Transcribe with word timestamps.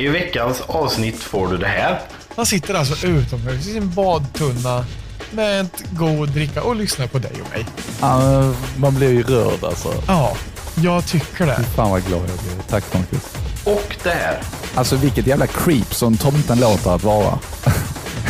I 0.00 0.08
veckans 0.08 0.60
avsnitt 0.60 1.22
får 1.22 1.48
du 1.48 1.56
det 1.56 1.66
här. 1.66 2.00
Han 2.36 2.46
sitter 2.46 2.74
alltså 2.74 3.06
utomhus 3.06 3.66
i 3.66 3.72
sin 3.72 3.90
badtunna 3.90 4.84
med 5.30 5.60
ett 5.60 5.82
god 5.90 6.28
dricka 6.28 6.62
och 6.62 6.76
lyssnar 6.76 7.06
på 7.06 7.18
dig 7.18 7.32
och 7.44 7.50
mig. 7.50 7.66
Ja, 8.00 8.52
man 8.76 8.94
blir 8.94 9.10
ju 9.10 9.22
rörd 9.22 9.64
alltså. 9.64 9.94
Ja, 10.06 10.36
jag 10.74 11.06
tycker 11.06 11.46
det. 11.46 11.64
Fan 11.76 11.90
vad 11.90 12.06
glad 12.06 12.20
jag 12.20 12.38
blir. 12.38 12.62
Tack 12.68 12.94
Marcus. 12.94 13.34
Och 13.64 13.96
det 14.02 14.10
här. 14.10 14.42
Alltså 14.74 14.96
vilket 14.96 15.26
jävla 15.26 15.46
creep 15.46 15.94
som 15.94 16.16
tomten 16.16 16.60
låter 16.60 16.94
att 16.94 17.04
vara. 17.04 17.38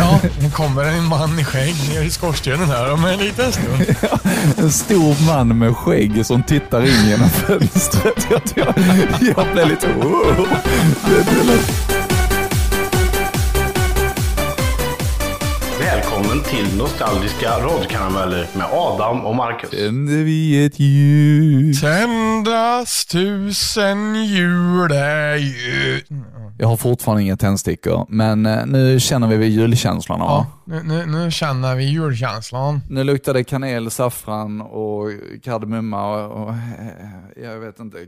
Ja, 0.01 0.21
nu 0.41 0.51
kommer 0.51 0.85
en 0.85 1.05
man 1.05 1.39
i 1.39 1.45
skägg 1.45 1.75
ner 1.89 2.03
i 2.03 2.11
skorstenen 2.11 2.69
här 2.69 2.93
om 2.93 3.05
en 3.05 3.19
liten 3.19 3.53
stund. 3.53 3.97
En 4.59 4.71
stor 4.71 5.27
man 5.27 5.59
med 5.59 5.77
skägg 5.77 6.27
som 6.27 6.43
tittar 6.43 6.83
in 6.83 7.09
genom 7.09 7.31
fönstret. 7.31 8.27
Jag, 8.31 8.43
jag, 8.55 8.75
jag 9.37 9.53
blev 9.53 9.69
lite... 9.69 9.87
Det, 9.87 11.31
det 11.31 11.45
lät... 11.45 11.91
Välkommen 15.81 16.43
till 16.43 16.79
Nostalgiska 16.79 17.51
radkarameller 17.51 18.47
med 18.57 18.67
Adam 18.73 19.27
och 19.27 19.37
Marcus. 19.37 19.71
Tänder 19.71 20.25
vi 20.25 20.67
ett 20.67 20.81
ljus. 20.81 21.81
Tändas 21.81 23.07
tusen 23.07 24.25
juleljus. 24.25 26.05
Jag 26.61 26.69
har 26.69 26.77
fortfarande 26.77 27.23
inga 27.23 27.37
tändstickor, 27.37 28.07
men 28.09 28.47
eh, 28.47 28.67
nu 28.67 29.01
känner 29.01 29.29
vi 29.29 29.37
vid 29.37 29.51
julkänslorna 29.51 30.25
va? 30.25 30.47
Ja, 30.65 30.73
nu, 30.75 30.83
nu, 30.83 31.07
nu 31.07 31.31
känner 31.31 31.75
vi 31.77 31.85
julkänslan. 31.85 32.81
Nu 32.91 33.05
luktar 33.05 33.35
det 33.35 33.45
kanel, 33.45 33.91
saffran 33.91 34.61
och 34.61 35.09
kardemumma 35.43 36.27
och, 36.27 36.49
och 36.49 36.55
jag 37.43 37.59
vet 37.59 37.81
inte, 37.81 37.99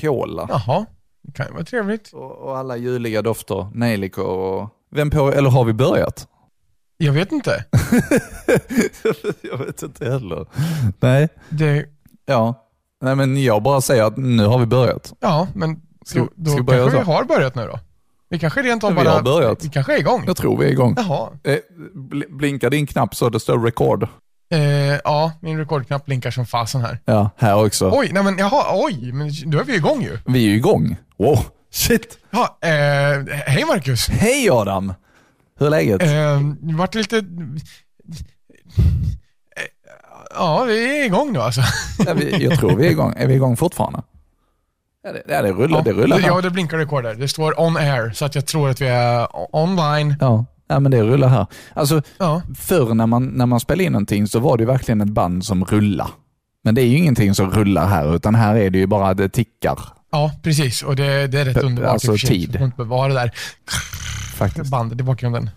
kola. 0.00 0.46
Jaha, 0.48 0.86
det 1.22 1.32
kan 1.32 1.46
ju 1.46 1.52
vara 1.52 1.64
trevligt. 1.64 2.12
Och, 2.12 2.38
och 2.38 2.58
alla 2.58 2.76
juliga 2.76 3.22
dofter, 3.22 3.66
nejlikor 3.74 4.26
och... 4.26 4.68
Vem 4.90 5.10
på, 5.10 5.32
eller 5.32 5.50
har 5.50 5.64
vi 5.64 5.72
börjat? 5.72 6.28
Jag 6.96 7.12
vet 7.12 7.32
inte. 7.32 7.64
jag 9.42 9.58
vet 9.58 9.82
inte 9.82 10.04
heller. 10.04 10.46
Nej, 11.00 11.28
Det, 11.48 11.86
ja. 12.26 12.68
Nej 13.02 13.16
men 13.16 13.42
jag 13.42 13.62
bara 13.62 13.80
säger 13.80 14.04
att 14.04 14.16
nu 14.16 14.46
har 14.46 14.58
vi 14.58 14.66
börjat. 14.66 15.12
ja, 15.20 15.48
men 15.54 15.80
Ska- 16.04 16.18
då, 16.20 16.28
då 16.36 16.50
ska 16.50 16.56
vi 16.56 16.62
börja 16.62 16.80
kanske 16.82 16.98
vi 16.98 17.04
har 17.04 17.24
börjat 17.24 17.54
nu 17.54 17.66
då. 17.66 17.78
Vi 18.28 18.38
kanske 18.38 18.62
rent 18.62 18.84
av 18.84 18.90
Vi 18.90 18.96
bara... 18.96 19.10
har 19.10 19.22
börjat. 19.22 19.64
Vi 19.64 19.68
kanske 19.68 19.94
är 19.94 19.98
igång. 19.98 20.24
Jag 20.26 20.36
tror 20.36 20.58
vi 20.58 20.66
är 20.66 20.70
igång. 20.70 20.94
Jaha. 20.98 21.28
Eh, 21.44 21.56
bl- 21.94 22.36
blinkar 22.36 22.70
din 22.70 22.86
knapp 22.86 23.14
så 23.14 23.28
det 23.28 23.40
står 23.40 23.58
record? 23.64 24.08
Eh, 24.52 24.60
ja, 25.04 25.32
min 25.40 25.58
rekordknapp 25.58 26.04
blinkar 26.06 26.30
som 26.30 26.46
fasen 26.46 26.80
här. 26.80 26.98
Ja, 27.04 27.30
här 27.36 27.64
också. 27.64 27.90
Oj, 27.94 28.10
nej 28.12 28.22
men 28.22 28.38
jaha, 28.38 28.64
oj, 28.84 29.12
men 29.12 29.30
då 29.50 29.58
är 29.60 29.64
vi 29.64 29.74
igång 29.74 30.02
ju. 30.02 30.18
Vi 30.26 30.44
är 30.44 30.48
ju 30.50 30.56
igång. 30.56 30.96
Wow, 31.18 31.38
shit. 31.72 32.18
Ja, 32.30 32.58
eh, 32.60 32.70
hej 33.46 33.64
Marcus. 33.68 34.08
Hej 34.08 34.50
Adam! 34.50 34.94
Hur 35.58 35.66
är 35.66 35.70
läget? 35.70 36.02
Eh, 36.02 36.40
vart 36.78 36.94
lite... 36.94 37.16
Eh, 37.18 37.22
Ja, 40.34 40.64
vi 40.64 41.00
är 41.00 41.04
igång 41.04 41.32
nu 41.32 41.38
alltså. 41.38 41.60
Ja, 42.06 42.14
vi, 42.14 42.44
jag 42.44 42.58
tror 42.58 42.76
vi 42.76 42.86
är 42.86 42.90
igång. 42.90 43.14
Är 43.16 43.26
vi 43.26 43.34
igång 43.34 43.56
fortfarande? 43.56 44.02
Ja, 45.04 45.12
det, 45.12 45.22
ja, 45.28 45.42
det 45.42 45.52
rullar. 45.52 45.82
det 45.84 45.92
rullar. 45.92 46.20
Ja, 46.20 46.40
det 46.40 46.50
blinkar 46.50 46.76
rekord 46.78 47.04
där. 47.04 47.14
Det 47.14 47.28
står 47.28 47.60
on 47.60 47.76
air, 47.76 48.10
så 48.14 48.24
att 48.24 48.34
jag 48.34 48.46
tror 48.46 48.70
att 48.70 48.80
vi 48.80 48.86
är 48.88 49.26
online. 49.56 50.14
Ja, 50.20 50.44
ja, 50.68 50.80
men 50.80 50.90
det 50.92 51.02
rullar 51.02 51.28
här. 51.28 51.46
Alltså, 51.74 52.02
Ja, 52.18 52.42
förr 52.58 52.94
när 52.94 53.06
man, 53.06 53.26
när 53.26 53.46
man 53.46 53.60
spelade 53.60 53.84
in 53.84 53.92
någonting 53.92 54.26
så 54.28 54.38
var 54.40 54.56
det 54.56 54.64
verkligen 54.64 55.00
ett 55.00 55.08
band 55.08 55.44
som 55.44 55.64
rullar. 55.64 56.08
Men 56.64 56.74
det 56.74 56.82
är 56.82 56.86
ju 56.86 56.96
ingenting 56.98 57.34
som 57.34 57.50
rullar 57.50 57.86
här, 57.88 58.16
utan 58.16 58.34
här 58.34 58.54
är 58.56 58.70
det 58.70 58.78
ju 58.78 58.86
bara 58.86 59.08
att 59.08 59.16
det 59.16 59.28
tickar. 59.28 59.78
ja 60.12 60.32
precis. 60.42 60.82
Och 60.82 60.96
det, 60.96 61.26
det 61.26 61.40
är 61.40 61.44
rätt 61.44 61.56
Pe- 61.56 61.60
underbart 61.66 61.92
alltså 61.92 62.16
tid. 62.16 62.56
Inte 62.60 62.76
bevara 62.76 63.08
det 63.08 63.14
där 63.14 63.30
Faktiskt. 64.34 64.70
bandet 64.70 65.00
i 65.00 65.02
bakgrunden. 65.02 65.50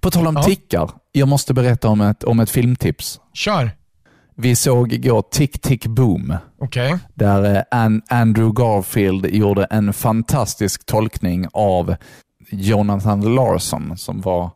På 0.00 0.10
tal 0.10 0.26
om 0.26 0.36
Ja. 0.36 0.42
tickar, 0.42 0.90
jag 1.12 1.28
måste 1.28 1.54
berätta 1.54 1.88
om 1.88 2.00
ett, 2.00 2.24
om 2.24 2.40
ett 2.40 2.50
filmtips. 2.50 3.20
Kör. 3.34 3.70
Vi 4.36 4.56
såg 4.56 4.92
igår 4.92 5.22
Tick 5.30 5.60
Tick 5.60 5.86
Boom, 5.86 6.34
Okej. 6.58 6.98
där 7.14 7.54
eh, 7.56 7.62
An- 7.70 8.02
Andrew 8.08 8.52
Garfield 8.62 9.26
gjorde 9.26 9.64
en 9.64 9.92
fantastisk 9.92 10.86
tolkning 10.86 11.46
av 11.52 11.94
Jonathan 12.50 13.34
Larson, 13.34 13.96
som 13.96 14.20
var 14.20 14.50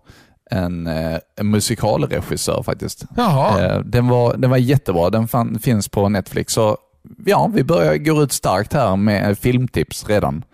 en, 0.51 0.87
eh, 0.87 1.19
en 1.41 1.51
musikalregissör 1.51 2.63
faktiskt. 2.63 3.05
Jaha. 3.17 3.65
Eh, 3.65 3.81
Den 3.81 4.09
var, 4.09 4.37
den 4.37 4.51
var 4.51 4.57
jättebra. 4.57 5.11
Den 5.11 5.29
fan, 5.29 5.59
finns 5.59 5.89
på 5.89 6.09
Netflix. 6.09 6.53
Så 6.53 6.77
ja, 7.27 7.51
vi 7.55 7.65
börjar 7.65 7.97
gå 7.97 8.23
ut 8.23 8.33
starkt 8.33 8.73
här 8.73 8.97
med 8.97 9.39
filmtips 9.39 10.09
redan 10.09 10.45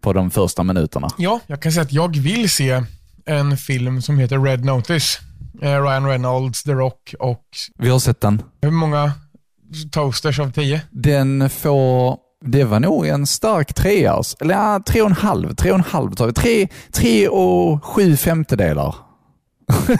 på 0.00 0.12
de 0.12 0.30
första 0.30 0.62
minuterna. 0.64 1.08
Ja, 1.18 1.40
jag 1.46 1.62
kan 1.62 1.72
säga 1.72 1.82
att 1.82 1.92
jag 1.92 2.16
vill 2.16 2.50
se 2.50 2.82
en 3.26 3.56
film 3.56 4.02
som 4.02 4.18
heter 4.18 4.38
Red 4.38 4.64
Notice. 4.64 5.18
Eh, 5.60 5.82
Ryan 5.82 6.06
Reynolds, 6.06 6.62
The 6.62 6.72
Rock 6.72 7.14
och 7.18 7.44
Vi 7.78 7.88
har 7.88 7.98
sett 7.98 8.20
den. 8.20 8.42
hur 8.62 8.70
många 8.70 9.12
toasters 9.92 10.38
av 10.40 10.52
tio? 10.52 10.80
Den 10.90 11.50
får, 11.50 12.16
det 12.44 12.64
var 12.64 12.80
nog 12.80 13.06
en 13.06 13.26
stark 13.26 13.74
trea. 13.74 14.20
Eller 14.40 14.54
ja, 14.54 14.82
tre 14.86 15.02
och 15.02 15.08
en 15.10 15.16
halv. 15.16 15.54
Tre 15.54 15.70
och 15.70 15.78
en 15.78 15.84
halv 15.84 16.12
tar 16.14 16.26
vi. 16.26 16.32
Tre, 16.32 16.68
tre 16.92 17.28
och 17.28 17.84
sju 17.84 18.16
femtedelar. 18.16 18.94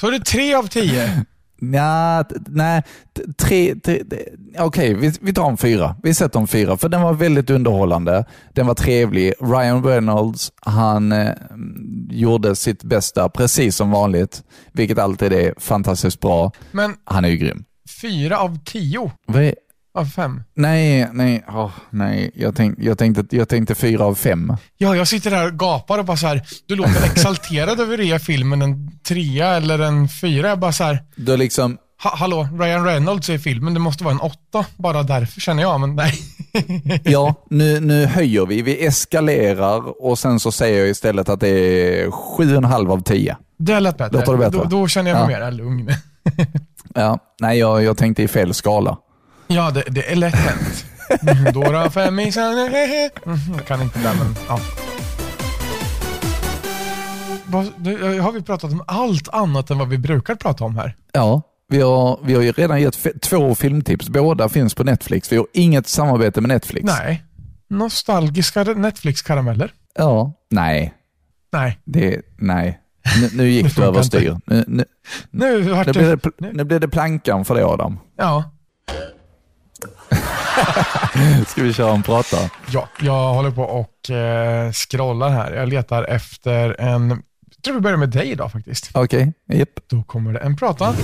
Så 0.00 0.06
är 0.06 0.10
det 0.10 0.24
tre 0.24 0.54
av 0.54 0.66
tio? 0.66 1.24
Nja, 1.60 2.24
t- 2.28 2.34
nej, 2.46 2.82
tre, 3.38 3.74
tre, 3.74 4.02
okej 4.58 4.94
vi, 4.94 5.12
vi 5.20 5.32
tar 5.32 5.50
en 5.50 5.56
fyra. 5.56 5.96
Vi 6.02 6.14
sätter 6.14 6.40
en 6.40 6.46
fyra, 6.46 6.76
för 6.76 6.88
den 6.88 7.02
var 7.02 7.12
väldigt 7.12 7.50
underhållande. 7.50 8.24
Den 8.54 8.66
var 8.66 8.74
trevlig. 8.74 9.32
Ryan 9.40 9.84
Reynolds, 9.84 10.52
han 10.60 11.12
eh, 11.12 11.32
gjorde 12.10 12.56
sitt 12.56 12.82
bästa, 12.84 13.28
precis 13.28 13.76
som 13.76 13.90
vanligt, 13.90 14.42
vilket 14.72 14.98
alltid 14.98 15.32
är 15.32 15.54
fantastiskt 15.58 16.20
bra. 16.20 16.52
Men 16.72 16.94
Han 17.04 17.24
är 17.24 17.28
ju 17.28 17.36
grym. 17.36 17.64
fyra 18.02 18.38
av 18.38 18.58
tio 18.64 19.12
Vad 19.26 19.42
är, 19.42 19.54
av 19.94 20.04
fem? 20.04 20.42
nej, 20.54 21.08
nej, 21.12 21.44
åh, 21.48 21.70
nej. 21.90 22.30
Jag, 22.34 22.56
tänk, 22.56 22.78
jag, 22.78 22.98
tänkte, 22.98 23.36
jag 23.36 23.48
tänkte 23.48 23.74
fyra 23.74 24.04
av 24.04 24.14
fem. 24.14 24.56
Ja, 24.78 24.96
jag 24.96 25.08
sitter 25.08 25.30
där 25.30 25.46
och 25.46 25.58
gapar 25.58 25.98
och 25.98 26.04
bara 26.04 26.16
så 26.16 26.26
här, 26.26 26.42
du 26.66 26.76
låter 26.76 27.04
exalterad 27.04 27.80
över 27.80 27.98
ge 27.98 28.18
filmen 28.18 28.62
en 28.62 28.90
trea 29.08 29.48
eller 29.56 29.78
en 29.78 30.08
fyra. 30.08 30.48
Jag 30.48 30.58
bara 30.58 30.72
så 30.72 30.84
här, 30.84 31.02
Du 31.16 31.36
liksom, 31.36 31.76
ha, 32.02 32.16
hallå, 32.16 32.48
Ryan 32.60 32.84
Reynolds 32.84 33.28
är 33.28 33.34
i 33.34 33.38
filmen, 33.38 33.74
det 33.74 33.80
måste 33.80 34.04
vara 34.04 34.14
en 34.14 34.20
åtta. 34.20 34.66
Bara 34.76 35.02
därför 35.02 35.40
känner 35.40 35.62
jag, 35.62 35.80
men 35.80 35.96
nej. 35.96 36.12
ja, 37.04 37.34
nu, 37.50 37.80
nu 37.80 38.06
höjer 38.06 38.46
vi. 38.46 38.62
Vi 38.62 38.86
eskalerar 38.86 40.02
och 40.04 40.18
sen 40.18 40.40
så 40.40 40.52
säger 40.52 40.78
jag 40.78 40.88
istället 40.88 41.28
att 41.28 41.40
det 41.40 41.48
är 41.48 42.10
sju 42.10 42.50
och 42.50 42.56
en 42.58 42.64
halv 42.64 42.92
av 42.92 43.02
tio. 43.02 43.36
Det 43.58 43.80
lät 43.80 43.98
bättre. 43.98 44.18
Låter 44.18 44.32
det 44.32 44.38
bättre? 44.38 44.58
Då, 44.58 44.64
då 44.64 44.88
känner 44.88 45.10
jag 45.10 45.26
mig 45.26 45.36
Ja. 45.40 45.44
mer 45.44 45.52
lugn. 45.52 45.90
Ja, 46.94 47.18
nej, 47.40 47.58
jag, 47.58 47.82
jag 47.84 47.96
tänkte 47.96 48.22
i 48.22 48.28
fel 48.28 48.54
skala. 48.54 48.96
Ja, 49.52 49.70
det, 49.70 49.82
det 49.90 50.10
är 50.12 50.16
lätt 50.16 50.34
hänt. 50.34 50.84
Mm, 51.22 51.52
Dora 51.52 51.90
fem 51.90 52.18
i 52.20 52.32
sen, 52.32 52.58
hehe. 52.72 53.10
Mm, 53.26 53.38
Jag 53.56 53.66
kan 53.66 53.82
inte 53.82 53.98
det, 53.98 54.04
men 54.18 54.34
ja. 54.48 54.60
Vad- 57.46 57.72
det- 57.78 58.18
Har 58.22 58.32
vi 58.32 58.42
pratat 58.42 58.72
om 58.72 58.84
allt 58.86 59.28
annat 59.28 59.70
än 59.70 59.78
vad 59.78 59.88
vi 59.88 59.98
brukar 59.98 60.34
prata 60.34 60.64
om 60.64 60.76
här? 60.76 60.96
Ja, 61.12 61.42
vi 61.68 61.80
har, 61.80 62.20
vi 62.24 62.34
har 62.34 62.42
ju 62.42 62.52
redan 62.52 62.80
gett 62.82 63.06
f- 63.06 63.12
två 63.22 63.54
filmtips. 63.54 64.08
Båda 64.08 64.48
finns 64.48 64.74
på 64.74 64.84
Netflix. 64.84 65.32
Vi 65.32 65.36
har 65.36 65.46
inget 65.52 65.88
samarbete 65.88 66.40
med 66.40 66.48
Netflix. 66.48 66.84
Nej. 66.84 67.24
Nostalgiska 67.70 68.64
Netflix-karameller? 68.64 69.72
Ja, 69.98 70.32
nej. 70.50 70.94
Nej. 71.52 71.78
Det, 71.84 72.20
nej. 72.38 72.78
Nu, 73.20 73.28
nu 73.32 73.48
gick 73.50 73.64
du 73.64 73.70
funkar 73.70 73.88
överstyr. 73.88 74.36
Nu, 74.46 74.64
nu, 74.68 74.84
Nu 75.30 75.60
vart 75.62 75.86
nu, 75.86 75.92
det... 75.92 75.98
blir 75.98 76.10
det, 76.10 76.16
pl- 76.16 76.50
nu 76.52 76.64
blir 76.64 76.78
det 76.80 76.88
plankan 76.88 77.44
för 77.44 77.54
dig 77.54 77.64
Adam. 77.64 77.98
Ja. 78.18 78.44
Ska 81.48 81.62
vi 81.62 81.72
köra 81.72 81.94
en 81.94 82.02
prata? 82.02 82.36
ja, 82.70 82.88
jag 83.00 83.34
håller 83.34 83.50
på 83.50 83.62
och 83.62 84.10
eh, 84.10 84.72
scrollar 84.72 85.30
här. 85.30 85.52
Jag 85.52 85.68
letar 85.68 86.04
efter 86.04 86.80
en... 86.80 87.10
Jag 87.56 87.64
tror 87.64 87.74
vi 87.74 87.80
börjar 87.80 87.96
med 87.96 88.08
dig 88.08 88.30
idag 88.30 88.52
faktiskt. 88.52 88.90
Okej, 88.92 89.32
japp. 89.52 89.68
Då 89.90 90.02
kommer 90.02 90.32
det 90.32 90.38
en 90.38 90.56
prata. 90.56 90.94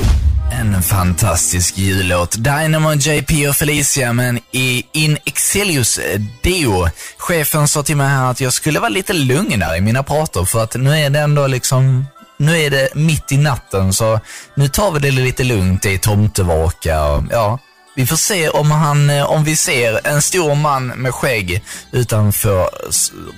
En 0.53 0.83
fantastisk 0.83 1.79
jullåt. 1.79 2.37
Dynamo, 2.39 2.93
JP 2.95 3.49
och 3.49 3.57
Felicia, 3.57 4.13
men 4.13 4.39
i 4.51 4.87
In 4.93 5.19
Excelius 5.25 6.01
Deo. 6.43 6.89
Chefen 7.19 7.69
sa 7.69 7.83
till 7.83 7.97
mig 7.97 8.09
här 8.09 8.31
att 8.31 8.41
jag 8.41 8.53
skulle 8.53 8.81
vara 8.81 8.89
lite 8.89 9.13
lugnare 9.13 9.77
i 9.77 9.81
mina 9.81 10.03
prator 10.03 10.45
för 10.45 10.63
att 10.63 10.75
nu 10.75 10.91
är 10.91 11.11
det 11.11 11.19
ändå 11.21 11.47
liksom 11.47 12.07
nu 12.39 12.59
är 12.59 12.71
det 12.71 12.89
mitt 12.95 13.33
i 13.33 13.37
natten 13.37 13.93
så 13.93 14.21
nu 14.55 14.69
tar 14.69 14.91
vi 14.93 14.99
det 14.99 15.11
lite 15.11 15.45
lugnt. 15.45 15.83
Det 15.83 15.95
är 15.95 15.99
tomtevaka 15.99 17.05
och 17.05 17.23
ja, 17.31 17.59
vi 17.97 18.07
får 18.07 18.17
se 18.17 18.49
om, 18.49 18.71
han, 18.71 19.11
eh, 19.11 19.31
om 19.31 19.45
vi 19.45 19.57
ser 19.57 20.07
en 20.07 20.23
stor 20.23 20.55
man 20.55 20.87
med 20.87 21.15
skägg 21.15 21.63
utanför 21.93 22.71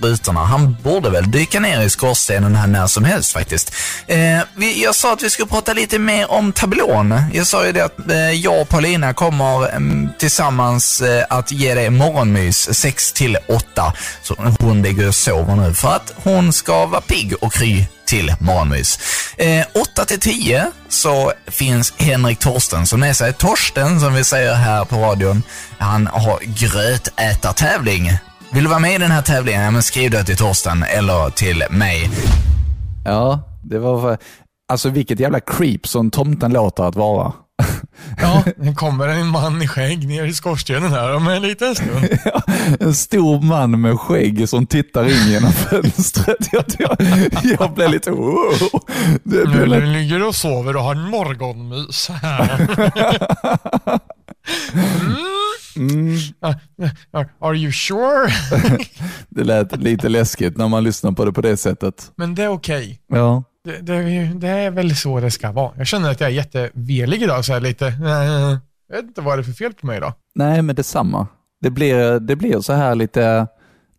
rutorna. 0.01 0.45
Han 0.45 0.77
borde 0.83 1.09
väl 1.09 1.31
dyka 1.31 1.59
ner 1.59 1.81
i 1.81 1.89
skorstenen 1.89 2.55
här 2.55 2.67
när 2.67 2.87
som 2.87 3.03
helst 3.03 3.31
faktiskt. 3.31 3.73
Eh, 4.07 4.39
vi, 4.55 4.83
jag 4.83 4.95
sa 4.95 5.13
att 5.13 5.23
vi 5.23 5.29
skulle 5.29 5.47
prata 5.47 5.73
lite 5.73 5.99
mer 5.99 6.31
om 6.31 6.51
tablån. 6.51 7.21
Jag 7.33 7.47
sa 7.47 7.65
ju 7.65 7.71
det 7.71 7.85
att 7.85 8.11
eh, 8.11 8.31
jag 8.31 8.61
och 8.61 8.69
Paulina 8.69 9.13
kommer 9.13 9.73
eh, 9.73 9.79
tillsammans 10.17 11.01
eh, 11.01 11.25
att 11.29 11.51
ge 11.51 11.73
dig 11.73 11.89
morgonmys 11.89 12.79
6 12.79 13.13
till 13.13 13.37
8. 13.47 13.93
Så 14.23 14.35
hon 14.59 14.81
ligger 14.81 15.07
och 15.07 15.15
sover 15.15 15.55
nu 15.55 15.73
för 15.73 15.95
att 15.95 16.13
hon 16.15 16.53
ska 16.53 16.85
vara 16.85 17.01
pigg 17.01 17.33
och 17.41 17.53
kry 17.53 17.85
till 18.09 18.33
morgonmys. 18.39 18.99
Eh, 19.37 19.65
8 19.93 20.05
till 20.05 20.19
10 20.19 20.71
så 20.89 21.31
finns 21.47 21.93
Henrik 21.97 22.39
Torsten 22.39 22.87
som 22.87 22.99
med 22.99 23.15
sig. 23.15 23.33
Torsten, 23.33 23.99
som 23.99 24.13
vi 24.13 24.23
säger 24.23 24.53
här 24.53 24.85
på 24.85 24.95
radion, 24.95 25.43
han 25.77 26.07
har 26.07 26.39
grötätartävling. 26.39 28.11
Vill 28.51 28.63
du 28.63 28.69
vara 28.69 28.79
med 28.79 28.95
i 28.95 28.97
den 28.97 29.11
här 29.11 29.21
tävlingen? 29.21 29.63
Ja, 29.63 29.71
men 29.71 29.83
skriv 29.83 30.11
det 30.11 30.23
till 30.23 30.37
Torsten 30.37 30.83
eller 30.83 31.29
till 31.29 31.63
mig. 31.69 32.09
Ja, 33.05 33.39
det 33.63 33.79
var... 33.79 34.17
Alltså 34.71 34.89
vilket 34.89 35.19
jävla 35.19 35.39
creep 35.39 35.87
som 35.87 36.11
tomten 36.11 36.53
låter 36.53 36.83
att 36.83 36.95
vara. 36.95 37.33
Ja, 38.21 38.43
det 38.57 38.73
kommer 38.73 39.07
en 39.07 39.27
man 39.27 39.61
i 39.61 39.67
skägg 39.67 40.07
ner 40.07 40.25
i 40.25 40.33
skorstenen 40.33 40.91
här 40.91 41.15
om 41.15 41.27
en 41.27 41.41
liten 41.41 41.75
stund. 41.75 42.07
En 42.79 42.95
stor 42.95 43.41
man 43.41 43.81
med 43.81 43.99
skägg 43.99 44.49
som 44.49 44.65
tittar 44.65 45.03
in 45.05 45.31
genom 45.31 45.51
fönstret. 45.69 46.47
Jag, 46.51 46.63
jag, 46.79 46.97
jag 47.59 47.73
blev 47.73 47.91
lite... 47.91 48.11
Wow. 48.11 48.53
Det 49.23 49.49
Nu 49.49 49.65
lite, 49.65 49.85
ligger 49.85 50.27
och 50.27 50.35
sover 50.35 50.75
och 50.75 50.83
har 50.83 50.95
en 50.95 51.09
morgonmys 51.09 52.09
här. 52.09 52.67
Mm. 55.75 56.17
Are- 57.13 57.29
Are 57.41 57.55
you 57.57 57.71
sure? 57.71 58.31
det 59.29 59.43
lät 59.43 59.77
lite 59.77 60.09
läskigt 60.09 60.57
när 60.57 60.67
man 60.67 60.83
lyssnar 60.83 61.11
på 61.11 61.25
det 61.25 61.31
på 61.31 61.41
det 61.41 61.57
sättet. 61.57 62.11
Men 62.15 62.35
det 62.35 62.43
är 62.43 62.47
okej. 62.49 62.99
Ja. 63.07 63.43
Det, 63.63 63.77
det, 63.81 64.01
det 64.35 64.47
är 64.47 64.71
väl 64.71 64.95
så 64.95 65.19
det 65.19 65.31
ska 65.31 65.51
vara. 65.51 65.71
Jag 65.77 65.87
känner 65.87 66.11
att 66.11 66.19
jag 66.21 66.29
är 66.29 66.33
jättevelig 66.33 67.23
idag, 67.23 67.45
så 67.45 67.53
här 67.53 67.59
lite. 67.59 67.87
eh, 67.87 68.57
Jag 68.89 68.95
vet 68.95 69.05
inte 69.05 69.21
vad 69.21 69.37
det 69.37 69.41
är 69.41 69.43
för 69.43 69.51
fel 69.51 69.73
på 69.73 69.85
mig 69.87 69.97
idag. 69.97 70.13
Nej, 70.35 70.61
men 70.61 70.75
detsamma. 70.75 71.27
Det 71.61 71.69
blir, 71.69 72.19
det 72.19 72.35
blir 72.35 72.61
så 72.61 72.73
här 72.73 72.95
lite, 72.95 73.47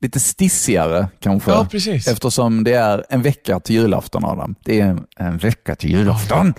lite 0.00 0.20
stissigare 0.20 1.08
kanske. 1.20 1.50
Ja, 1.50 1.66
precis. 1.70 2.08
Eftersom 2.08 2.64
det 2.64 2.72
är 2.74 3.04
en 3.08 3.22
vecka 3.22 3.60
till 3.60 3.76
julafton, 3.76 4.24
Adam. 4.24 4.54
Det 4.64 4.80
är 4.80 4.98
en 5.16 5.38
vecka 5.38 5.74
till 5.74 5.90
julafton. 5.90 6.54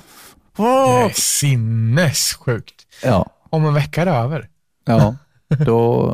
Det 0.57 0.63
är 0.63 1.09
sinnessjukt. 1.13 2.75
Ja, 3.03 3.25
Om 3.49 3.65
en 3.65 3.73
vecka 3.73 4.01
är 4.01 4.05
det 4.05 4.11
över. 4.11 4.47
ja. 4.85 5.15
då 5.65 6.05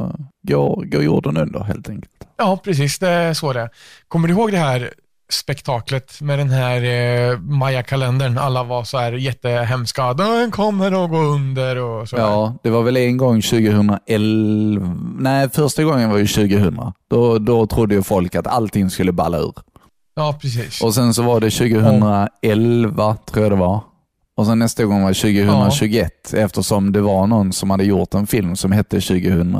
går, 0.48 0.86
går 0.86 1.04
jorden 1.04 1.38
under 1.38 1.60
helt 1.60 1.90
enkelt. 1.90 2.12
Ja, 2.38 2.58
precis. 2.64 3.00
Det 3.00 3.10
är 3.10 3.34
så 3.34 3.54
det 3.54 3.62
är. 3.62 3.70
Kommer 4.08 4.28
du 4.28 4.34
ihåg 4.34 4.52
det 4.52 4.58
här 4.58 4.94
spektaklet 5.30 6.22
med 6.22 6.40
den 6.40 6.50
här 6.50 6.84
eh, 6.84 7.40
Maya-kalendern? 7.40 8.38
Alla 8.38 8.64
var 8.64 8.84
så 8.84 8.98
här 8.98 9.14
jättehemska. 9.14 10.14
Den 10.14 10.52
kommer 10.52 11.04
att 11.04 11.10
gå 11.10 11.18
under 11.18 11.76
och 11.78 12.10
så. 12.10 12.16
Ja, 12.18 12.56
det 12.64 12.70
var 12.70 12.84
väl 12.84 12.98
en 12.98 13.18
gång 13.18 13.42
2011, 13.42 14.96
nej 15.20 15.50
första 15.50 15.84
gången 15.84 16.10
var 16.10 16.18
ju 16.18 16.28
2000. 16.28 16.80
Då, 17.10 17.40
då 17.40 17.68
trodde 17.68 17.96
ju 17.96 18.04
folk 18.04 18.36
att 18.36 18.48
allting 18.48 18.90
skulle 18.90 19.12
balla 19.12 19.38
ur. 19.40 19.54
ja 20.16 20.38
precis. 20.42 20.82
Och 20.84 20.94
sen 20.96 21.14
så 21.14 21.22
var 21.24 21.40
det 21.40 21.50
2011, 21.50 23.16
tror 23.26 23.46
jag 23.46 23.52
det 23.52 23.56
var. 23.56 23.82
Och 24.38 24.46
sen 24.46 24.60
nästa 24.60 24.84
gång 24.86 25.04
var 25.04 25.14
2021, 25.14 26.34
eftersom 26.34 26.92
det 26.92 27.02
var 27.02 27.28
någon 27.28 27.54
som 27.54 27.70
hade 27.70 27.84
gjort 27.84 28.14
en 28.14 28.28
film 28.28 28.56
som 28.56 28.72
hette 28.72 29.02
2000... 29.02 29.58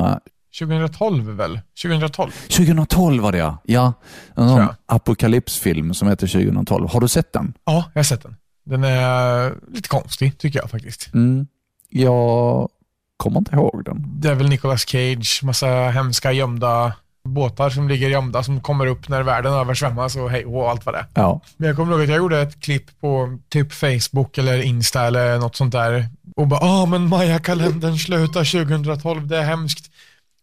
2012 0.58 1.30
väl? 1.30 1.60
2012? 1.82 2.30
2012 2.30 3.22
var 3.22 3.32
det 3.32 3.38
ja. 3.38 3.58
Ja, 3.64 3.92
en 4.36 4.48
sån 4.48 4.68
apokalypsfilm 4.86 5.94
som 5.94 6.08
heter 6.08 6.26
2012. 6.26 6.88
Har 6.88 7.00
du 7.00 7.08
sett 7.08 7.32
den? 7.32 7.54
Ja, 7.64 7.84
jag 7.94 7.98
har 7.98 8.04
sett 8.04 8.22
den. 8.22 8.36
Den 8.64 8.84
är 8.84 9.54
lite 9.72 9.88
konstig 9.88 10.38
tycker 10.38 10.58
jag 10.58 10.70
faktiskt. 10.70 11.14
Mm. 11.14 11.46
Jag 11.88 12.68
kommer 13.16 13.38
inte 13.38 13.56
ihåg 13.56 13.82
den. 13.84 14.20
Det 14.20 14.28
är 14.28 14.34
väl 14.34 14.48
Nicolas 14.48 14.86
Cage, 14.86 15.40
massa 15.42 15.66
hemska 15.66 16.32
gömda 16.32 16.92
båtar 17.24 17.70
som 17.70 17.88
ligger 17.88 18.08
gömda 18.08 18.42
som 18.42 18.60
kommer 18.60 18.86
upp 18.86 19.08
när 19.08 19.22
världen 19.22 19.52
översvämmas 19.52 20.16
och 20.16 20.30
hej 20.30 20.44
och 20.44 20.70
allt 20.70 20.86
vad 20.86 20.94
det 20.94 20.98
är. 20.98 21.06
Ja, 21.14 21.40
Men 21.56 21.66
jag 21.66 21.76
kommer 21.76 21.92
ihåg 21.92 22.02
att 22.02 22.08
jag 22.08 22.16
gjorde 22.16 22.40
ett 22.40 22.60
klipp 22.60 23.00
på 23.00 23.38
typ 23.48 23.72
Facebook 23.72 24.38
eller 24.38 24.62
Insta 24.62 25.02
eller 25.06 25.38
något 25.38 25.56
sånt 25.56 25.72
där 25.72 26.08
och 26.36 26.46
bara 26.46 26.60
ah 26.60 26.86
men 26.86 27.08
Maya-kalendern 27.08 27.96
slutar 27.98 28.66
2012, 28.66 29.26
det 29.26 29.38
är 29.38 29.44
hemskt. 29.44 29.90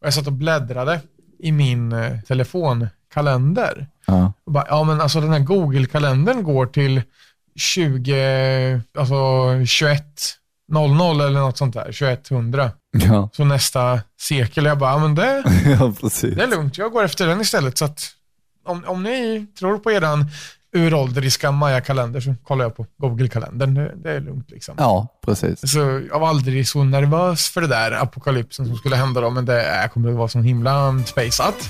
Jag 0.06 0.14
satt 0.14 0.28
och 0.28 0.34
bläddrade 0.34 1.02
i 1.40 1.52
min 1.52 1.92
eh, 1.92 2.20
telefonkalender 2.22 3.88
ja. 4.06 4.34
och 4.46 4.52
bara, 4.52 4.66
ja 4.70 4.84
men 4.84 5.02
alltså 5.02 5.22
den 5.22 5.32
här 5.32 5.40
Google-kalendern 5.40 6.44
går 6.44 6.66
till 6.66 7.02
20, 7.56 8.82
alltså 8.98 9.16
21 9.66 10.04
00 10.72 11.22
eller 11.22 11.40
något 11.40 11.58
sånt 11.58 11.74
där, 11.74 11.84
2100. 11.84 12.72
ja. 12.92 13.30
Så 13.34 13.46
nästa 13.46 14.00
sekel, 14.22 14.66
jag 14.66 14.78
bara, 14.78 14.92
ja 14.92 15.00
men 15.00 15.16
det, 15.16 15.24
ja 15.80 15.94
det 16.22 16.44
är 16.44 16.48
lugnt, 16.48 16.78
jag 16.78 16.92
går 16.92 17.04
efter 17.04 17.28
den 17.28 17.42
istället. 17.42 17.78
Så 17.78 17.86
att 17.86 18.12
om, 18.66 18.84
om 18.88 19.04
ni 19.04 19.48
tror 19.60 19.78
på 19.78 19.92
eran 19.92 20.26
uråldriska 20.76 21.52
Maya-kalender 21.52 22.20
så 22.20 22.36
kollar 22.44 22.66
jag 22.66 22.76
på 22.76 22.86
Google-kalendern. 22.98 23.74
Det, 23.74 23.92
det 24.04 24.12
är 24.12 24.20
lugnt 24.20 24.52
liksom. 24.52 24.76
Ja, 24.78 25.08
precis. 25.26 25.72
Så 25.72 25.80
jag 26.10 26.20
var 26.20 26.28
aldrig 26.28 26.68
så 26.68 26.84
nervös 26.84 27.50
för 27.50 27.62
det 27.62 27.68
där 27.68 27.92
apokalypsen 27.92 28.66
som 28.66 28.76
skulle 28.76 28.96
hända 28.96 29.22
då, 29.22 29.30
men 29.30 29.46
det 29.46 29.90
kommer 29.94 30.10
att 30.10 30.16
vara 30.16 30.28
så 30.28 30.40
himla 30.40 31.04
spejsat. 31.06 31.70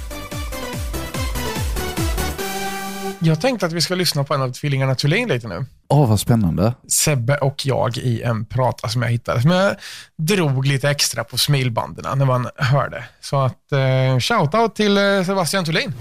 Jag 3.20 3.42
tänkte 3.42 3.66
att 3.66 3.74
vi 3.74 3.82
ska 3.82 3.96
lyssna 3.96 4.24
på 4.24 4.34
en 4.34 4.42
av 4.42 4.52
tvillingarna 4.52 4.96
Thulin 4.96 5.28
lite 5.28 5.48
nu. 5.48 5.66
Åh, 5.90 6.10
vad 6.10 6.20
spännande. 6.20 6.74
Sebbe 6.88 7.38
och 7.38 7.66
jag 7.66 7.98
i 7.98 8.22
en 8.22 8.46
prata 8.46 8.88
som 8.88 9.02
jag 9.02 9.10
hittade. 9.10 9.42
Som 9.42 9.52
jag 9.52 9.76
drog 10.18 10.66
lite 10.66 10.90
extra 10.90 11.24
på 11.24 11.38
smilbanden 11.38 12.18
när 12.18 12.26
man 12.26 12.48
hörde. 12.56 13.04
Så 13.22 13.42
att 13.42 13.72
eh, 13.72 14.20
shoutout 14.20 14.76
till 14.76 14.98
eh, 14.98 15.24
Sebastian 15.26 15.66
Thulin. 15.66 15.94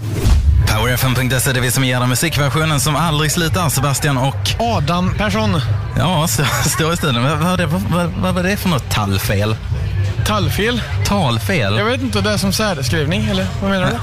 PowerFM.se 0.67 1.49
är 1.49 1.53
det 1.53 1.61
vi 1.61 1.71
som 1.71 1.83
ger 1.83 1.99
dig 1.99 2.07
musikversionen 2.07 2.79
som 2.79 2.95
aldrig 2.95 3.31
slutar. 3.31 3.69
Sebastian 3.69 4.17
och... 4.17 4.35
Adam 4.59 5.13
Persson. 5.17 5.49
Ja, 5.97 6.27
stå, 6.27 6.45
stå 6.65 6.93
i. 6.93 7.19
Vad, 7.41 7.59
är 7.59 7.65
vad, 7.65 7.81
vad, 7.81 8.11
vad 8.21 8.35
var 8.35 8.43
det 8.43 8.57
för 8.57 8.69
något 8.69 8.91
tallfel? 8.91 9.55
Tallfel. 10.25 10.81
Talfel? 11.05 11.77
Jag 11.77 11.85
vet 11.85 12.01
inte, 12.01 12.21
det 12.21 12.31
är 12.31 12.37
som 12.37 12.53
särdeskrivning, 12.53 13.25
eller 13.25 13.47
vad 13.61 13.71
menar 13.71 13.87
du? 13.87 13.97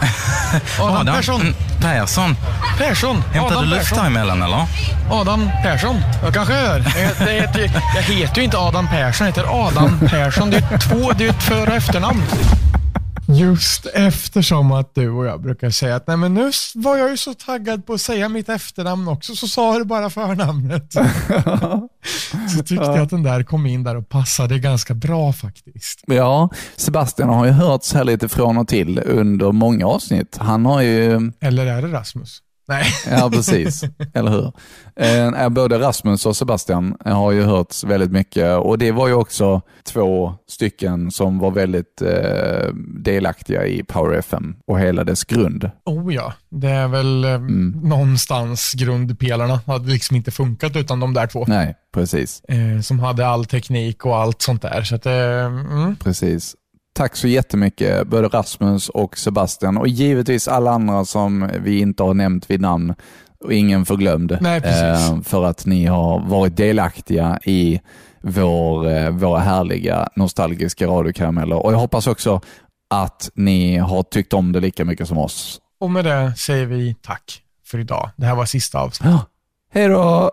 Adam 0.82 1.06
Persson. 1.06 1.40
Mm, 1.40 1.54
Persson. 1.80 2.36
Persson. 2.78 3.22
Hämtar 3.32 3.56
Adam 3.56 3.70
du 3.70 3.76
luft 3.76 3.96
här 3.96 4.06
emellan 4.06 4.42
eller? 4.42 4.66
Adam 5.10 5.50
Persson. 5.62 6.00
Jag 6.24 6.34
kanske 6.34 6.54
gör. 6.54 6.78
Jag, 6.78 7.26
det 7.26 7.32
heter, 7.32 7.70
jag 7.96 8.02
heter 8.02 8.38
ju 8.38 8.44
inte 8.44 8.58
Adam 8.58 8.88
Persson, 8.88 9.26
jag 9.26 9.32
heter 9.34 9.66
Adam 9.66 10.00
Persson. 10.08 10.50
Det 10.50 10.56
är 10.56 10.78
två, 10.78 11.12
det 11.12 11.24
är 11.26 11.30
ett 11.30 11.42
för 11.42 11.69
och 11.69 11.74
efternamn. 11.74 12.22
Just 13.28 13.86
eftersom 13.86 14.72
att 14.72 14.94
du 14.94 15.10
och 15.10 15.26
jag 15.26 15.42
brukar 15.42 15.70
säga 15.70 15.96
att 15.96 16.06
nej 16.06 16.16
men 16.16 16.34
nu 16.34 16.50
var 16.74 16.96
jag 16.96 17.10
ju 17.10 17.17
så 17.17 17.34
taggad 17.34 17.86
på 17.86 17.93
att 17.93 18.00
säga 18.00 18.29
mitt 18.29 18.48
efternamn 18.48 19.08
också, 19.08 19.36
så 19.36 19.48
sa 19.48 19.79
du 19.79 19.84
bara 19.84 20.10
förnamnet. 20.10 20.93
så 22.56 22.58
tyckte 22.58 22.84
jag 22.84 22.98
att 22.98 23.10
den 23.10 23.22
där 23.22 23.43
kom 23.43 23.67
in 23.67 23.84
där 23.84 23.96
och 23.96 24.08
passade 24.08 24.58
ganska 24.58 24.94
bra 24.94 25.32
faktiskt. 25.32 26.02
Ja, 26.06 26.50
Sebastian 26.76 27.29
har 27.29 27.46
ju 27.46 27.50
hörts 27.52 27.94
här 27.94 28.05
lite 28.05 28.29
från 28.29 28.58
och 28.58 28.69
till 28.69 28.98
under 28.98 29.52
många 29.52 29.86
avsnitt. 29.86 30.36
Han 30.41 30.67
har 30.67 30.81
ju, 30.81 31.32
Eller 31.41 31.67
är 31.67 31.82
det 31.82 31.88
Rasmus? 31.88 32.43
Nej. 32.69 32.84
ja 33.10 33.31
precis, 33.32 33.82
eller 34.14 34.31
hur? 34.31 34.52
Eh, 34.96 35.48
både 35.48 35.78
Rasmus 35.78 36.26
och 36.26 36.36
Sebastian 36.36 36.96
har 37.04 37.32
ju 37.32 37.42
hörts 37.42 37.84
väldigt 37.84 38.12
mycket 38.12 38.58
och 38.58 38.78
det 38.78 38.92
var 38.92 39.08
ju 39.08 39.14
också 39.14 39.60
två 39.84 40.34
stycken 40.48 41.10
som 41.10 41.38
var 41.38 41.50
väldigt 41.50 42.02
eh, 42.02 42.74
delaktiga 43.04 43.66
i 43.66 43.82
Power 43.82 44.19
FM 44.19 44.56
och 44.66 44.81
hela 44.81 45.04
dess 45.04 45.24
grund. 45.24 45.70
Oh 45.84 46.14
ja, 46.14 46.32
det 46.50 46.69
är 46.69 46.88
väl 46.88 47.24
eh, 47.24 47.38
någonstans 47.82 48.72
grundpelarna. 48.72 49.60
hade 49.66 49.90
liksom 49.90 50.16
inte 50.16 50.31
funkat 50.31 50.76
utan 50.76 51.00
de 51.00 51.14
där 51.14 51.26
två. 51.26 51.44
Nej, 51.48 51.74
precis. 51.94 52.42
Eh, 52.44 52.81
som 52.81 53.00
hade 53.00 53.26
all 53.26 53.44
teknik 53.44 54.06
och 54.06 54.16
allt 54.16 54.42
sånt 54.42 54.62
där. 54.62 54.82
Så 54.82 54.94
att, 54.94 55.06
eh, 55.06 55.12
mm. 55.12 55.96
Precis. 55.96 56.56
Tack 56.94 57.17
så 57.17 57.29
jättemycket, 57.29 58.06
både 58.06 58.29
Rasmus 58.29 58.89
och 58.89 59.19
Sebastian 59.19 59.77
och 59.77 59.89
givetvis 59.89 60.49
alla 60.49 60.70
andra 60.70 61.05
som 61.05 61.51
vi 61.61 61.79
inte 61.79 62.03
har 62.03 62.15
nämnt 62.15 62.51
vid 62.51 62.61
namn 62.61 62.94
och 63.44 63.53
ingen 63.53 63.84
förglömd. 63.87 64.39
Nej, 64.41 64.61
precis. 64.61 65.11
Eh, 65.11 65.20
för 65.22 65.44
att 65.44 65.67
ni 65.67 65.87
har 65.87 66.29
varit 66.29 66.56
delaktiga 66.56 67.39
i 67.44 67.81
vår, 68.20 68.91
eh, 68.91 69.11
våra 69.11 69.39
härliga 69.41 70.08
nostalgiska 70.17 70.87
radiokarameller. 70.87 71.67
Och 71.67 71.72
jag 71.72 71.79
hoppas 71.79 72.06
också 72.06 72.41
att 72.91 73.31
ni 73.34 73.77
har 73.77 74.03
tyckt 74.03 74.32
om 74.32 74.53
det 74.53 74.61
lika 74.61 74.84
mycket 74.84 75.08
som 75.08 75.19
oss. 75.19 75.61
Och 75.81 75.91
med 75.91 76.05
det 76.05 76.34
säger 76.37 76.67
vi 76.67 76.96
tack 77.03 77.43
för 77.67 77.79
idag. 77.79 78.11
Det 78.17 78.27
här 78.27 78.34
var 78.34 78.44
sista 78.46 78.81
avsnittet. 78.81 79.13
Ja. 79.13 79.27
Hej 79.75 79.89
då! 79.89 80.31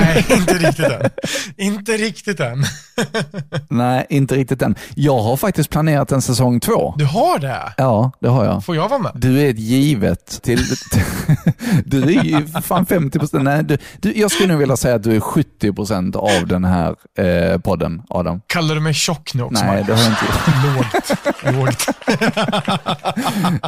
Nej, 0.00 0.26
inte 0.30 0.54
riktigt 0.58 0.86
än. 0.86 1.10
inte 1.56 1.92
riktigt 1.96 2.40
än. 2.40 2.64
Nej, 3.68 4.06
inte 4.08 4.34
riktigt 4.34 4.62
än. 4.62 4.74
Jag 4.94 5.18
har 5.18 5.36
faktiskt 5.36 5.70
planerat 5.70 6.12
en 6.12 6.22
säsong 6.22 6.60
två. 6.60 6.94
Du 6.98 7.04
har 7.04 7.38
det? 7.38 7.72
Ja, 7.76 8.12
det 8.20 8.28
har 8.28 8.44
jag. 8.44 8.64
Får 8.64 8.76
jag 8.76 8.88
vara 8.88 9.00
med? 9.00 9.12
Du 9.14 9.40
är 9.40 9.50
ett 9.50 9.58
givet 9.58 10.42
till... 10.42 10.60
du 11.84 12.02
är 12.02 12.24
ju 12.24 12.46
fan 12.46 12.86
50 12.86 13.18
procent. 13.18 13.44
Nej, 13.44 13.64
du, 13.64 13.78
du, 14.00 14.12
jag 14.18 14.30
skulle 14.30 14.48
nog 14.48 14.58
vilja 14.58 14.76
säga 14.76 14.94
att 14.94 15.02
du 15.02 15.16
är 15.16 15.20
70 15.20 15.72
procent 15.72 16.16
av 16.16 16.46
den 16.46 16.64
här 16.64 16.94
eh, 17.18 17.58
podden, 17.58 18.02
Adam. 18.08 18.40
Kallar 18.46 18.74
du 18.74 18.80
mig 18.80 18.94
tjock 18.94 19.34
nu 19.34 19.42
också? 19.42 19.64
Nej, 19.64 19.84
det 19.86 19.94
har 19.94 20.02
jag 20.02 20.12
inte. 20.12 21.02
Lågt. 21.52 21.56
Lågt. 21.56 21.86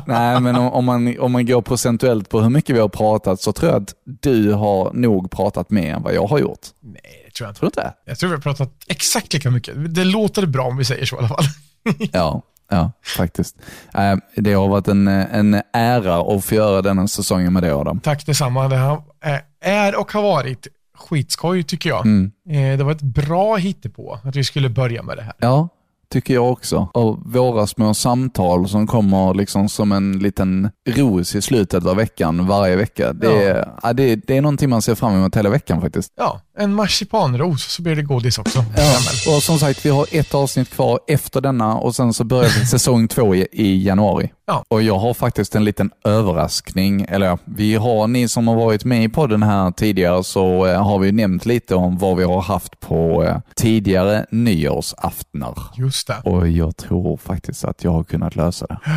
Nej, 0.07 0.41
men 0.41 0.57
om, 0.57 0.69
om, 0.73 0.85
man, 0.85 1.19
om 1.21 1.33
man 1.33 1.47
går 1.47 1.63
procentuellt 1.63 2.29
på 2.29 2.41
hur 2.41 2.51
mycket 2.51 2.77
vi 2.77 2.81
har 2.81 2.89
pratat 2.89 3.41
så 3.41 3.53
tror 3.53 3.73
jag 3.73 3.83
att 3.83 3.95
du 4.05 4.53
har 4.53 4.93
nog 4.93 5.31
pratat 5.31 5.71
mer 5.71 5.95
än 5.95 6.03
vad 6.03 6.15
jag 6.15 6.27
har 6.27 6.39
gjort. 6.39 6.61
Nej, 6.81 7.31
tror 7.37 7.49
jag. 7.49 7.57
Tror 7.57 7.71
du 7.71 7.81
inte? 7.81 7.95
Jag 8.05 8.19
tror 8.19 8.29
vi 8.31 8.35
har 8.37 8.41
pratat 8.43 8.71
exakt 8.87 9.33
lika 9.33 9.51
mycket. 9.51 9.95
Det 9.95 10.05
låter 10.05 10.47
bra 10.47 10.65
om 10.67 10.77
vi 10.77 10.85
säger 10.85 11.07
så 11.07 11.17
i 11.17 11.19
alla 11.19 11.29
fall. 11.29 11.45
Ja, 12.13 12.43
ja 12.71 12.93
faktiskt. 13.17 13.57
Eh, 13.95 14.17
Det 14.37 14.53
har 14.53 14.69
varit 14.69 14.89
en, 14.89 15.09
en 15.09 15.63
ära 15.73 16.37
att 16.37 16.45
få 16.45 16.55
göra 16.55 16.83
denna 16.83 17.09
säsongen 17.09 17.53
med 17.53 17.63
dig 17.63 17.73
Adam. 17.73 18.01
Tack 18.01 18.27
detsamma. 18.27 18.69
Det 18.69 18.77
har, 18.77 19.03
eh, 19.25 19.39
är 19.61 19.97
och 20.01 20.13
har 20.13 20.23
varit 20.23 20.67
skitskoj 20.99 21.63
tycker 21.63 21.91
jag. 21.91 22.07
Mm. 22.07 22.33
Eh, 22.51 22.79
Det 22.79 22.85
var 22.85 22.93
ett 22.93 23.03
bra 23.03 23.57
hittepå 23.57 24.19
att 24.25 24.37
vi 24.37 24.45
skulle 24.45 24.69
börja 24.69 25.03
med 25.03 25.17
det 25.17 25.23
här. 25.23 25.33
Ja, 25.39 25.69
tycker 26.09 26.35
jag 26.35 26.53
också. 26.53 26.89
Och 26.95 27.19
våra 27.25 27.67
små 27.67 27.95
samtal 27.95 28.69
som 28.69 28.87
kommer 28.87 29.35
liksom 29.35 29.69
som 29.69 29.93
en 29.93 30.19
liten 30.19 30.71
ros 30.89 31.35
i 31.35 31.43
slutet 31.43 31.87
av 31.87 31.97
veckan 31.97 32.47
varje 32.47 32.77
vecka. 32.77 33.13
Det, 33.13 33.27
Ja. 33.27 33.33
är, 33.43 33.69
ja, 33.83 33.93
det, 33.93 34.17
det 34.17 34.37
är 34.37 34.43
någonting 34.43 34.71
man 34.71 34.83
ser 34.83 34.95
fram 34.95 35.15
emot 35.15 35.37
hela 35.37 35.51
veckan 35.51 35.81
faktiskt. 35.81 36.13
Ja, 36.17 36.41
en 36.59 36.75
marsipanros 36.75 37.73
så 37.73 37.83
blir 37.83 37.97
det 37.97 38.03
godis 38.03 38.39
också. 38.39 38.65
Ja. 38.77 38.97
Och 39.37 39.43
som 39.43 39.59
sagt, 39.59 39.87
vi 39.87 39.91
har 39.91 40.07
ett 40.13 40.35
avsnitt 40.35 40.71
kvar 40.71 40.99
efter 41.09 41.41
denna 41.41 41.75
och 41.77 41.95
sen 41.95 42.13
så 42.13 42.25
börjar 42.25 42.49
säsong 42.71 43.09
två 43.09 43.35
i, 43.35 43.47
i 43.53 43.85
januari. 43.87 44.33
Ja. 44.47 44.65
Och 44.69 44.83
jag 44.83 44.99
har 44.99 45.15
faktiskt 45.15 45.55
en 45.55 45.65
liten 45.65 45.91
överraskning. 46.05 47.07
Eller 47.09 47.39
vi 47.45 47.75
har, 47.75 48.07
ni 48.09 48.29
som 48.29 48.49
har 48.49 48.55
varit 48.57 48.85
med 48.85 49.05
i 49.05 49.09
podden 49.09 49.43
här 49.43 49.71
tidigare, 49.71 50.25
så 50.25 50.67
eh, 50.67 50.85
har 50.87 50.99
vi 50.99 51.13
nämnt 51.13 51.47
lite 51.47 51.75
om 51.75 51.99
vad 51.99 52.17
vi 52.17 52.25
har 52.25 52.41
haft 52.43 52.81
på 52.81 53.25
eh, 53.25 53.37
tidigare 53.57 54.27
nyårsaftnar. 54.31 55.55
Just 55.77 55.94
det. 56.05 56.21
Och 56.25 56.49
jag 56.49 56.77
tror 56.77 57.17
faktiskt 57.17 57.65
att 57.65 57.85
jag 57.85 57.91
har 57.93 58.05
kunnat 58.05 58.37
lösa 58.37 58.67
det. 58.67 58.79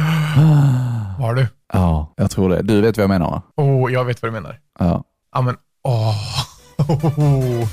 Har 1.20 1.34
du? 1.36 1.48
Ja, 1.74 2.14
jag 2.18 2.32
tror 2.32 2.50
det. 2.50 2.62
Du 2.62 2.82
vet 2.82 2.98
vad 2.98 3.04
jag 3.04 3.10
menar 3.10 3.30
va? 3.30 3.42
Oh, 3.58 3.94
jag 3.94 4.06
vet 4.06 4.22
vad 4.22 4.32
du 4.32 4.34
menar. 4.34 4.60
Ja. 4.80 5.04
Ja, 5.34 5.42
men 5.42 5.56
åh. 5.84 6.16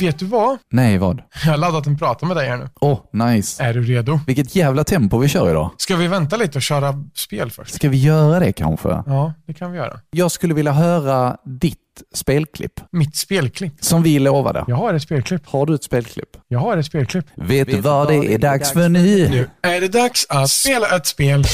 Vet 0.00 0.18
du 0.18 0.26
vad? 0.26 0.58
Nej, 0.70 0.98
vad? 0.98 1.22
Jag 1.44 1.50
har 1.50 1.56
laddat 1.56 1.86
en 1.86 1.98
prata 1.98 2.26
med 2.26 2.36
dig 2.36 2.48
här 2.48 2.56
nu. 2.56 2.68
Åh, 2.80 2.98
nice. 3.12 3.62
Är 3.64 3.74
du 3.74 3.82
redo? 3.82 4.20
Vilket 4.26 4.56
jävla 4.56 4.84
tempo 4.84 5.18
vi 5.18 5.28
kör 5.28 5.50
idag. 5.50 5.70
Ska 5.76 5.96
vi 5.96 6.08
vänta 6.08 6.36
lite 6.36 6.58
och 6.58 6.62
köra 6.62 6.94
spel 7.14 7.50
först? 7.50 7.74
Ska 7.74 7.88
vi 7.88 7.96
göra 7.96 8.40
det 8.40 8.52
kanske? 8.52 8.88
Ja, 8.88 9.32
det 9.46 9.54
kan 9.54 9.72
vi 9.72 9.78
göra. 9.78 10.00
Jag 10.10 10.30
skulle 10.30 10.54
vilja 10.54 10.72
höra 10.72 11.36
ditt 11.44 11.78
spelklipp. 12.14 12.80
Mitt 12.92 13.16
spelklipp. 13.16 13.72
Som 13.80 14.02
vi 14.02 14.18
lovade. 14.18 14.64
Jag 14.68 14.76
har 14.76 14.94
ett 14.94 15.02
spelklipp. 15.02 15.46
Har 15.46 15.66
du 15.66 15.74
ett 15.74 15.84
spelklipp? 15.84 16.28
Jag 16.48 16.58
har 16.58 16.76
ett 16.76 16.86
spelklipp. 16.86 17.26
Vet 17.34 17.68
du 17.70 17.80
vad 17.80 18.08
det 18.08 18.34
är 18.34 18.38
dags 18.38 18.72
för 18.72 18.88
nu? 18.88 19.28
Nu 19.28 19.50
är 19.62 19.80
det 19.80 19.88
dags 19.88 20.26
att 20.28 20.50
spela 20.50 20.96
ett 20.96 21.06
spel. 21.06 21.44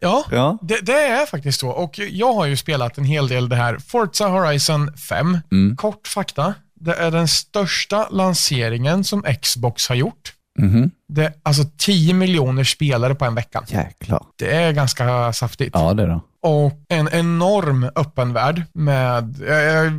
ja, 0.00 0.24
Ja. 0.30 0.58
det, 0.62 0.80
det 0.80 1.06
är 1.06 1.26
faktiskt 1.26 1.60
så. 1.60 1.68
Och 1.68 1.98
jag 1.98 2.32
har 2.32 2.46
ju 2.46 2.56
spelat 2.56 2.98
en 2.98 3.04
hel 3.04 3.28
del 3.28 3.48
det 3.48 3.56
här 3.56 3.78
Forza 3.78 4.28
Horizon 4.28 4.96
5. 4.96 5.38
Mm. 5.52 5.76
Kort 5.76 6.08
fakta. 6.08 6.54
Det 6.80 6.94
är 6.94 7.10
den 7.10 7.28
största 7.28 8.08
lanseringen 8.10 9.04
som 9.04 9.22
Xbox 9.42 9.88
har 9.88 9.96
gjort. 9.96 10.32
Mhm. 10.58 10.90
Det 11.08 11.24
är 11.24 11.32
alltså 11.42 11.62
10 11.78 12.14
miljoner 12.14 12.64
spelare 12.64 13.14
på 13.14 13.24
en 13.24 13.34
vecka. 13.34 13.62
Jäklar. 13.68 14.22
Det 14.38 14.54
är 14.56 14.72
ganska 14.72 15.32
saftigt. 15.32 15.70
Ja, 15.74 15.94
det 15.94 16.06
då. 16.06 16.20
Och 16.42 16.72
en 16.88 17.08
enorm 17.12 17.90
öppen 17.96 18.32
värld 18.32 18.62
med, 18.72 19.36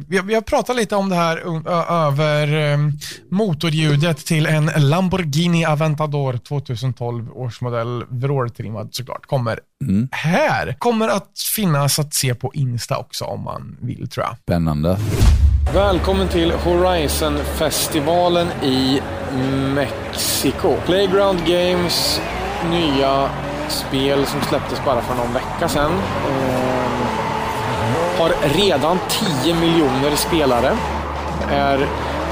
vi, 0.07 0.17
har- 0.17 0.23
vi 0.23 0.33
har 0.35 0.41
pratat 0.41 0.75
lite 0.75 0.95
om 0.95 1.09
det 1.09 1.15
här 1.15 1.37
över 2.07 2.71
eh, 2.73 2.77
motorljudet 3.31 4.17
till 4.25 4.45
en 4.45 4.71
Lamborghini 4.77 5.65
Aventador 5.65 6.37
2012 6.37 7.29
årsmodell, 7.33 8.03
vråltrimmad 8.09 8.89
såklart, 8.91 9.25
kommer 9.25 9.59
Mm. 9.83 10.07
här. 10.11 10.75
Kommer 10.79 11.07
att 11.07 11.39
finnas 11.55 11.99
att 11.99 12.13
se 12.13 12.35
på 12.35 12.51
Insta 12.53 12.97
också 12.97 13.25
om 13.25 13.43
man 13.43 13.77
vill 13.81 14.09
tror 14.09 14.25
jag. 14.25 14.37
Spännande. 14.37 14.97
Välkommen 15.73 16.27
till 16.27 16.51
Horizon-festivalen 16.51 18.47
i 18.63 19.01
Mexiko. 19.75 20.75
Playground 20.85 21.45
Games 21.45 22.21
nya 22.69 23.29
spel 23.69 24.25
som 24.25 24.41
släpptes 24.41 24.85
bara 24.85 25.01
för 25.01 25.15
någon 25.15 25.33
vecka 25.33 25.69
sedan. 25.69 25.91
Ehm, 25.91 26.91
har 28.19 28.31
redan 28.53 28.99
10 29.43 29.55
miljoner 29.55 30.15
spelare. 30.15 30.77
Är 31.51 31.87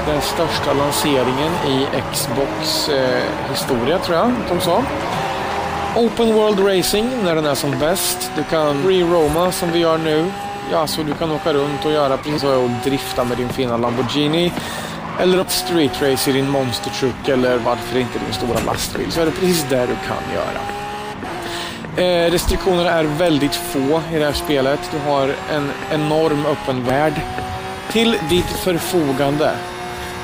den 0.06 0.20
största 0.20 0.72
lanseringen 0.72 1.52
i 1.66 1.86
Xbox 2.12 2.88
eh, 2.88 3.22
historia 3.50 3.98
tror 3.98 4.18
jag 4.18 4.32
de 4.48 4.60
sa. 4.60 4.82
Open 5.96 6.34
World 6.34 6.60
Racing 6.60 7.24
när 7.24 7.34
den 7.34 7.46
är 7.46 7.54
som 7.54 7.78
bäst. 7.78 8.30
Du 8.36 8.44
kan 8.44 8.82
re-roma 8.82 9.52
som 9.52 9.72
vi 9.72 9.78
gör 9.78 9.98
nu. 9.98 10.30
Ja, 10.72 10.86
så 10.86 11.02
du 11.02 11.14
kan 11.14 11.30
åka 11.30 11.52
runt 11.52 11.84
och 11.84 11.92
göra 11.92 12.16
precis 12.16 12.40
så 12.40 12.62
och 12.62 12.70
drifta 12.84 13.24
med 13.24 13.36
din 13.36 13.48
fina 13.48 13.76
Lamborghini. 13.76 14.52
Eller 15.20 15.40
ett 15.40 15.50
street 15.50 16.02
race 16.02 16.30
i 16.30 16.32
din 16.32 16.50
monstertruck 16.50 17.28
eller 17.28 17.58
varför 17.58 17.98
inte 17.98 18.18
din 18.18 18.32
stora 18.32 18.60
lastbil. 18.66 19.12
Så 19.12 19.20
är 19.20 19.26
det 19.26 19.30
precis 19.30 19.66
det 19.70 19.86
du 19.86 19.96
kan 20.06 20.34
göra. 20.34 20.60
Eh, 21.96 22.30
restriktionerna 22.30 22.90
är 22.90 23.04
väldigt 23.04 23.54
få 23.54 24.02
i 24.12 24.18
det 24.18 24.24
här 24.24 24.32
spelet. 24.32 24.80
Du 24.92 25.10
har 25.10 25.34
en 25.52 25.70
enorm 25.92 26.46
öppen 26.46 26.84
värld 26.84 27.20
till 27.92 28.16
ditt 28.30 28.50
förfogande. 28.64 29.50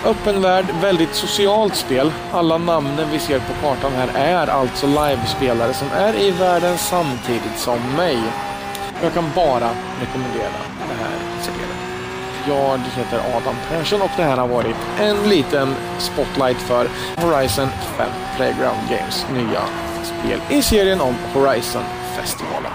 Öppen 0.04 0.42
värld, 0.42 0.66
väldigt 0.80 1.14
socialt 1.14 1.76
spel. 1.76 2.12
Alla 2.32 2.58
namnen 2.58 3.08
vi 3.12 3.18
ser 3.18 3.38
på 3.38 3.52
kartan 3.62 3.92
här 3.92 4.08
är 4.14 4.46
alltså 4.46 4.86
livespelare 4.86 5.74
som 5.74 5.88
är 5.92 6.20
i 6.20 6.30
världen 6.30 6.78
samtidigt 6.78 7.58
som 7.58 7.78
mig. 7.96 8.18
Jag 9.02 9.14
kan 9.14 9.30
bara 9.34 9.70
rekommendera. 10.00 10.85
Jag 12.48 12.78
heter 12.78 13.18
Adam 13.36 13.54
Persson 13.68 14.02
och 14.02 14.10
det 14.16 14.22
här 14.22 14.36
har 14.36 14.48
varit 14.48 14.76
en 15.00 15.28
liten 15.28 15.74
spotlight 15.98 16.56
för 16.56 16.88
Horizon 17.16 17.68
5 17.68 18.08
Playground 18.36 18.88
Games 18.90 19.26
nya 19.32 19.60
spel 20.04 20.40
i 20.58 20.62
serien 20.62 21.00
om 21.00 21.14
Horizon-festivalen. 21.34 22.72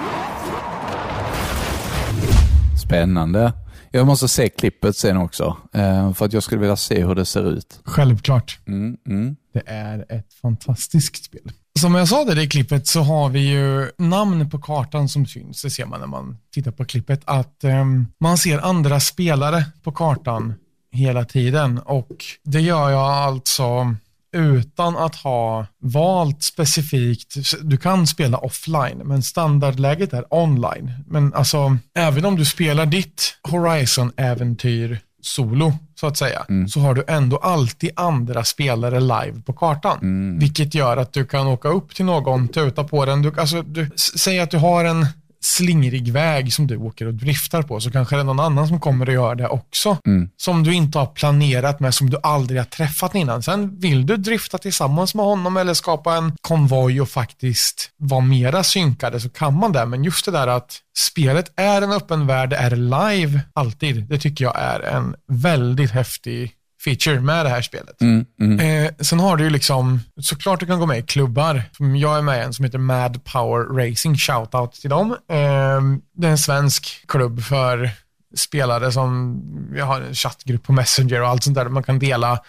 Spännande. 2.86 3.54
Jag 3.92 4.08
måste 4.08 4.28
se 4.28 4.50
klippet 4.50 4.98
sen 4.98 5.18
också, 5.18 5.58
eh, 5.74 6.14
för 6.14 6.26
att 6.26 6.34
jag 6.34 6.44
skulle 6.44 6.62
vilja 6.62 6.76
se 6.76 7.06
hur 7.06 7.16
det 7.16 7.26
ser 7.26 7.52
ut. 7.52 7.80
Självklart. 7.84 8.60
Mm, 8.68 8.98
mm. 9.08 9.36
Det 9.54 9.64
är 9.66 10.06
ett 10.10 10.34
fantastiskt 10.42 11.26
spel. 11.26 11.52
Som 11.80 11.96
jag 11.96 12.08
sa 12.08 12.26
där 12.26 12.40
i 12.40 12.48
klippet 12.48 12.88
så 12.88 13.02
har 13.02 13.30
vi 13.30 13.40
ju 13.40 13.90
namn 13.98 14.50
på 14.50 14.60
kartan 14.60 15.10
som 15.10 15.26
syns. 15.26 15.62
Det 15.62 15.70
ser 15.70 15.86
man 15.86 16.00
när 16.00 16.08
man 16.08 16.38
tittar 16.54 16.72
på 16.72 16.86
klippet. 16.86 17.22
Att 17.26 17.64
ehm, 17.64 18.08
man 18.20 18.38
ser 18.38 18.60
andra 18.60 19.00
spelare 19.00 19.66
på 19.84 19.92
kartan 19.92 20.54
hela 20.92 21.26
tiden. 21.26 21.80
Och 21.80 22.26
det 22.44 22.62
gör 22.62 22.90
jag 22.90 23.12
alltså 23.12 23.96
utan 24.34 24.98
att 24.98 25.16
ha 25.16 25.66
valt 25.82 26.44
specifikt. 26.44 27.36
Du 27.62 27.78
kan 27.78 28.08
spela 28.08 28.38
offline, 28.38 29.02
men 29.06 29.24
standardläget 29.24 30.14
är 30.14 30.34
online. 30.34 30.92
Men 31.08 31.34
alltså, 31.34 31.78
även 31.96 32.26
om 32.26 32.36
du 32.36 32.46
spelar 32.46 32.86
ditt 32.86 33.38
Horizon-äventyr 33.44 35.00
solo, 35.22 35.74
så 36.00 36.08
att 36.08 36.18
säga, 36.18 36.46
så 36.68 36.80
har 36.80 36.94
du 36.94 37.04
ändå 37.08 37.38
alltid 37.38 37.92
andra 37.96 38.44
spelare 38.44 39.00
live 39.00 39.42
på 39.46 39.54
kartan. 39.54 39.98
Vilket 40.40 40.76
gör 40.76 40.98
att 40.98 41.14
du 41.14 41.26
kan 41.26 41.48
åka 41.48 41.70
upp 41.70 41.96
till 41.96 42.06
någon, 42.06 42.48
tuta 42.48 42.84
på 42.84 43.06
den. 43.06 43.22
Du, 43.22 43.34
alltså, 43.38 43.62
du, 43.62 43.90
säg 44.16 44.40
att 44.40 44.52
du 44.52 44.58
har 44.58 44.86
en 44.86 45.06
slingrig 45.42 46.14
väg 46.14 46.54
som 46.54 46.68
du 46.68 46.78
åker 46.78 47.06
och 47.06 47.14
driftar 47.14 47.62
på, 47.62 47.80
så 47.80 47.92
kanske 47.92 48.16
det 48.16 48.20
är 48.20 48.24
någon 48.24 48.40
annan 48.40 48.68
som 48.68 48.80
kommer 48.80 49.08
och 49.08 49.14
gör 49.14 49.36
det 49.36 49.48
också. 49.48 49.98
Som 50.38 50.64
du 50.64 50.74
inte 50.74 51.00
har 51.00 51.06
planerat 51.06 51.80
med, 51.80 51.94
som 51.94 52.10
du 52.10 52.18
aldrig 52.24 52.60
har 52.60 52.66
träffat 52.66 53.16
innan. 53.16 53.44
Sen 53.44 53.80
vill 53.80 54.06
du 54.06 54.18
drifta 54.18 54.58
tillsammans 54.58 55.16
med 55.16 55.26
honom 55.26 55.58
eller 55.58 55.74
skapa 55.74 56.16
en 56.16 56.34
konvoj 56.42 57.02
och 57.02 57.10
faktiskt 57.10 57.90
vara 57.98 58.22
mera 58.22 58.64
synkade 58.64 59.20
så 59.20 59.30
kan 59.30 59.60
man 59.60 59.72
det. 59.72 59.86
Men 59.86 60.04
just 60.04 60.26
det 60.26 60.32
där 60.32 60.48
att 60.48 60.80
spelet 60.98 61.52
är 61.56 61.82
en 61.82 61.92
öppen 61.92 62.28
värld, 62.28 62.50
det 62.50 62.56
är 62.56 62.76
live 62.76 63.40
alltid. 63.54 64.04
Det 64.08 64.18
tycker 64.18 64.46
jag 64.46 64.60
är 64.60 64.80
en 64.80 65.16
väldigt 65.28 65.92
häftig 65.92 66.56
feature 66.84 67.20
med 67.20 67.46
det 67.46 67.50
här 67.50 67.62
spelet. 67.62 68.02
Mm, 68.02 68.26
mm. 68.42 68.60
Eh, 68.60 68.92
sen 69.00 69.20
har 69.20 69.38
du 69.38 69.44
ju 69.44 69.50
liksom, 69.50 70.00
såklart 70.22 70.60
du 70.60 70.66
kan 70.66 70.80
gå 70.80 70.86
med 70.86 71.00
i 71.00 71.02
klubbar. 71.02 71.64
Jag 71.78 72.18
är 72.18 72.22
med 72.22 72.40
i 72.40 72.42
en 72.42 72.54
som 72.54 72.66
heter 72.66 72.78
Mad 72.78 73.24
Power 73.24 73.64
Racing, 73.64 74.18
shoutout 74.18 74.74
till 74.74 74.90
dem. 74.90 75.12
Eh, 75.12 75.82
det 76.14 76.28
är 76.28 76.32
en 76.32 76.38
svensk 76.38 77.08
klubb 77.08 77.44
för 77.44 77.90
spelare 78.36 78.92
som, 78.92 79.40
vi 79.72 79.80
har 79.80 80.02
en 80.02 80.16
chattgrupp 80.16 80.64
på 80.64 80.74
Messenger 80.74 81.22
och 81.22 81.28
allt 81.28 81.44
sånt 81.44 81.56
där. 81.56 81.70
Man 81.70 81.84
kan 81.84 82.00
dela, 82.00 82.40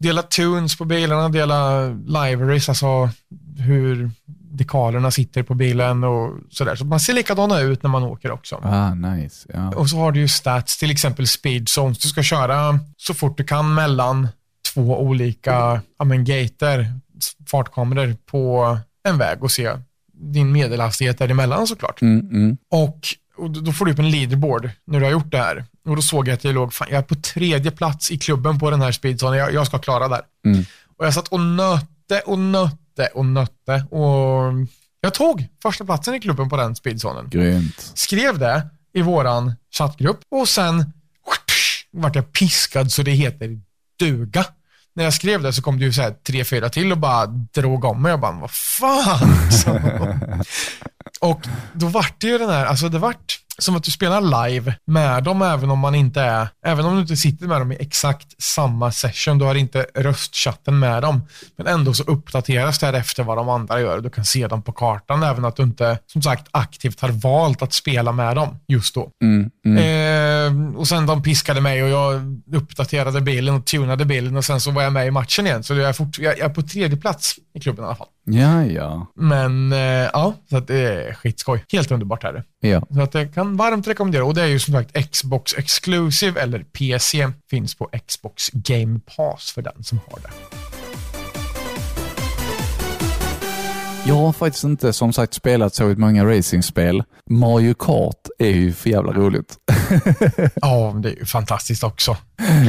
dela 0.00 0.22
tunes 0.22 0.78
på 0.78 0.84
bilarna, 0.84 1.28
dela 1.28 1.88
libraries, 1.88 2.68
alltså 2.68 3.10
hur 3.58 4.10
dekalerna 4.54 5.10
sitter 5.10 5.42
på 5.42 5.54
bilen 5.54 6.04
och 6.04 6.32
sådär. 6.50 6.76
Så 6.76 6.84
man 6.84 7.00
ser 7.00 7.12
likadana 7.12 7.60
ut 7.60 7.82
när 7.82 7.90
man 7.90 8.02
åker 8.02 8.30
också. 8.30 8.60
Ah, 8.62 8.94
nice. 8.94 9.48
Ja. 9.54 9.72
Och 9.72 9.90
så 9.90 9.96
har 9.96 10.12
du 10.12 10.20
ju 10.20 10.28
stats, 10.28 10.78
till 10.78 10.90
exempel 10.90 11.26
speed 11.26 11.68
zones. 11.68 11.98
Du 11.98 12.08
ska 12.08 12.22
köra 12.22 12.78
så 12.96 13.14
fort 13.14 13.36
du 13.36 13.44
kan 13.44 13.74
mellan 13.74 14.28
två 14.74 15.00
olika 15.00 15.80
ja, 15.98 16.04
men, 16.04 16.24
gater, 16.24 16.92
fartkameror 17.50 18.16
på 18.26 18.78
en 19.08 19.18
väg 19.18 19.42
och 19.42 19.50
se 19.50 19.70
din 20.12 20.52
medelhastighet 20.52 21.18
däremellan 21.18 21.66
såklart. 21.66 22.02
Mm, 22.02 22.20
mm. 22.30 22.56
Och, 22.70 22.98
och 23.36 23.50
då 23.50 23.72
får 23.72 23.86
du 23.86 23.92
upp 23.92 23.98
en 23.98 24.10
leaderboard 24.10 24.70
när 24.86 24.98
du 25.00 25.04
har 25.04 25.12
gjort 25.12 25.30
det 25.30 25.38
här. 25.38 25.64
Och 25.88 25.96
då 25.96 26.02
såg 26.02 26.28
jag 26.28 26.34
att 26.34 26.44
jag 26.44 26.54
låg, 26.54 26.74
fan, 26.74 26.88
jag 26.90 26.98
är 26.98 27.02
på 27.02 27.14
tredje 27.14 27.70
plats 27.70 28.10
i 28.10 28.18
klubben 28.18 28.58
på 28.58 28.70
den 28.70 28.80
här 28.80 28.92
speedzonen. 28.92 29.38
Jag, 29.38 29.54
jag 29.54 29.66
ska 29.66 29.78
klara 29.78 30.08
där. 30.08 30.20
Mm. 30.46 30.64
Och 30.96 31.06
jag 31.06 31.14
satt 31.14 31.28
och 31.28 31.40
nötte 31.40 32.20
och 32.26 32.38
nötte 32.38 32.83
och 33.14 33.26
nötte. 33.26 33.84
Och 33.90 34.52
jag 35.00 35.14
tog 35.14 35.46
första 35.62 35.84
platsen 35.84 36.14
i 36.14 36.20
klubben 36.20 36.48
på 36.48 36.56
den 36.56 36.76
speedzonen 36.76 37.28
Grymt. 37.28 37.92
skrev 37.94 38.38
det 38.38 38.68
i 38.92 39.02
våran 39.02 39.52
chattgrupp 39.78 40.20
och 40.30 40.48
sen 40.48 40.92
vart 41.90 42.16
jag 42.16 42.32
piskad 42.32 42.92
så 42.92 43.02
det 43.02 43.10
heter 43.10 43.60
duga. 43.98 44.46
När 44.94 45.04
jag 45.04 45.14
skrev 45.14 45.42
det 45.42 45.52
så 45.52 45.62
kom 45.62 45.78
det 45.78 45.84
ju 45.84 45.92
så 45.92 46.02
här 46.02 46.10
tre, 46.10 46.44
fyra 46.44 46.68
till 46.68 46.92
och 46.92 46.98
bara 46.98 47.26
drog 47.26 47.84
om 47.84 48.02
mig. 48.02 48.10
Jag 48.10 48.20
bara, 48.20 48.32
vad 48.32 48.50
fan? 48.50 49.30
Och 51.20 51.46
då 51.72 51.86
vart 51.86 52.20
det 52.20 52.26
ju 52.26 52.38
den 52.38 52.50
här, 52.50 52.66
alltså 52.66 52.88
det 52.88 52.98
vart 52.98 53.43
som 53.58 53.76
att 53.76 53.82
du 53.82 53.90
spelar 53.90 54.48
live 54.48 54.74
med 54.86 55.24
dem 55.24 55.42
även 55.42 55.70
om 55.70 55.78
man 55.78 55.94
inte 55.94 56.20
är, 56.20 56.48
även 56.66 56.84
om 56.84 56.94
du 56.94 57.00
inte 57.00 57.16
sitter 57.16 57.46
med 57.46 57.60
dem 57.60 57.72
i 57.72 57.76
exakt 57.80 58.42
samma 58.42 58.92
session. 58.92 59.38
Du 59.38 59.44
har 59.44 59.54
inte 59.54 59.86
röstchatten 59.94 60.78
med 60.78 61.02
dem. 61.02 61.22
Men 61.56 61.66
ändå 61.66 61.94
så 61.94 62.02
uppdateras 62.02 62.78
det 62.78 62.86
här 62.86 62.92
efter 62.92 63.22
vad 63.22 63.36
de 63.36 63.48
andra 63.48 63.80
gör. 63.80 64.00
Du 64.00 64.10
kan 64.10 64.24
se 64.24 64.46
dem 64.46 64.62
på 64.62 64.72
kartan 64.72 65.22
även 65.22 65.44
att 65.44 65.56
du 65.56 65.62
inte, 65.62 65.98
som 66.06 66.22
sagt, 66.22 66.48
aktivt 66.50 67.00
har 67.00 67.08
valt 67.08 67.62
att 67.62 67.72
spela 67.72 68.12
med 68.12 68.36
dem 68.36 68.58
just 68.68 68.94
då. 68.94 69.10
Mm, 69.22 69.50
mm. 69.66 69.78
Eh, 69.78 70.78
och 70.78 70.88
sen 70.88 71.06
de 71.06 71.22
piskade 71.22 71.60
mig 71.60 71.82
och 71.82 71.88
jag 71.88 72.22
uppdaterade 72.54 73.20
bilen 73.20 73.54
och 73.54 73.66
tunade 73.66 74.04
bilen 74.04 74.36
och 74.36 74.44
sen 74.44 74.60
så 74.60 74.70
var 74.70 74.82
jag 74.82 74.92
med 74.92 75.06
i 75.06 75.10
matchen 75.10 75.46
igen. 75.46 75.62
Så 75.62 75.74
jag 75.74 75.88
är, 75.88 75.92
fort, 75.92 76.18
jag 76.18 76.38
är 76.38 76.48
på 76.48 76.62
tredje 76.62 76.96
plats 76.96 77.34
i 77.54 77.60
klubben 77.60 77.84
i 77.84 77.86
alla 77.86 77.96
fall. 77.96 78.08
Ja, 78.24 78.64
ja. 78.64 79.06
Men 79.14 79.72
eh, 79.72 79.78
ja, 80.12 80.34
så 80.50 80.56
att 80.56 80.66
det 80.66 80.78
är 80.78 81.14
skitskoj. 81.14 81.64
Helt 81.72 81.90
underbart 81.90 82.24
är 82.24 82.32
det. 82.32 82.68
ja. 82.68 82.82
Så 82.94 83.00
att 83.02 83.14
jag 83.14 83.34
kan 83.34 83.56
varmt 83.56 83.88
rekommendera. 83.88 84.24
Och 84.24 84.34
det 84.34 84.42
är 84.42 84.46
ju 84.46 84.58
som 84.58 84.74
sagt 84.74 85.10
Xbox 85.12 85.54
Exclusive 85.54 86.40
eller 86.40 86.58
PC. 86.58 87.28
Finns 87.50 87.74
på 87.74 87.90
Xbox 88.06 88.50
Game 88.52 89.00
Pass 89.16 89.52
för 89.52 89.62
den 89.62 89.84
som 89.84 90.00
har 90.10 90.18
det. 90.20 90.30
Jag 94.06 94.14
har 94.14 94.32
faktiskt 94.32 94.64
inte 94.64 94.92
som 94.92 95.12
sagt 95.12 95.34
spelat 95.34 95.74
så 95.74 95.84
många 95.84 96.24
racingspel. 96.24 97.02
Mario 97.30 97.74
Kart 97.74 98.28
är 98.38 98.50
ju 98.50 98.72
för 98.72 98.90
jävla 98.90 99.12
roligt. 99.12 99.56
Ja, 100.54 100.94
det 101.02 101.08
är 101.10 101.16
ju 101.16 101.24
fantastiskt 101.24 101.84
också. 101.84 102.16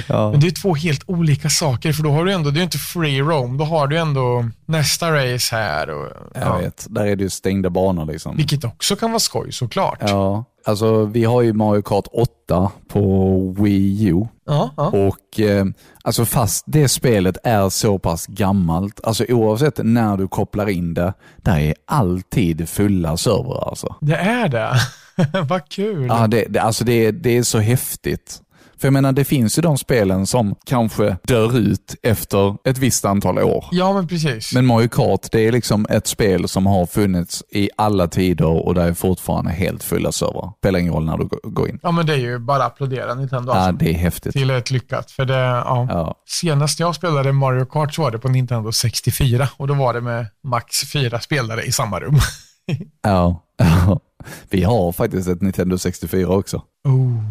ja. 0.08 0.32
Men 0.32 0.40
det 0.40 0.48
är 0.48 0.52
två 0.62 0.76
helt 0.76 1.04
olika 1.06 1.50
saker, 1.50 1.94
för 1.94 2.04
då 2.04 2.12
har 2.12 2.26
du 2.26 2.32
ändå, 2.34 2.50
det 2.50 2.56
är 2.58 2.60
ju 2.60 2.64
inte 2.64 2.78
free 2.78 3.22
roam, 3.22 3.58
då 3.58 3.66
har 3.66 3.88
du 3.88 3.98
ändå 3.98 4.50
nästa 4.66 5.12
race 5.12 5.56
här. 5.56 5.90
Och, 5.90 6.12
Jag 6.34 6.60
vet, 6.60 6.86
där 6.90 7.06
är 7.06 7.16
det 7.16 7.24
ju 7.24 7.30
stängda 7.30 7.70
banor 7.70 8.06
liksom. 8.06 8.38
Vilket 8.38 8.64
också 8.64 8.96
kan 8.96 9.12
vara 9.12 9.20
skoj 9.20 9.52
såklart. 9.52 9.98
Ja, 10.02 10.46
alltså 10.66 11.06
vi 11.06 11.24
har 11.24 11.42
ju 11.42 11.54
Mario 11.54 11.82
Kart 11.82 12.08
8 12.12 12.72
på 12.88 13.38
Wii 13.58 14.08
U. 14.08 14.28
Ja, 14.46 14.70
ja. 14.78 14.88
Och 14.88 15.40
eh, 15.40 15.66
alltså 16.04 16.26
fast 16.26 16.64
det 16.68 16.90
spelet 16.90 17.38
är 17.44 17.70
så 17.70 18.00
pass 18.00 18.28
gammalt, 18.28 19.00
alltså 19.04 19.26
oavsett 19.30 19.80
när 19.84 20.18
du 20.18 20.28
kopplar 20.28 20.70
in 20.70 20.94
det, 20.94 21.14
där 21.38 21.60
är 21.60 21.74
alltid 21.86 22.70
fulla 22.70 23.18
servrar 23.18 23.70
alltså. 23.70 23.96
Det 24.02 24.16
är 24.16 24.48
det. 24.48 24.76
Vad 25.50 25.70
kul. 25.70 26.06
Ja, 26.10 26.28
det, 26.28 26.46
det, 26.50 26.60
alltså 26.60 26.84
det, 26.84 27.12
det 27.12 27.38
är 27.38 27.44
så 27.44 27.60
häftigt. 27.60 28.42
För 28.80 28.88
jag 28.88 28.94
menar, 28.94 29.12
det 29.12 29.26
finns 29.26 29.58
ju 29.58 29.62
de 29.62 29.78
spelen 29.78 30.28
som 30.28 30.56
kanske 30.66 31.18
dör 31.28 31.58
ut 31.58 31.96
efter 32.04 32.58
ett 32.70 32.78
visst 32.78 33.06
antal 33.06 33.40
år. 33.40 33.66
Ja, 33.72 33.94
men 33.94 34.08
precis. 34.08 34.54
Men 34.54 34.66
Mario 34.66 34.88
Kart, 34.88 35.28
det 35.32 35.40
är 35.48 35.52
liksom 35.52 35.86
ett 35.90 36.08
spel 36.08 36.48
som 36.48 36.66
har 36.66 36.86
funnits 36.86 37.44
i 37.52 37.70
alla 37.78 38.08
tider 38.08 38.66
och 38.66 38.74
det 38.76 38.82
är 38.84 38.94
fortfarande 38.94 39.52
helt 39.52 39.84
fulla 39.84 40.12
servrar. 40.12 40.52
Spelar 40.58 40.80
ingen 40.80 40.94
roll 40.94 41.06
när 41.06 41.18
du 41.18 41.28
går- 41.44 41.70
in. 41.70 41.80
Ja, 41.84 41.92
men 41.92 42.06
det 42.06 42.14
är 42.14 42.18
ju 42.18 42.40
bara 42.40 42.66
att 42.66 42.72
applådera 42.72 43.14
Nintendo 43.16 43.52
Ja, 43.52 43.58
alltså. 43.60 43.86
det 43.86 43.90
är 43.90 43.98
häftigt. 43.98 44.34
Till 44.34 44.50
ett 44.50 44.72
lyckat. 44.72 45.12
För 45.12 45.26
det, 45.26 45.34
ja. 45.40 45.88
Ja. 45.90 46.16
Senast 46.28 46.80
jag 46.80 46.96
spelade 46.96 47.32
Mario 47.32 47.66
Kart 47.66 47.94
så 47.94 48.02
var 48.02 48.12
det 48.12 48.20
på 48.20 48.30
Nintendo 48.30 48.72
64 48.72 49.48
och 49.58 49.68
då 49.68 49.74
var 49.74 49.94
det 49.94 50.02
med 50.02 50.26
max 50.44 50.92
fyra 50.94 51.20
spelare 51.20 51.64
i 51.64 51.72
samma 51.72 52.00
rum. 52.00 52.16
Ja. 53.02 53.44
ja. 53.58 54.00
Vi 54.50 54.64
har 54.64 54.92
faktiskt 54.92 55.28
ett 55.28 55.42
Nintendo 55.42 55.78
64 55.78 56.28
också. 56.30 56.62
Oh, 56.88 57.24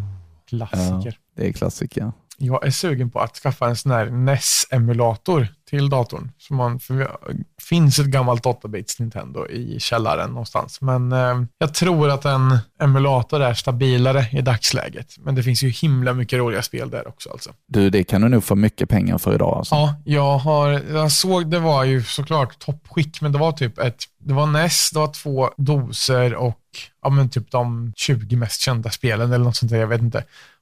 Ja, 0.61 0.67
klassiker. 0.67 1.19
det 1.37 1.49
är 1.49 1.53
klassiker. 1.53 2.13
Jag 2.39 2.67
är 2.67 2.71
sugen 2.71 3.11
på 3.11 3.21
att 3.21 3.37
skaffa 3.37 3.69
en 3.69 3.77
sån 3.77 3.93
här 3.93 4.11
NES-emulator 4.11 5.49
till 5.71 5.89
datorn. 5.89 6.31
Så 6.39 6.55
man, 6.55 6.81
för 6.81 7.17
finns 7.63 7.99
ett 7.99 8.07
gammalt 8.07 8.45
8-bits 8.45 9.01
Nintendo 9.01 9.47
i 9.49 9.81
källaren 9.81 10.31
någonstans. 10.31 10.81
Men 10.81 11.13
eh, 11.13 11.43
jag 11.59 11.75
tror 11.75 12.11
att 12.11 12.25
en 12.25 12.59
emulator 12.81 13.43
är 13.43 13.55
stabilare 13.55 14.27
i 14.33 14.43
dagsläget. 14.43 15.15
Men 15.19 15.35
det 15.35 15.43
finns 15.43 15.63
ju 15.63 15.69
himla 15.69 16.13
mycket 16.13 16.39
roliga 16.39 16.63
spel 16.63 16.91
där 16.91 17.09
också. 17.09 17.31
Alltså. 17.31 17.51
Du, 17.69 17.91
det 17.91 18.05
kan 18.05 18.21
du 18.21 18.29
nog 18.29 18.45
få 18.45 18.55
mycket 18.55 18.89
pengar 18.89 19.19
för 19.19 19.35
idag. 19.35 19.59
Alltså. 19.59 19.75
Ja, 19.75 19.95
jag, 20.05 20.39
har, 20.39 20.69
jag 20.93 21.13
såg, 21.13 21.51
det 21.51 21.59
var 21.59 21.85
ju 21.85 22.03
såklart 22.03 22.59
toppskick, 22.59 23.21
men 23.21 23.33
det 23.33 23.39
var 23.39 23.53
typ 23.53 23.79
ett, 23.79 24.05
det 24.19 24.35
var 24.35 24.47
NES, 24.47 24.91
det 24.91 24.99
var 24.99 25.13
två 25.13 25.51
doser 25.57 26.35
och 26.35 26.59
ja, 27.03 27.11
men 27.11 27.31
typ 27.31 27.51
de 27.51 27.93
20 27.97 28.37
mest 28.37 28.61
kända 28.61 28.91
spelen 28.91 29.33
eller 29.33 29.45
något 29.45 29.57
sånt 29.57 29.73
där, 29.73 29.79
jag 29.79 29.87
vet 29.87 30.01
inte. 30.01 30.19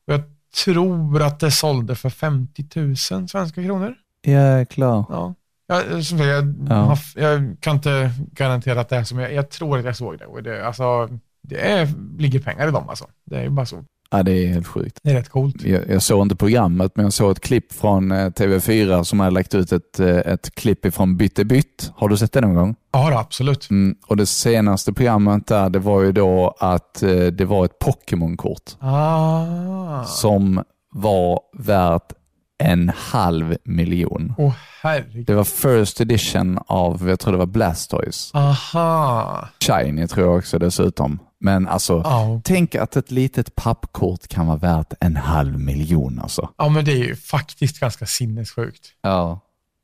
Och 0.06 0.12
jag 0.12 0.22
tror 0.64 1.22
att 1.22 1.40
det 1.40 1.50
sålde 1.50 1.94
för 1.94 2.10
50 2.10 2.64
000 2.74 2.96
svenska 2.96 3.62
kronor. 3.62 3.94
Jäklar. 4.26 5.04
Ja. 5.08 5.34
Jag, 5.66 5.82
som 6.04 6.18
sagt, 6.18 6.28
jag, 6.28 6.54
Ja. 6.68 6.96
jag 7.14 7.56
kan 7.60 7.76
inte 7.76 8.12
garantera 8.32 8.80
att 8.80 8.88
det 8.88 8.96
är 8.96 9.04
som 9.04 9.18
jag, 9.18 9.32
jag 9.34 9.50
tror 9.50 9.78
att 9.78 9.84
jag 9.84 9.96
såg 9.96 10.18
det. 10.18 10.26
Och 10.26 10.42
det, 10.42 10.66
alltså, 10.66 11.08
det 11.42 11.70
är, 11.72 11.88
ligger 12.18 12.40
pengar 12.40 12.68
i 12.68 12.70
dem 12.70 12.88
alltså. 12.88 13.06
Det 13.24 13.36
är 13.38 13.42
ju 13.42 13.48
bara 13.50 13.66
så. 13.66 13.84
Ja, 14.14 14.22
det 14.22 14.32
är 14.32 14.48
helt 14.48 14.66
sjukt. 14.66 14.98
Det 15.02 15.10
är 15.10 15.14
rätt 15.14 15.28
coolt. 15.28 15.62
Jag, 15.62 15.90
jag 15.90 16.02
såg 16.02 16.22
inte 16.22 16.36
programmet, 16.36 16.92
men 16.94 17.04
jag 17.04 17.12
såg 17.12 17.30
ett 17.30 17.40
klipp 17.40 17.72
från 17.72 18.12
eh, 18.12 18.16
TV4 18.30 19.02
som 19.02 19.20
hade 19.20 19.32
lagt 19.32 19.54
ut 19.54 19.72
ett, 19.72 20.00
eh, 20.00 20.08
ett 20.16 20.54
klipp 20.54 20.84
ifrån 20.84 21.16
Bytte 21.16 21.44
bytt. 21.44 21.92
Har 21.96 22.08
du 22.08 22.16
sett 22.16 22.32
det 22.32 22.40
någon 22.40 22.54
gång? 22.54 22.74
Ja, 22.92 23.18
absolut. 23.20 23.70
Mm. 23.70 23.96
Och 24.06 24.16
Det 24.16 24.26
senaste 24.26 24.92
programmet 24.92 25.46
där, 25.46 25.70
det 25.70 25.78
var 25.78 26.02
ju 26.02 26.12
då 26.12 26.54
att 26.58 27.02
eh, 27.02 27.10
det 27.10 27.44
var 27.44 27.64
ett 27.64 27.78
Pokémon-kort 27.78 28.70
Ah. 28.80 30.04
som 30.04 30.62
var 30.94 31.40
värt 31.58 32.12
en 32.58 32.92
halv 32.96 33.56
miljon. 33.64 34.34
Åh 34.38 34.52
herregud. 34.82 35.26
Det 35.26 35.34
var 35.34 35.44
first 35.44 36.00
edition 36.00 36.58
av, 36.66 37.08
jag 37.08 37.20
tror 37.20 37.32
det 37.32 37.38
var 37.38 37.46
Blastoise. 37.46 38.38
Aha. 38.38 39.48
Shiny 39.66 40.06
tror 40.06 40.26
jag 40.26 40.36
också 40.38 40.58
dessutom. 40.58 41.18
Men 41.44 41.68
alltså, 41.68 42.00
Ja. 42.04 42.40
tänk 42.44 42.74
att 42.74 42.96
ett 42.96 43.10
litet 43.10 43.54
pappkort 43.54 44.28
kan 44.28 44.46
vara 44.46 44.56
värt 44.56 44.92
en 45.00 45.16
halv 45.16 45.58
miljon 45.60 46.18
alltså. 46.18 46.48
ja, 46.58 46.68
men 46.68 46.84
det 46.84 46.92
är 46.92 46.96
ju 47.04 47.16
faktiskt 47.16 47.80
ganska 47.80 48.06
sinnessjukt. 48.06 48.88
Ja, 49.02 49.40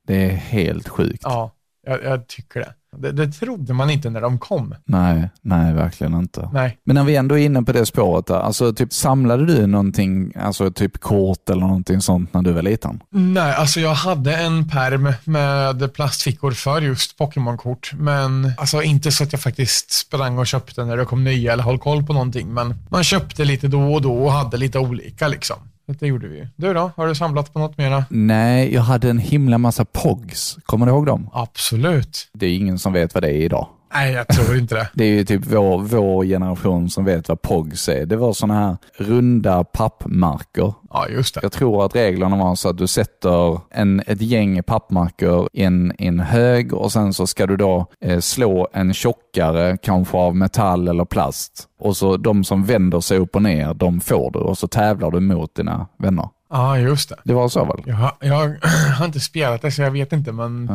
det 0.07 0.25
är 0.25 0.31
helt 0.37 0.89
sjukt. 0.89 1.23
Ja, 1.25 1.51
jag, 1.87 2.03
jag 2.05 2.27
tycker 2.27 2.61
det. 2.61 2.75
Det. 2.97 3.13
Det 3.13 3.33
trodde 3.33 3.73
man 3.73 3.91
inte 3.91 4.11
när 4.11 4.21
de 4.21 4.39
kom. 4.39 4.75
Nej, 4.85 5.31
nej, 5.43 5.75
verkligen 5.75 6.15
inte. 6.15 6.51
Nej. 6.53 6.79
Men 6.85 6.95
när 6.95 7.05
vi 7.05 7.17
ändå 7.17 7.39
är 7.39 7.45
inne 7.45 7.63
på 7.63 7.73
det 7.73 7.87
spåret, 7.87 8.27
där, 8.27 8.41
alltså 8.41 8.73
typ 8.73 8.93
samlade 8.93 9.47
du 9.47 9.67
någonting, 9.67 10.33
alltså 10.37 10.71
typ 10.71 11.01
kort 11.01 11.51
eller 11.51 11.61
någonting 11.61 12.01
sånt 12.01 12.35
när 12.35 12.43
du 12.43 12.53
var 12.53 12.63
liten? 12.63 13.03
Nej, 13.11 13.55
alltså 13.55 13.81
jag 13.81 13.95
hade 13.95 14.37
en 14.37 14.69
perm 14.69 15.13
med 15.25 15.93
plastfickor 15.95 16.51
för 16.51 16.81
just 16.81 17.19
Pokémon-kort. 17.19 17.93
Men 17.95 18.53
alltså 18.59 18.83
inte 18.83 19.13
så 19.13 19.25
att 19.25 19.33
jag 19.33 19.41
faktiskt 19.41 19.93
sprang 19.93 20.39
och 20.39 20.47
köpte 20.47 20.85
när 20.85 20.97
det 20.97 21.05
kom 21.05 21.25
nya 21.25 21.53
eller 21.53 21.63
höll 21.63 21.79
koll 21.79 22.07
på 22.07 22.13
någonting. 22.13 22.55
Men 22.55 22.75
man 22.89 23.05
köpte 23.05 23.45
lite 23.45 23.69
då 23.69 23.95
och 23.95 24.03
då 24.03 24.13
och 24.13 24.33
hade 24.33 24.57
lite 24.57 24.79
olika 24.79 25.29
liksom. 25.29 25.57
Det 25.99 26.07
gjorde 26.07 26.29
vi 26.29 26.37
ju. 26.39 26.47
Du 26.57 26.75
då? 26.75 26.91
Har 26.97 27.07
du 27.07 27.15
samlat 27.15 27.53
på 27.53 27.59
något 27.59 27.79
mera? 27.79 28.05
Nej, 28.11 28.75
jag 28.75 28.83
hade 28.83 29.11
en 29.11 29.19
himla 29.19 29.59
massa 29.59 29.85
POGs. 29.85 30.59
Kommer 30.65 30.87
du 30.87 30.93
ihåg 30.93 31.07
dem? 31.07 31.31
Absolut. 31.33 32.29
Det 32.33 32.47
är 32.47 32.57
ingen 32.57 32.79
som 32.79 32.93
vet 32.93 33.15
vad 33.15 33.23
det 33.23 33.29
är 33.29 33.43
idag. 33.43 33.67
Nej, 33.95 34.13
jag 34.13 34.29
tror 34.29 34.57
inte 34.57 34.75
det. 34.75 34.89
Det 34.95 35.05
är 35.05 35.09
ju 35.09 35.25
typ 35.25 35.47
vår, 35.47 35.79
vår 35.79 36.25
generation 36.25 36.91
som 36.91 37.05
vet 37.05 37.29
vad 37.29 37.43
POGs 37.43 37.89
är. 37.89 38.07
Det 38.07 38.17
var 38.17 38.33
sådana 38.33 38.55
här 38.61 38.77
runda 38.97 39.65
pappmarker. 39.65 40.75
Ja, 40.91 41.09
just 41.09 41.35
det. 41.35 41.41
Jag 41.43 41.53
tror 41.53 41.85
att 41.85 41.97
reglerna 41.97 42.37
var 42.37 42.55
så 42.55 42.69
att 42.69 42.79
du 42.79 42.87
sätter 42.87 43.61
en, 43.71 44.03
ett 44.07 44.23
gäng 44.23 44.63
pappmarker 44.63 45.49
i 45.53 45.63
en, 45.63 45.93
en 45.99 46.21
hög 46.21 46.75
och 46.75 46.93
sen 46.93 47.15
så 47.15 47.27
ska 47.27 47.47
du 47.47 47.57
då 47.57 47.87
eh, 48.05 48.21
slå 48.21 48.69
en 48.73 48.95
tjockare, 48.95 49.77
kanske 49.83 50.17
av 50.17 50.37
metall 50.37 50.89
eller 50.89 51.05
plast. 51.05 51.69
Och 51.81 51.97
så 51.97 52.17
de 52.17 52.45
som 52.45 52.65
vänder 52.65 53.01
sig 53.01 53.19
upp 53.19 53.37
och 53.37 53.43
ner, 53.43 53.75
de 53.75 54.01
får 54.01 54.31
du 54.31 54.39
och 54.39 54.59
så 54.59 54.69
tävlar 54.69 55.11
du 55.11 55.21
mot 55.21 55.55
dina 55.55 55.87
vänner. 55.99 56.29
Ja, 56.51 56.79
just 56.79 57.09
det. 57.09 57.17
Det 57.25 57.35
var 57.35 57.49
så 57.49 57.65
väl? 57.65 57.83
Jag 57.87 57.95
har, 57.95 58.13
jag 58.21 58.35
har 58.35 59.05
inte 59.05 59.21
spelat 59.21 59.63
det 59.63 59.71
så 59.71 59.83
jag 59.83 59.91
vet 59.91 60.13
inte, 60.13 60.33
men 60.33 60.71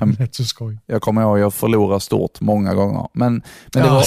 rätt 0.18 0.34
så 0.34 0.44
skoj. 0.44 0.78
Jag 0.86 1.02
kommer 1.02 1.22
ihåg 1.22 1.34
att 1.36 1.40
jag 1.40 1.54
förlorade 1.54 2.00
stort 2.00 2.40
många 2.40 2.74
gånger. 2.74 3.08
Men, 3.12 3.32
men 3.74 3.82
det, 3.82 3.90
var, 3.90 4.04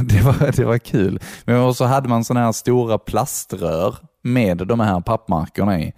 det, 0.04 0.20
var, 0.20 0.56
det 0.56 0.64
var 0.64 0.78
kul. 0.78 1.20
Men 1.44 1.74
så 1.74 1.84
hade 1.84 2.08
man 2.08 2.24
sådana 2.24 2.46
här 2.46 2.52
stora 2.52 2.98
plaströr 2.98 3.96
med 4.22 4.56
de 4.56 4.80
här 4.80 5.00
pappmarkerna 5.00 5.80
i. 5.80 5.92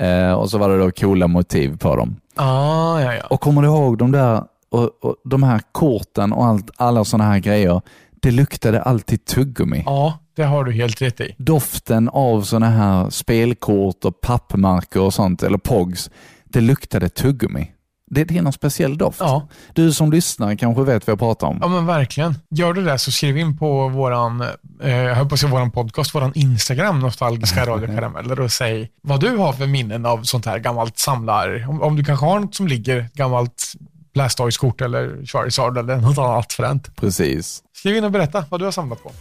Eh, 0.00 0.32
och 0.32 0.50
så 0.50 0.58
var 0.58 0.68
det 0.68 0.78
då 0.78 0.90
coola 0.90 1.26
motiv 1.26 1.78
på 1.78 1.96
dem. 1.96 2.16
Ah, 2.36 3.00
ja, 3.00 3.14
ja. 3.14 3.26
Och 3.30 3.40
kommer 3.40 3.62
du 3.62 3.68
ihåg 3.68 3.98
de 3.98 4.12
där 4.12 4.42
och, 4.70 5.04
och 5.04 5.16
de 5.24 5.42
här 5.42 5.60
korten 5.72 6.32
och 6.32 6.46
allt, 6.46 6.70
alla 6.76 7.04
sådana 7.04 7.30
här 7.30 7.38
grejer? 7.38 7.80
Det 8.22 8.30
luktade 8.30 8.82
alltid 8.82 9.24
tuggummi. 9.24 9.82
Ja, 9.86 10.18
det 10.38 10.44
har 10.44 10.64
du 10.64 10.72
helt 10.72 11.02
rätt 11.02 11.20
i. 11.20 11.34
Doften 11.38 12.08
av 12.08 12.42
sådana 12.42 12.70
här 12.70 13.10
spelkort 13.10 14.04
och 14.04 14.20
pappmarker 14.20 15.00
och 15.00 15.14
sånt, 15.14 15.42
eller 15.42 15.58
POGs, 15.58 16.10
det 16.44 16.60
luktade 16.60 17.08
tuggummi. 17.08 17.70
Det, 18.10 18.24
det 18.24 18.38
är 18.38 18.42
någon 18.42 18.52
speciell 18.52 18.98
doft. 18.98 19.20
Ja. 19.20 19.48
Du 19.74 19.92
som 19.92 20.12
lyssnar 20.12 20.54
kanske 20.54 20.82
vet 20.82 21.06
vad 21.06 21.12
jag 21.12 21.18
pratar 21.18 21.46
om. 21.46 21.58
Ja, 21.60 21.68
men 21.68 21.86
verkligen. 21.86 22.34
Gör 22.50 22.72
du 22.72 22.84
det 22.84 22.98
så 22.98 23.12
skriv 23.12 23.38
in 23.38 23.58
på 23.58 23.88
våran, 23.88 24.40
eh, 24.82 24.96
jag 24.96 25.14
höll 25.14 25.28
på 25.28 25.34
att 25.34 25.40
säga 25.40 25.52
våran 25.52 25.70
podcast, 25.70 26.14
våran 26.14 26.32
Instagram, 26.34 27.00
Nostalgiska 27.00 27.66
radiokarameller 27.66 28.40
och 28.44 28.52
säg 28.52 28.90
vad 29.02 29.20
du 29.20 29.36
har 29.36 29.52
för 29.52 29.66
minnen 29.66 30.06
av 30.06 30.22
sånt 30.22 30.46
här 30.46 30.58
gammalt 30.58 30.98
samlar. 30.98 31.66
Om, 31.68 31.82
om 31.82 31.96
du 31.96 32.04
kanske 32.04 32.26
har 32.26 32.40
något 32.40 32.54
som 32.54 32.68
ligger, 32.68 33.08
gammalt 33.14 33.72
Blastoise-kort 34.14 34.80
eller 34.80 35.26
Charizard 35.26 35.78
eller 35.78 35.96
något 35.96 36.18
annat 36.18 36.52
fränt. 36.52 36.96
Precis. 36.96 37.62
Skriv 37.76 37.96
in 37.96 38.04
och 38.04 38.10
berätta 38.10 38.44
vad 38.50 38.60
du 38.60 38.64
har 38.64 38.72
samlat 38.72 39.02
på. 39.02 39.12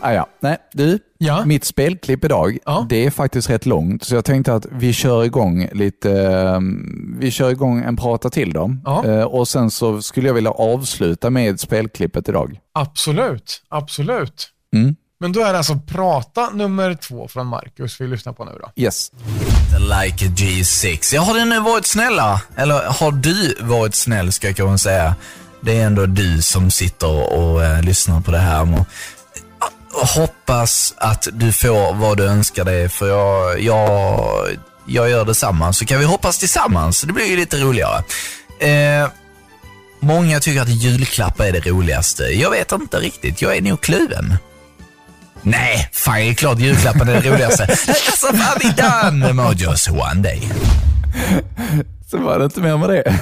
Ah, 0.00 0.12
ja. 0.12 0.26
Nej, 0.40 0.56
du, 0.72 0.98
Ja. 1.18 1.44
mitt 1.44 1.64
spelklipp 1.64 2.24
idag, 2.24 2.58
Ja. 2.66 2.86
det 2.88 3.06
är 3.06 3.10
faktiskt 3.10 3.50
rätt 3.50 3.66
långt, 3.66 4.04
så 4.04 4.14
jag 4.14 4.24
tänkte 4.24 4.54
att 4.54 4.66
vi 4.70 4.92
kör 4.92 5.24
igång 5.24 5.68
lite, 5.72 6.10
eh, 6.22 6.58
vi 7.18 7.30
kör 7.30 7.50
igång 7.50 7.82
en 7.84 7.96
prata 7.96 8.30
till 8.30 8.52
då. 8.52 8.76
Ja. 8.84 9.04
Eh, 9.06 9.22
och 9.22 9.48
sen 9.48 9.70
så 9.70 10.02
skulle 10.02 10.26
jag 10.26 10.34
vilja 10.34 10.50
avsluta 10.50 11.30
med 11.30 11.60
spelklippet 11.60 12.28
idag. 12.28 12.58
Absolut, 12.74 13.62
absolut. 13.68 14.48
Mm. 14.76 14.96
Men 15.20 15.32
då 15.32 15.40
är 15.40 15.52
det 15.52 15.58
alltså 15.58 15.78
prata 15.86 16.50
nummer 16.50 16.94
två 16.94 17.28
från 17.28 17.46
Marcus 17.46 18.00
vi 18.00 18.06
lyssnar 18.06 18.32
på 18.32 18.44
nu 18.44 18.50
då. 18.62 18.82
Yes. 18.82 19.12
Like 19.78 20.26
a 20.26 20.28
G6. 20.36 21.14
Ja, 21.14 21.22
har 21.22 21.34
den 21.34 21.48
nu 21.48 21.60
varit 21.60 21.86
snälla? 21.86 22.42
Eller 22.56 22.80
har 23.00 23.12
du 23.12 23.54
varit 23.60 23.94
snäll, 23.94 24.32
ska 24.32 24.46
jag 24.46 24.56
kanske 24.56 24.78
säga. 24.88 25.14
Det 25.60 25.80
är 25.80 25.86
ändå 25.86 26.06
du 26.06 26.42
som 26.42 26.70
sitter 26.70 27.32
och 27.38 27.64
eh, 27.64 27.82
lyssnar 27.82 28.20
på 28.20 28.30
det 28.30 28.38
här. 28.38 28.62
Och 28.62 28.86
hoppas 29.92 30.94
att 30.96 31.28
du 31.32 31.52
får 31.52 31.94
vad 31.94 32.16
du 32.16 32.24
önskar 32.24 32.64
dig, 32.64 32.88
för 32.88 33.08
jag, 33.08 33.60
jag, 33.62 34.46
jag 34.86 35.10
gör 35.10 35.24
detsamma. 35.24 35.72
Så 35.72 35.84
kan 35.84 35.98
vi 35.98 36.04
hoppas 36.04 36.38
tillsammans. 36.38 37.02
Det 37.02 37.12
blir 37.12 37.26
ju 37.26 37.36
lite 37.36 37.56
roligare. 37.56 38.02
Eh, 38.60 39.08
många 40.00 40.40
tycker 40.40 40.60
att 40.62 40.68
julklappar 40.68 41.44
är 41.44 41.52
det 41.52 41.60
roligaste. 41.60 42.22
Jag 42.22 42.50
vet 42.50 42.72
inte 42.72 42.96
riktigt. 42.96 43.42
Jag 43.42 43.56
är 43.56 43.62
nog 43.62 43.80
kluven. 43.80 44.36
Nej, 45.42 45.88
fan 45.92 46.14
det 46.14 46.28
är 46.28 46.34
klart 46.34 46.58
julklappen 46.58 47.08
är 47.08 47.22
det 47.22 47.30
roligaste. 47.30 47.64
That's 47.64 48.32
what 48.32 48.64
we 48.64 48.70
done, 48.70 49.32
Mojos 49.32 49.88
one 49.88 50.22
day. 50.22 50.48
Så 52.10 52.18
var 52.18 52.38
det 52.38 52.44
inte 52.44 52.60
mer 52.60 52.76
med 52.76 52.88
det. 52.88 53.20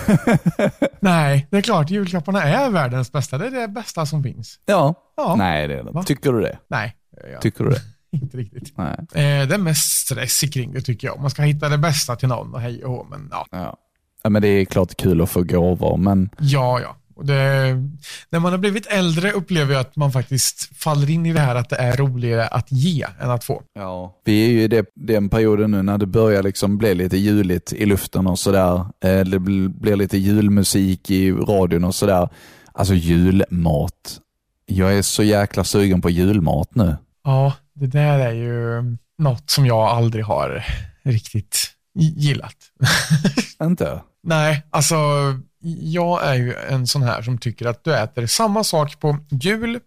Nej, 1.00 1.46
det 1.50 1.56
är 1.56 1.62
klart 1.62 1.90
julklapparna 1.90 2.42
är 2.42 2.70
världens 2.70 3.12
bästa. 3.12 3.38
Det 3.38 3.46
är 3.46 3.50
det 3.50 3.68
bästa 3.68 4.06
som 4.06 4.22
finns. 4.22 4.60
ja. 4.66 4.94
Ja. 5.16 5.34
Nej, 5.36 5.68
det 5.68 5.74
är 5.74 5.82
det 5.82 5.90
inte. 5.90 6.02
Tycker 6.02 6.32
du 6.32 6.40
det? 6.40 6.58
Nej, 6.68 6.96
jag 7.32 7.40
Tycker 7.40 7.64
du 7.64 7.70
det? 7.70 7.80
inte 8.16 8.36
riktigt. 8.36 8.72
Nej. 8.76 8.96
Eh, 8.98 9.48
det 9.48 9.54
är 9.54 9.58
mest 9.58 9.98
stress 9.98 10.40
kring 10.40 10.72
det 10.72 10.80
tycker 10.80 11.08
jag. 11.08 11.20
Man 11.20 11.30
ska 11.30 11.42
hitta 11.42 11.68
det 11.68 11.78
bästa 11.78 12.16
till 12.16 12.28
någon 12.28 12.54
och 12.54 12.60
hej 12.60 12.84
och 12.84 12.92
hå, 12.92 13.06
men 13.10 13.28
ja. 13.30 13.46
Ja. 13.50 13.78
ja. 14.22 14.30
Men 14.30 14.42
det 14.42 14.48
är 14.48 14.64
klart 14.64 14.96
kul 14.96 15.22
att 15.22 15.30
få 15.30 15.42
gåvor, 15.42 15.96
men 15.96 16.30
Ja, 16.38 16.80
ja. 16.80 16.96
Det, 17.24 17.34
när 18.30 18.38
man 18.40 18.52
har 18.52 18.58
blivit 18.58 18.86
äldre 18.86 19.32
upplever 19.32 19.72
jag 19.74 19.80
att 19.80 19.96
man 19.96 20.12
faktiskt 20.12 20.76
faller 20.76 21.10
in 21.10 21.26
i 21.26 21.32
det 21.32 21.40
här 21.40 21.54
att 21.54 21.68
det 21.68 21.76
är 21.76 21.96
roligare 21.96 22.46
att 22.46 22.72
ge 22.72 23.06
än 23.20 23.30
att 23.30 23.44
få. 23.44 23.62
Ja. 23.74 24.20
Vi 24.24 24.44
är 24.46 24.50
ju 24.50 24.62
i 24.62 24.68
det, 24.68 24.86
den 24.94 25.28
perioden 25.28 25.70
nu 25.70 25.82
när 25.82 25.98
det 25.98 26.06
börjar 26.06 26.42
liksom 26.42 26.78
bli 26.78 26.94
lite 26.94 27.16
juligt 27.16 27.72
i 27.72 27.86
luften 27.86 28.26
och 28.26 28.38
sådär. 28.38 28.74
Eh, 28.76 28.84
Det 29.00 29.38
bl- 29.38 29.80
blir 29.80 29.96
lite 29.96 30.18
julmusik 30.18 31.10
i 31.10 31.32
radion 31.32 31.84
och 31.84 31.94
sådär. 31.94 32.28
Alltså 32.72 32.94
julmat. 32.94 34.20
Jag 34.66 34.94
är 34.98 35.02
så 35.02 35.22
jäkla 35.22 35.64
sugen 35.64 36.00
på 36.00 36.10
julmat 36.10 36.74
nu. 36.74 36.96
Ja, 37.24 37.52
det 37.74 37.86
där 37.86 38.18
är 38.18 38.32
ju 38.32 38.82
något 39.18 39.50
som 39.50 39.66
jag 39.66 39.78
aldrig 39.88 40.24
har 40.24 40.64
riktigt 41.02 41.58
gillat. 41.94 42.56
Inte? 43.62 44.00
Nej, 44.22 44.62
alltså 44.70 44.96
jag 45.80 46.26
är 46.26 46.34
ju 46.34 46.54
en 46.54 46.86
sån 46.86 47.02
här 47.02 47.22
som 47.22 47.38
tycker 47.38 47.66
att 47.66 47.84
du 47.84 47.94
äter 47.94 48.26
samma 48.26 48.64
sak 48.64 49.00
på 49.00 49.18
jul, 49.30 49.80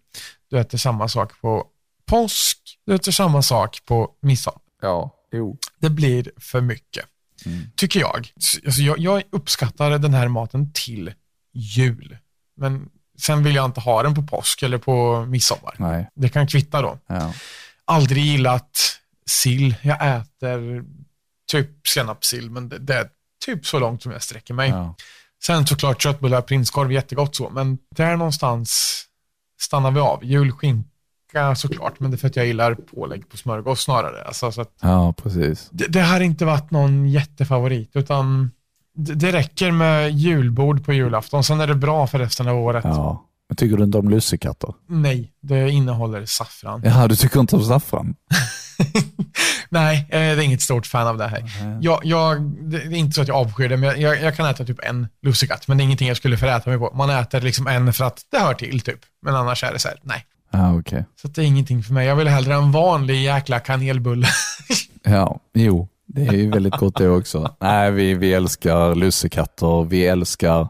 du 0.50 0.60
äter 0.60 0.78
samma 0.78 1.08
sak 1.08 1.40
på 1.40 1.66
påsk, 2.06 2.58
du 2.86 2.94
äter 2.94 3.12
samma 3.12 3.42
sak 3.42 3.78
på 3.84 4.10
midsommar. 4.22 4.60
Ja. 4.82 5.16
Jo. 5.32 5.58
Det 5.78 5.90
blir 5.90 6.30
för 6.36 6.60
mycket, 6.60 7.04
tycker 7.76 8.00
jag. 8.00 8.32
Alltså, 8.66 8.82
jag. 8.82 8.98
Jag 8.98 9.22
uppskattar 9.32 9.98
den 9.98 10.14
här 10.14 10.28
maten 10.28 10.72
till 10.72 11.14
jul, 11.52 12.16
men 12.56 12.88
sen 13.18 13.42
vill 13.42 13.54
jag 13.54 13.64
inte 13.64 13.80
ha 13.80 14.02
den 14.02 14.14
på 14.14 14.22
påsk 14.22 14.62
eller 14.62 14.78
på 14.78 15.26
midsommar. 15.26 15.74
Nej. 15.78 16.10
Det 16.14 16.28
kan 16.28 16.46
kvitta 16.46 16.82
då. 16.82 16.98
Ja. 17.06 17.34
Aldrig 17.84 18.24
gillat 18.24 18.78
sill. 19.26 19.74
Jag 19.82 20.16
äter 20.16 20.84
typ 21.50 21.88
senapssill, 21.88 22.50
men 22.50 22.68
det, 22.68 22.78
det 22.78 22.94
är 22.94 23.08
typ 23.44 23.66
så 23.66 23.78
långt 23.78 24.02
som 24.02 24.12
jag 24.12 24.22
sträcker 24.22 24.54
mig. 24.54 24.70
Ja. 24.70 24.94
Sen 25.42 25.66
såklart 25.66 26.02
köttbullar, 26.02 26.40
prinskorv, 26.40 26.92
jättegott 26.92 27.36
så, 27.36 27.50
men 27.50 27.78
där 27.96 28.16
någonstans 28.16 29.02
stannar 29.60 29.90
vi 29.90 30.00
av. 30.00 30.24
Julskinka 30.24 31.54
såklart, 31.56 32.00
men 32.00 32.10
det 32.10 32.14
är 32.14 32.18
för 32.18 32.28
att 32.28 32.36
jag 32.36 32.46
gillar 32.46 32.74
pålägg 32.74 33.28
på 33.28 33.36
smörgås 33.36 33.80
snarare. 33.80 34.24
Alltså, 34.24 34.52
så 34.52 34.60
att 34.60 34.74
ja, 34.82 35.14
precis. 35.22 35.68
det, 35.72 35.86
det 35.86 36.00
har 36.00 36.20
inte 36.20 36.44
varit 36.44 36.70
någon 36.70 37.08
jättefavorit, 37.08 37.90
utan 37.96 38.50
det, 38.94 39.14
det 39.14 39.32
räcker 39.32 39.70
med 39.70 40.10
julbord 40.10 40.84
på 40.84 40.92
julafton, 40.92 41.44
sen 41.44 41.60
är 41.60 41.66
det 41.66 41.74
bra 41.74 42.06
för 42.06 42.18
resten 42.18 42.48
av 42.48 42.56
året. 42.56 42.84
Ja. 42.84 43.26
Men 43.50 43.56
tycker 43.56 43.76
du 43.76 43.84
inte 43.84 43.98
om 43.98 44.08
lussekatter? 44.10 44.74
Nej, 44.88 45.32
det 45.42 45.70
innehåller 45.70 46.26
saffran. 46.26 46.82
Jaha, 46.84 47.08
du 47.08 47.16
tycker 47.16 47.40
inte 47.40 47.56
om 47.56 47.64
saffran? 47.64 48.14
Nej, 49.68 50.06
eh, 50.10 50.18
det 50.18 50.24
är 50.26 50.40
inget 50.40 50.62
stort 50.62 50.86
fan 50.86 51.06
av 51.06 51.18
det 51.18 51.28
här. 51.28 51.44
Jag, 51.80 52.00
jag, 52.04 52.42
det 52.42 52.76
är 52.76 52.94
inte 52.94 53.14
så 53.14 53.22
att 53.22 53.28
jag 53.28 53.36
avskyr 53.36 53.68
det, 53.68 53.76
men 53.76 53.88
jag- 53.88 53.98
jag, 54.00 54.22
jag 54.22 54.36
kan 54.36 54.46
äta 54.46 54.64
typ 54.64 54.78
en 54.84 55.06
lussekatt, 55.22 55.68
men 55.68 55.76
det 55.78 55.82
är 55.82 55.84
ingenting 55.84 56.08
jag 56.08 56.16
skulle 56.16 56.36
föräta 56.36 56.70
mig 56.70 56.78
på. 56.78 56.90
Man 56.94 57.10
äter 57.10 57.40
liksom 57.40 57.66
en 57.66 57.92
för 57.92 58.04
att 58.04 58.20
det 58.30 58.38
hör 58.38 58.54
till, 58.54 58.80
typ. 58.80 58.98
Men 59.22 59.34
annars 59.36 59.64
är 59.64 59.72
det 59.72 59.78
så 59.78 59.88
här, 59.88 59.98
nej. 60.02 60.24
Ja, 60.52 60.78
okej. 60.78 61.04
Så 61.22 61.28
det 61.28 61.40
är 61.42 61.44
ingenting 61.46 61.82
för 61.82 61.92
mig. 61.92 62.06
Jag 62.06 62.16
vill 62.16 62.28
hellre 62.28 62.54
en 62.54 62.72
vanlig 62.72 63.22
jäkla 63.22 63.60
kanelbulle. 63.60 64.26
Ja, 65.02 65.40
jo. 65.54 65.88
Det 66.06 66.26
är 66.26 66.32
ju 66.32 66.50
väldigt 66.50 66.76
gott 66.76 66.96
det 66.96 67.08
också. 67.08 67.54
Nej, 67.60 67.90
vi, 67.90 68.14
vi 68.14 68.32
älskar 68.34 68.94
lussekatter. 68.94 69.84
Vi 69.84 70.06
älskar, 70.06 70.68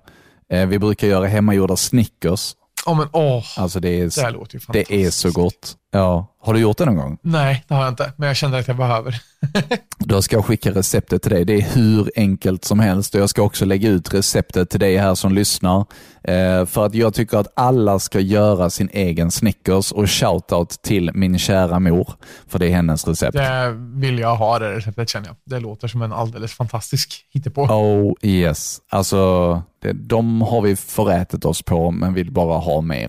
eh, 0.52 0.66
vi 0.66 0.78
brukar 0.78 1.06
göra 1.08 1.26
hemmagjorda 1.26 1.76
Snickers. 1.76 2.52
Ja, 2.86 2.94
men 2.94 3.08
åh, 3.12 3.44
Alltså 3.56 3.80
det 3.80 3.88
är, 3.88 4.72
det 4.72 4.90
det 4.90 5.04
är 5.04 5.10
så 5.10 5.30
gott. 5.30 5.76
Ja, 5.92 6.26
har 6.42 6.54
du 6.54 6.60
gjort 6.60 6.78
det 6.78 6.84
någon 6.84 6.96
gång? 6.96 7.18
Nej, 7.22 7.64
det 7.68 7.74
har 7.74 7.82
jag 7.82 7.92
inte, 7.92 8.12
men 8.16 8.26
jag 8.26 8.36
känner 8.36 8.58
att 8.58 8.68
jag 8.68 8.76
behöver. 8.76 9.20
Då 9.98 10.22
ska 10.22 10.36
jag 10.36 10.44
skicka 10.44 10.70
receptet 10.70 11.22
till 11.22 11.30
dig. 11.30 11.44
Det 11.44 11.54
är 11.54 11.62
hur 11.74 12.10
enkelt 12.16 12.64
som 12.64 12.80
helst 12.80 13.14
och 13.14 13.20
jag 13.20 13.30
ska 13.30 13.42
också 13.42 13.64
lägga 13.64 13.88
ut 13.88 14.14
receptet 14.14 14.70
till 14.70 14.80
dig 14.80 14.96
här 14.96 15.14
som 15.14 15.34
lyssnar. 15.34 15.84
Eh, 16.22 16.66
för 16.66 16.86
att 16.86 16.94
jag 16.94 17.14
tycker 17.14 17.38
att 17.38 17.52
alla 17.56 17.98
ska 17.98 18.20
göra 18.20 18.70
sin 18.70 18.88
egen 18.92 19.30
Snickers 19.30 19.92
och 19.92 20.10
shoutout 20.10 20.82
till 20.82 21.10
min 21.14 21.38
kära 21.38 21.78
mor. 21.78 22.12
För 22.48 22.58
det 22.58 22.66
är 22.66 22.70
hennes 22.70 23.08
recept. 23.08 23.32
Det 23.32 23.70
vill 23.94 24.18
jag 24.18 24.36
ha, 24.36 24.58
det 24.58 24.76
receptet 24.76 25.08
känner 25.08 25.26
jag. 25.26 25.36
Det 25.44 25.60
låter 25.60 25.88
som 25.88 26.02
en 26.02 26.12
alldeles 26.12 26.52
fantastisk 26.52 27.26
hittepå. 27.30 27.62
Oh 27.62 28.14
yes. 28.22 28.78
Alltså, 28.90 29.62
det, 29.82 29.92
de 29.92 30.42
har 30.42 30.60
vi 30.62 30.76
förätit 30.76 31.44
oss 31.44 31.62
på 31.62 31.90
men 31.90 32.14
vill 32.14 32.30
bara 32.32 32.58
ha 32.58 32.80
mer. 32.80 33.08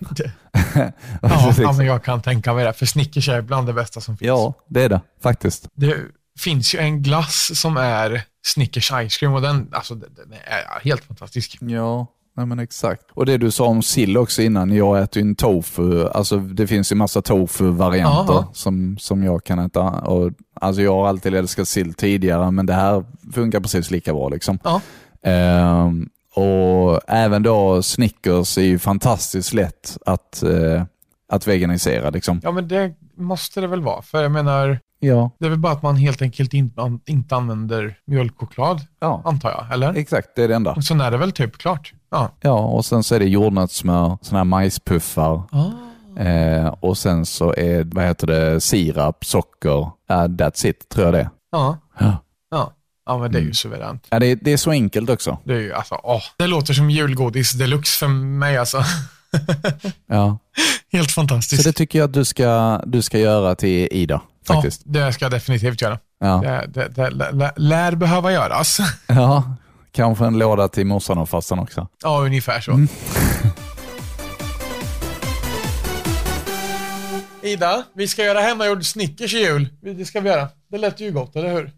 Ja, 1.22 1.52
ja, 1.58 1.72
men 1.72 1.86
jag 1.86 2.04
kan 2.04 2.22
tänka 2.22 2.54
mig 2.54 2.64
det, 2.64 2.72
för 2.72 2.86
Snickers 2.86 3.28
är 3.28 3.42
bland 3.42 3.66
det 3.66 3.72
bästa 3.72 4.00
som 4.00 4.16
finns. 4.16 4.26
ja, 4.26 4.54
det 4.68 4.82
är 4.82 4.88
det 4.88 5.00
faktiskt. 5.22 5.68
Det 5.74 5.96
finns 6.38 6.74
ju 6.74 6.78
en 6.78 7.02
glass 7.02 7.60
som 7.60 7.76
är 7.76 8.22
Snickers 8.44 8.92
Ice 9.08 9.16
Cream 9.16 9.34
och 9.34 9.42
den, 9.42 9.68
alltså, 9.72 9.94
den, 9.94 10.32
är 10.44 10.80
helt 10.84 11.04
fantastisk. 11.04 11.58
Ja, 11.60 12.06
nej 12.36 12.46
men 12.46 12.58
exakt. 12.58 13.02
Och 13.14 13.26
det 13.26 13.38
du 13.38 13.50
sa 13.50 13.66
om 13.66 13.82
sill 13.82 14.16
också 14.16 14.42
innan, 14.42 14.72
jag 14.72 15.02
äter 15.02 15.22
ju 15.22 15.28
en 15.28 15.34
tofu. 15.34 16.08
Alltså 16.08 16.38
det 16.38 16.66
finns 16.66 16.92
ju 16.92 16.96
massa 16.96 17.22
tofu-varianter 17.22 18.44
som, 18.52 18.98
som 18.98 19.22
jag 19.22 19.44
kan 19.44 19.58
äta. 19.58 19.82
Och, 19.82 20.32
alltså 20.54 20.82
jag 20.82 20.94
har 20.94 21.08
alltid 21.08 21.34
älskat 21.34 21.68
sill 21.68 21.94
tidigare, 21.94 22.50
men 22.50 22.66
det 22.66 22.74
här 22.74 23.04
funkar 23.32 23.60
precis 23.60 23.90
lika 23.90 24.14
bra. 24.14 24.28
Liksom. 24.28 24.58
Ja. 24.64 24.80
Ehm, 25.22 26.08
och 26.34 27.00
även 27.06 27.42
då 27.42 27.82
Snickers 27.82 28.58
är 28.58 28.62
ju 28.62 28.78
fantastiskt 28.78 29.52
lätt 29.52 29.96
att, 30.06 30.42
eh, 30.42 30.82
att 31.28 31.46
veganisera. 31.46 32.10
Liksom. 32.10 32.40
Ja, 32.42 32.50
men 32.52 32.68
det 32.68 32.94
måste 33.16 33.60
det 33.60 33.66
väl 33.66 33.82
vara. 33.82 34.02
För 34.02 34.22
jag 34.22 34.32
menar, 34.32 34.78
Ja. 35.00 35.30
det 35.38 35.46
är 35.46 35.50
väl 35.50 35.58
bara 35.58 35.72
att 35.72 35.82
man 35.82 35.96
helt 35.96 36.22
enkelt 36.22 36.54
inte, 36.54 36.80
an- 36.82 37.00
inte 37.06 37.36
använder 37.36 37.94
mjölkchoklad, 38.04 38.80
ja, 39.00 39.22
antar 39.24 39.50
jag. 39.50 39.72
Eller? 39.72 39.94
exakt. 39.94 40.28
Det 40.36 40.42
är 40.44 40.48
det 40.48 40.54
enda. 40.54 40.72
Och 40.72 40.84
sen 40.84 41.00
är 41.00 41.10
det 41.10 41.16
väl 41.16 41.32
typ 41.32 41.58
klart. 41.58 41.92
Ja. 42.10 42.28
Ja, 42.40 42.58
och 42.58 42.84
sen 42.84 43.02
så 43.02 43.14
är 43.14 43.18
det 43.18 43.26
jordnötssmör, 43.28 44.18
såna 44.22 44.38
här 44.38 44.44
majspuffar. 44.44 45.42
Ah. 45.50 46.22
Eh, 46.22 46.66
och 46.80 46.98
sen 46.98 47.26
så 47.26 47.54
är 47.54 47.84
vad 47.94 48.04
heter 48.04 48.26
det, 48.26 48.60
sirap, 48.60 49.24
socker. 49.24 49.90
Ja, 50.06 50.26
that's 50.26 50.66
it, 50.66 50.88
tror 50.88 51.04
jag 51.06 51.14
det. 51.14 51.30
Ja. 51.52 51.76
Ja. 51.98 52.16
Ja. 53.06 53.18
men 53.18 53.32
det 53.32 53.38
är 53.38 53.40
ju 53.40 53.44
Mm. 53.44 53.54
suveränt. 53.54 54.06
Ja, 54.10 54.18
det, 54.18 54.26
är- 54.26 54.38
det 54.42 54.52
är 54.52 54.56
så 54.56 54.70
enkelt 54.70 55.10
också. 55.10 55.38
Det 55.44 55.54
är 55.54 55.58
ju 55.60 55.72
alltså, 55.72 56.00
åh, 56.02 56.22
det 56.38 56.46
låter 56.46 56.74
som 56.74 56.90
julgodis 56.90 57.52
deluxe 57.52 57.98
för 57.98 58.08
mig 58.08 58.56
alltså. 58.58 58.84
Ja. 60.06 60.38
Helt 60.92 61.10
Så 61.10 61.14
fantastiskt. 61.14 61.64
det 61.64 61.72
tycker 61.72 61.98
jag 61.98 62.06
att 62.08 62.14
du 62.14 62.24
ska, 62.24 62.80
du 62.86 63.02
ska 63.02 63.18
göra 63.18 63.54
till 63.54 63.88
Ida, 63.90 64.20
faktiskt. 64.46 64.82
Ja, 64.84 64.92
det 64.92 65.12
ska 65.12 65.24
jag 65.24 65.32
definitivt 65.32 65.82
göra. 65.82 65.98
Ja. 66.20 66.40
Det, 66.44 66.66
det, 66.74 66.88
det 66.88 67.10
lä- 67.10 67.52
lär 67.56 67.94
behöva 67.94 68.32
göras. 68.32 68.78
ja. 69.06 69.56
Kanske 69.92 70.24
en 70.26 70.38
låda 70.38 70.68
till 70.68 70.86
morsan 70.86 71.18
och 71.18 71.28
farsan 71.28 71.58
också. 71.58 71.88
Ja, 72.02 72.20
ungefär 72.20 72.60
så. 72.60 72.70
Mm. 72.72 72.88
Ida, 77.42 77.82
vi 77.94 78.08
ska 78.08 78.24
göra 78.24 78.40
hemmagjord 78.40 78.84
Snickers 78.86 79.34
i 79.34 79.38
jul. 79.38 79.68
Det 79.80 80.04
ska 80.04 80.20
vi 80.20 80.28
göra. 80.28 80.48
Det 80.70 80.78
lät 80.78 81.00
ju 81.00 81.10
gott, 81.12 81.36
eller 81.36 81.52
hur? 81.54 81.70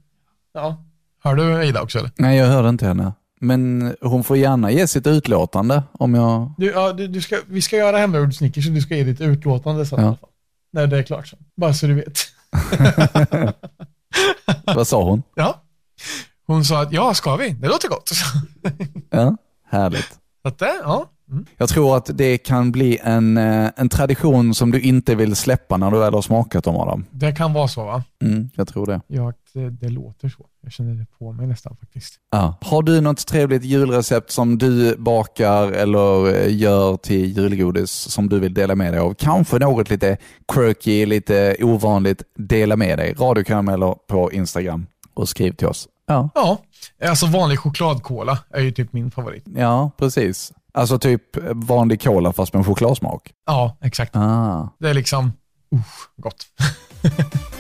Ja. 0.54 0.84
Hör 1.24 1.34
du 1.34 1.64
Ida 1.64 1.82
också 1.82 1.98
eller? 1.98 2.10
Nej, 2.16 2.38
jag 2.38 2.46
hörde 2.46 2.68
inte 2.68 2.87
henne. 2.87 3.12
Men 3.40 3.94
hon 4.00 4.24
får 4.24 4.37
gärna 4.37 4.70
ge 4.70 4.87
sitt 4.87 5.06
utlåtande 5.06 5.82
om 5.92 6.14
jag... 6.14 6.52
Du, 6.58 6.66
ja, 6.72 6.92
du, 6.92 7.08
du 7.08 7.20
ska, 7.20 7.37
vi 7.46 7.62
ska 7.62 7.76
göra 7.76 7.98
hemmagjord 7.98 8.34
Snickers 8.34 8.66
och 8.66 8.72
du 8.72 8.80
ska 8.80 8.96
ge 8.96 9.04
ditt 9.04 9.20
utlåtande 9.20 9.87
sen 9.87 9.98
Ja. 9.98 10.04
i 10.04 10.06
alla 10.08 10.16
fall. 10.16 10.28
När 10.72 10.87
det 10.87 10.98
är 10.98 11.02
klart 11.02 11.28
sen. 11.28 11.38
Bara 11.56 11.74
så 11.74 11.87
du 11.87 11.94
vet. 11.94 12.18
Vad 14.76 14.87
sa 14.88 15.04
hon? 15.04 15.22
Ja. 15.34 15.62
Hon 16.46 16.64
sa 16.64 16.82
att 16.82 16.92
ja, 16.92 17.14
ska 17.14 17.37
vi? 17.37 17.50
Det 17.50 17.68
låter 17.68 17.88
gott. 17.88 18.10
Ja, 19.10 19.37
härligt. 19.70 20.18
Att 20.44 20.58
det, 20.58 20.74
ja. 20.82 21.10
Mm. 21.30 21.46
Jag 21.56 21.68
tror 21.68 21.96
att 21.96 22.10
det 22.18 22.38
kan 22.38 22.72
bli 22.72 22.98
en, 23.02 23.37
eh, 23.37 23.70
en 23.76 23.88
tradition 23.88 24.54
som 24.54 24.70
du 24.70 24.80
inte 24.80 25.14
vill 25.14 25.37
släppa 25.37 25.76
när 25.76 25.90
du 25.90 25.98
väl 25.98 26.14
har 26.14 26.22
smakat 26.22 26.64
dem, 26.64 26.76
Adam. 26.76 27.04
Det 27.10 27.32
kan 27.32 27.52
vara 27.52 27.68
så 27.68 27.84
va? 27.84 28.02
Mm, 28.22 28.50
jag 28.54 28.68
tror 28.68 28.87
det. 28.87 29.00
Ja, 29.06 29.32
det, 29.52 29.70
det 29.70 29.88
låter 29.88 30.28
så. 30.28 30.46
Jag 30.62 30.72
känner 30.72 30.94
det 30.94 31.06
på 31.18 31.32
mig 31.32 31.46
nästan 31.46 31.76
faktiskt. 31.80 32.14
Ja. 32.30 32.58
Har 32.60 32.82
du 32.82 33.00
något 33.00 33.26
trevligt 33.26 33.64
julrecept 33.64 34.30
som 34.30 34.58
du 34.58 34.96
bakar 34.96 35.72
eller 35.72 36.34
eh, 36.34 36.56
gör 36.56 36.96
till 36.96 37.37
julgodis 37.38 37.90
som 37.90 38.28
du 38.28 38.40
vill 38.40 38.54
dela 38.54 38.74
med 38.74 38.92
dig 38.92 39.00
av? 39.00 39.14
Kanske 39.14 39.58
något 39.58 39.90
lite 39.90 40.16
quirky, 40.52 41.06
lite 41.06 41.56
ovanligt. 41.60 42.22
Dela 42.38 42.76
med 42.76 42.98
dig. 42.98 43.14
Radiokarameller 43.18 43.94
på 44.08 44.32
Instagram 44.32 44.87
och 45.14 45.28
skriv 45.28 45.52
till 45.52 45.66
oss. 45.66 45.88
Ja, 46.06 46.28
Ja, 46.34 46.58
alltså 47.08 47.26
vanlig 47.26 47.58
chokladkola 47.58 48.38
är 48.50 48.60
ju 48.60 48.70
typ 48.70 48.92
min 48.92 49.10
favorit. 49.10 49.44
ja 49.56 49.90
precis. 49.98 50.52
Alltså 50.74 50.98
typ 50.98 51.22
vanlig 51.54 52.02
cola 52.02 52.32
fast 52.32 52.54
med 52.54 52.66
chokladsmak. 52.66 53.32
Ja, 53.46 53.78
exakt. 53.80 54.16
Ah. 54.16 54.68
Det 54.78 54.90
är 54.90 54.94
liksom, 54.94 55.32
usch, 55.74 56.10
gott. 56.16 56.46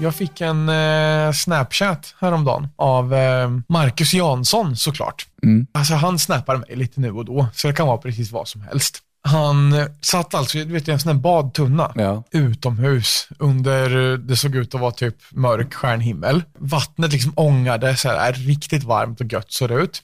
Jag 0.00 0.14
fick 0.14 0.40
en 0.40 0.68
eh, 0.68 1.32
Snapchat 1.32 2.14
häromdagen 2.20 2.68
av 2.76 3.14
eh, 3.14 3.50
Marcus 3.68 4.14
Jansson 4.14 4.76
såklart. 4.76 5.26
Mm. 5.42 5.66
Alltså 5.72 5.94
han 5.94 6.18
snappar 6.18 6.56
mig 6.56 6.76
lite 6.76 7.00
nu 7.00 7.12
och 7.12 7.24
då, 7.24 7.46
så 7.54 7.68
det 7.68 7.74
kan 7.74 7.86
vara 7.86 7.98
precis 7.98 8.32
vad 8.32 8.48
som 8.48 8.60
helst. 8.60 9.02
Han 9.22 9.74
satt 10.00 10.34
alltså 10.34 10.64
vet, 10.64 10.88
i 10.88 10.90
en 10.90 10.98
sån 11.00 11.12
här 11.12 11.18
badtunna 11.22 11.92
Ja. 11.94 12.22
utomhus 12.30 13.28
under, 13.38 14.16
det 14.16 14.36
såg 14.36 14.54
ut 14.56 14.74
att 14.74 14.80
vara 14.80 14.90
typ 14.90 15.14
mörk 15.30 15.74
stjärnhimmel. 15.74 16.42
Vattnet 16.58 17.12
liksom 17.12 17.32
ångade 17.36 17.96
så 17.96 18.08
här 18.08 18.32
riktigt 18.32 18.84
varmt 18.84 19.20
och 19.20 19.32
gött 19.32 19.52
såg 19.52 19.68
det 19.68 19.74
ut. 19.74 20.02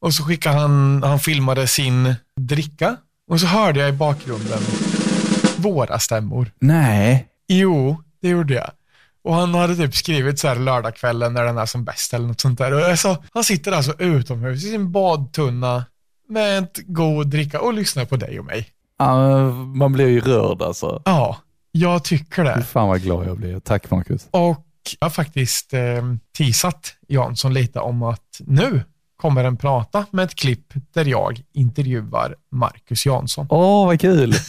Och 0.00 0.14
så 0.14 0.24
skickade 0.24 0.58
han, 0.58 1.02
han 1.02 1.18
filmade 1.20 1.66
sin 1.66 2.14
dricka 2.40 2.96
och 3.30 3.40
så 3.40 3.46
hörde 3.46 3.80
jag 3.80 3.88
i 3.88 3.92
bakgrunden 3.92 4.60
våra 5.56 5.98
stämmor. 5.98 6.50
Nej. 6.60 7.26
Jo, 7.48 8.02
det 8.22 8.28
gjorde 8.28 8.54
jag. 8.54 8.70
Och 9.24 9.34
han 9.34 9.54
hade 9.54 9.76
typ 9.76 9.96
skrivit 9.96 10.38
så 10.38 10.48
här 10.48 10.56
lördagskvällen 10.56 11.34
när 11.34 11.44
den 11.44 11.58
är 11.58 11.66
som 11.66 11.84
bäst 11.84 12.14
eller 12.14 12.26
något 12.26 12.40
sånt 12.40 12.58
där. 12.58 12.90
Och 12.92 12.98
sa, 12.98 13.24
han 13.34 13.44
sitter 13.44 13.72
alltså 13.72 13.94
utomhus 13.98 14.64
i 14.64 14.70
sin 14.70 14.92
badtunna 14.92 15.84
med 16.28 16.58
ett 16.58 16.80
god 16.86 17.26
dricka 17.26 17.60
och 17.60 17.74
lyssnar 17.74 18.04
på 18.04 18.16
dig 18.16 18.38
och 18.38 18.44
mig. 18.44 18.68
Ja, 18.98 19.50
man 19.52 19.92
blir 19.92 20.08
ju 20.08 20.20
rörd 20.20 20.62
alltså. 20.62 21.02
Ja, 21.04 21.36
jag 21.72 22.04
tycker 22.04 22.44
det. 22.44 22.54
Fy 22.56 22.62
Fan 22.62 22.88
vad 22.88 23.02
glad 23.02 23.26
jag 23.26 23.36
blir. 23.36 23.60
Tack 23.60 23.90
Marcus. 23.90 24.26
Och 24.30 24.64
jag 25.00 25.06
har 25.06 25.10
faktiskt 25.10 25.74
eh, 25.74 25.80
teasat 26.38 26.94
Jansson 27.08 27.54
lite 27.54 27.80
om 27.80 28.02
att 28.02 28.40
nu 28.40 28.82
kommer 29.16 29.42
den 29.42 29.56
prata 29.56 30.06
med 30.10 30.24
ett 30.24 30.34
klipp 30.34 30.72
där 30.94 31.04
jag 31.04 31.40
intervjuar 31.54 32.34
Marcus 32.52 33.06
Jansson. 33.06 33.46
Åh, 33.50 33.86
vad 33.86 34.00
kul. 34.00 34.34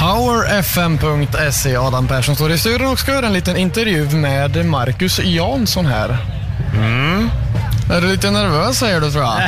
PowerFM.se, 0.00 1.76
Adam 1.76 2.06
Persson 2.06 2.36
står 2.36 2.50
i 2.50 2.58
studion 2.58 2.92
och 2.92 2.98
ska 2.98 3.12
göra 3.12 3.26
en 3.26 3.32
liten 3.32 3.56
intervju 3.56 4.10
med 4.16 4.66
Marcus 4.66 5.20
Jansson 5.24 5.86
här. 5.86 6.16
Mm. 6.74 7.28
Är 7.90 8.00
du 8.00 8.08
lite 8.08 8.30
nervös 8.30 8.78
säger 8.78 9.00
du 9.00 9.10
tror 9.10 9.24
jag? 9.24 9.40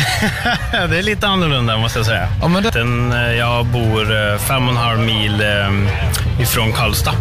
Det 0.90 0.98
är 0.98 1.02
lite 1.02 1.26
annorlunda 1.26 1.76
måste 1.76 1.98
jag 1.98 2.06
säga. 2.06 2.28
Ja, 2.42 2.48
men 2.48 2.62
det, 2.62 2.80
eh, 3.16 3.32
jag 3.38 3.66
bor 3.66 4.16
eh, 4.32 4.38
fem 4.38 4.64
och 4.68 4.74
en 4.74 4.76
halv 4.76 4.98
mil 5.00 5.40
eh, 5.40 6.42
ifrån 6.42 6.72
Karlstad. 6.72 7.14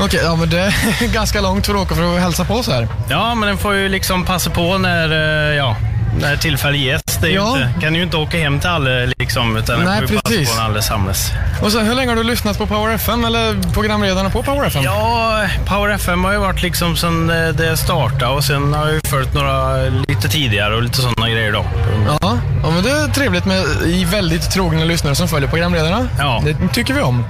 okej, 0.00 0.20
ja, 0.24 0.36
men 0.36 0.50
det 0.50 0.58
är 0.60 1.12
ganska 1.12 1.40
långt 1.40 1.66
för 1.66 1.74
att 1.74 1.80
åka 1.80 1.94
för 1.94 2.14
att 2.14 2.20
hälsa 2.20 2.44
på 2.44 2.62
så 2.62 2.72
här. 2.72 2.88
Ja, 3.10 3.34
men 3.34 3.48
den 3.48 3.58
får 3.58 3.74
ju 3.74 3.88
liksom 3.88 4.24
passa 4.24 4.50
på 4.50 4.78
när, 4.78 5.08
ja, 5.52 5.76
när 6.20 6.36
tillfälle 6.36 6.76
ges. 6.78 7.02
Det 7.20 7.28
är 7.28 7.34
Ja. 7.34 7.56
inte, 7.58 7.80
kan 7.80 7.94
ju 7.94 8.02
inte 8.02 8.16
åka 8.16 8.38
hem 8.38 8.60
till 8.60 8.68
alla 8.70 8.90
liksom, 9.18 9.56
utan 9.56 9.80
Nej, 9.84 10.00
precis. 10.00 10.50
på 10.50 10.56
när 10.56 10.64
alla 10.64 10.82
samlas. 10.82 11.30
Och 11.62 11.72
så, 11.72 11.80
hur 11.80 11.94
länge 11.94 12.08
har 12.10 12.16
du 12.16 12.22
lyssnat 12.22 12.58
på 12.58 12.66
Power 12.66 12.94
FM 12.94 13.24
eller 13.24 13.72
programledarna 13.72 14.30
på 14.30 14.42
Power 14.42 14.66
FM? 14.66 14.82
Ja, 14.84 15.40
Power 15.66 15.90
FM 15.90 16.24
har 16.24 16.32
ju 16.32 16.38
varit 16.38 16.62
liksom 16.62 16.96
sedan 16.96 17.30
eh, 17.30 17.48
det 17.48 17.76
startade 17.76 18.26
och 18.32 18.44
sen 18.44 18.74
har 18.74 18.84
jag 18.86 18.94
ju 18.94 19.00
följt 19.00 19.34
några 19.34 19.76
lite 20.08 20.28
tidigare 20.28 20.74
och 20.76 20.82
lite 20.82 21.00
sådana 21.00 21.30
grejer 21.30 21.52
då. 21.52 21.64
Ja, 22.06 22.38
ja 22.62 22.70
men 22.70 22.82
det 22.82 22.90
är 22.90 23.08
trevligt 23.08 23.44
med 23.44 23.64
väldigt 24.10 24.50
trogna 24.50 24.84
lyssnare 24.84 25.14
som 25.14 25.28
följer 25.28 25.48
programledarna. 25.48 26.08
Ja. 26.18 26.42
Det 26.44 26.56
tycker 26.74 26.94
vi 26.94 27.00
om. 27.00 27.24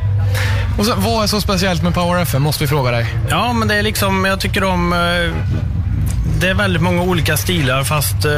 Och 0.78 0.86
så, 0.86 0.94
vad 0.96 1.22
är 1.22 1.26
så 1.26 1.40
speciellt 1.40 1.82
med 1.82 1.94
Power 1.94 2.22
FM, 2.22 2.42
måste 2.42 2.64
vi 2.64 2.68
fråga 2.68 2.90
dig. 2.90 3.06
Ja, 3.30 3.52
men 3.52 3.68
det 3.68 3.74
är 3.74 3.82
liksom, 3.82 4.24
jag 4.24 4.40
tycker 4.40 4.64
om... 4.64 4.92
eh, 4.92 4.98
Det 6.42 6.48
är 6.48 6.54
väldigt 6.54 6.82
många 6.82 7.02
olika 7.02 7.36
stilar 7.36 7.84
fast 7.84 8.24
eh, 8.24 8.32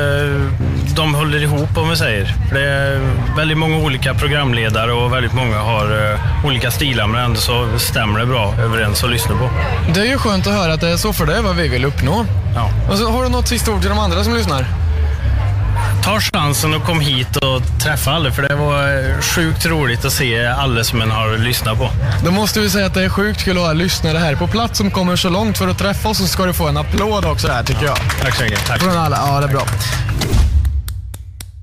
de 0.97 1.15
håller 1.15 1.43
ihop 1.43 1.77
om 1.77 1.91
vi 1.91 1.97
säger. 1.97 2.35
För 2.49 2.55
det 2.55 2.69
är 2.69 3.01
väldigt 3.37 3.59
många 3.59 3.77
olika 3.77 4.15
programledare 4.15 4.93
och 4.93 5.13
väldigt 5.13 5.33
många 5.33 5.59
har 5.59 6.13
eh, 6.13 6.47
olika 6.47 6.71
stilar 6.71 7.07
men 7.07 7.25
ändå 7.25 7.41
så 7.41 7.79
stämmer 7.79 8.21
det 8.21 8.27
bra 8.27 8.55
överens 8.59 9.05
att 9.05 9.11
lyssna 9.11 9.35
på. 9.37 9.51
Det 9.95 10.01
är 10.01 10.05
ju 10.05 10.19
skönt 10.19 10.47
att 10.47 10.53
höra 10.53 10.73
att 10.73 10.81
det 10.81 10.89
är 10.89 10.97
så 10.97 11.13
för 11.13 11.27
det 11.27 11.37
är 11.37 11.43
vad 11.43 11.57
vi 11.57 11.69
vill 11.69 11.85
uppnå. 11.85 12.27
Ja. 12.55 12.71
Och 12.91 12.99
så 12.99 13.11
har 13.11 13.23
du 13.23 13.29
något 13.29 13.49
sista 13.49 13.73
ord 13.73 13.81
till 13.81 13.91
de 13.91 13.99
andra 13.99 14.25
som 14.25 14.35
lyssnar? 14.35 14.84
Ta 16.05 16.21
chansen 16.21 16.75
och 16.75 16.83
kom 16.83 17.01
hit 17.01 17.37
och 17.37 17.81
träffa 17.83 18.11
alla 18.11 18.31
för 18.33 18.43
det 18.43 18.55
var 18.57 19.09
eh, 19.11 19.21
sjukt 19.21 19.67
roligt 19.67 20.05
att 20.05 20.13
se 20.13 20.47
alla 20.47 20.85
som 20.85 21.01
en 21.01 21.11
har 21.11 21.39
lyssnat 21.39 21.79
på. 21.79 21.89
Då 22.25 22.31
måste 22.33 22.61
vi 22.61 22.71
säga 22.71 22.87
att 22.87 22.95
det 22.95 23.05
är 23.05 23.09
sjukt 23.09 23.45
kul 23.45 23.57
att 23.59 23.65
ha 23.67 23.73
lyssnare 23.73 24.19
här 24.19 24.37
på 24.37 24.47
plats 24.47 24.79
som 24.79 24.91
kommer 24.91 25.17
så 25.17 25.29
långt 25.31 25.59
för 25.59 25.69
att 25.69 25.79
träffa 25.79 26.09
oss 26.09 26.19
så 26.19 26.27
ska 26.27 26.45
du 26.47 26.53
få 26.53 26.69
en 26.69 26.77
applåd 26.77 27.25
också 27.25 27.47
där 27.47 27.63
tycker 27.65 27.85
jag. 27.85 27.97
Tack 27.97 28.35
så 28.37 28.43
mycket. 28.45 28.67
Tack. 28.67 28.81
Från 28.83 28.97
alla. 28.97 29.17
Ja, 29.17 29.41
det 29.41 29.47
är 29.47 29.51
bra. 29.51 29.63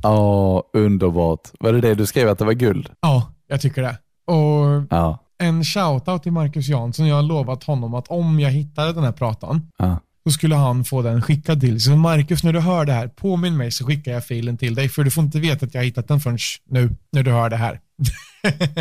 Ja, 0.04 0.64
underbart. 0.74 1.40
Var 1.60 1.74
det 1.74 1.82
det 1.82 1.96
du 1.96 2.06
skrev 2.06 2.30
att 2.30 2.40
det 2.40 2.46
var 2.46 2.54
guld? 2.54 2.90
Ja, 3.02 3.32
jag 3.48 3.62
tycker 3.62 3.82
det. 3.82 3.98
Och 4.34 4.86
Ja. 4.90 5.20
en 5.40 5.64
shoutout 5.64 6.24
till 6.24 6.32
Marcus 6.32 6.68
Jansson. 6.68 7.08
Jag 7.08 7.16
har 7.16 7.24
lovat 7.24 7.64
honom 7.64 7.94
att 7.94 8.08
om 8.08 8.40
jag 8.40 8.52
hittade 8.52 8.94
den 8.94 9.04
här 9.04 9.12
pratan 9.12 9.68
ja. 9.78 10.00
Så 10.24 10.32
skulle 10.32 10.56
han 10.56 10.86
få 10.86 11.02
den 11.02 11.22
skickad 11.22 11.62
till 11.62 11.82
Så 11.82 11.96
Marcus, 11.96 12.44
när 12.44 12.54
du 12.54 12.60
hör 12.60 12.86
det 12.86 12.94
här, 12.94 13.08
påminn 13.08 13.58
mig 13.58 13.72
så 13.72 13.86
skickar 13.86 14.12
jag 14.12 14.26
filen 14.26 14.58
till 14.58 14.76
dig. 14.76 14.90
För 14.90 15.04
du 15.04 15.12
får 15.12 15.24
inte 15.24 15.40
veta 15.40 15.66
att 15.66 15.74
jag 15.74 15.82
har 15.82 15.86
hittat 15.86 16.08
den 16.08 16.20
förrän 16.20 16.38
nu, 16.70 16.96
när 17.12 17.24
du 17.24 17.32
hör 17.32 17.50
det 17.50 17.58
här. 17.58 17.80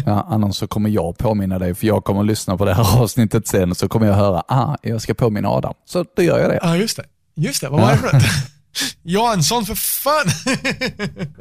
Ja, 0.07 0.27
annars 0.31 0.57
så 0.57 0.67
kommer 0.67 0.91
jag 0.91 1.19
påminna 1.19 1.59
dig, 1.59 1.75
för 1.75 1.87
jag 1.87 2.05
kommer 2.05 2.23
lyssna 2.23 2.57
på 2.57 2.65
det 2.65 2.75
här 2.75 3.03
avsnittet 3.03 3.49
sen, 3.49 3.75
så 3.75 3.89
kommer 3.89 4.07
jag 4.07 4.15
höra, 4.15 4.43
ah, 4.49 4.77
jag 4.83 5.03
ska 5.03 5.15
påminna 5.15 5.49
Adam. 5.49 5.75
Så 5.85 6.05
då 6.17 6.23
gör 6.23 6.39
jag 6.39 6.51
det. 6.51 6.59
Ja, 6.63 6.77
just 6.77 6.97
det. 6.97 7.05
Just 7.37 7.61
det, 7.61 7.69
vad 7.69 7.81
var 7.81 7.91
det 7.91 7.97
för 7.97 8.13
något? 8.13 8.23
Jansson, 9.03 9.65
för 9.65 9.75
fan! 9.75 10.27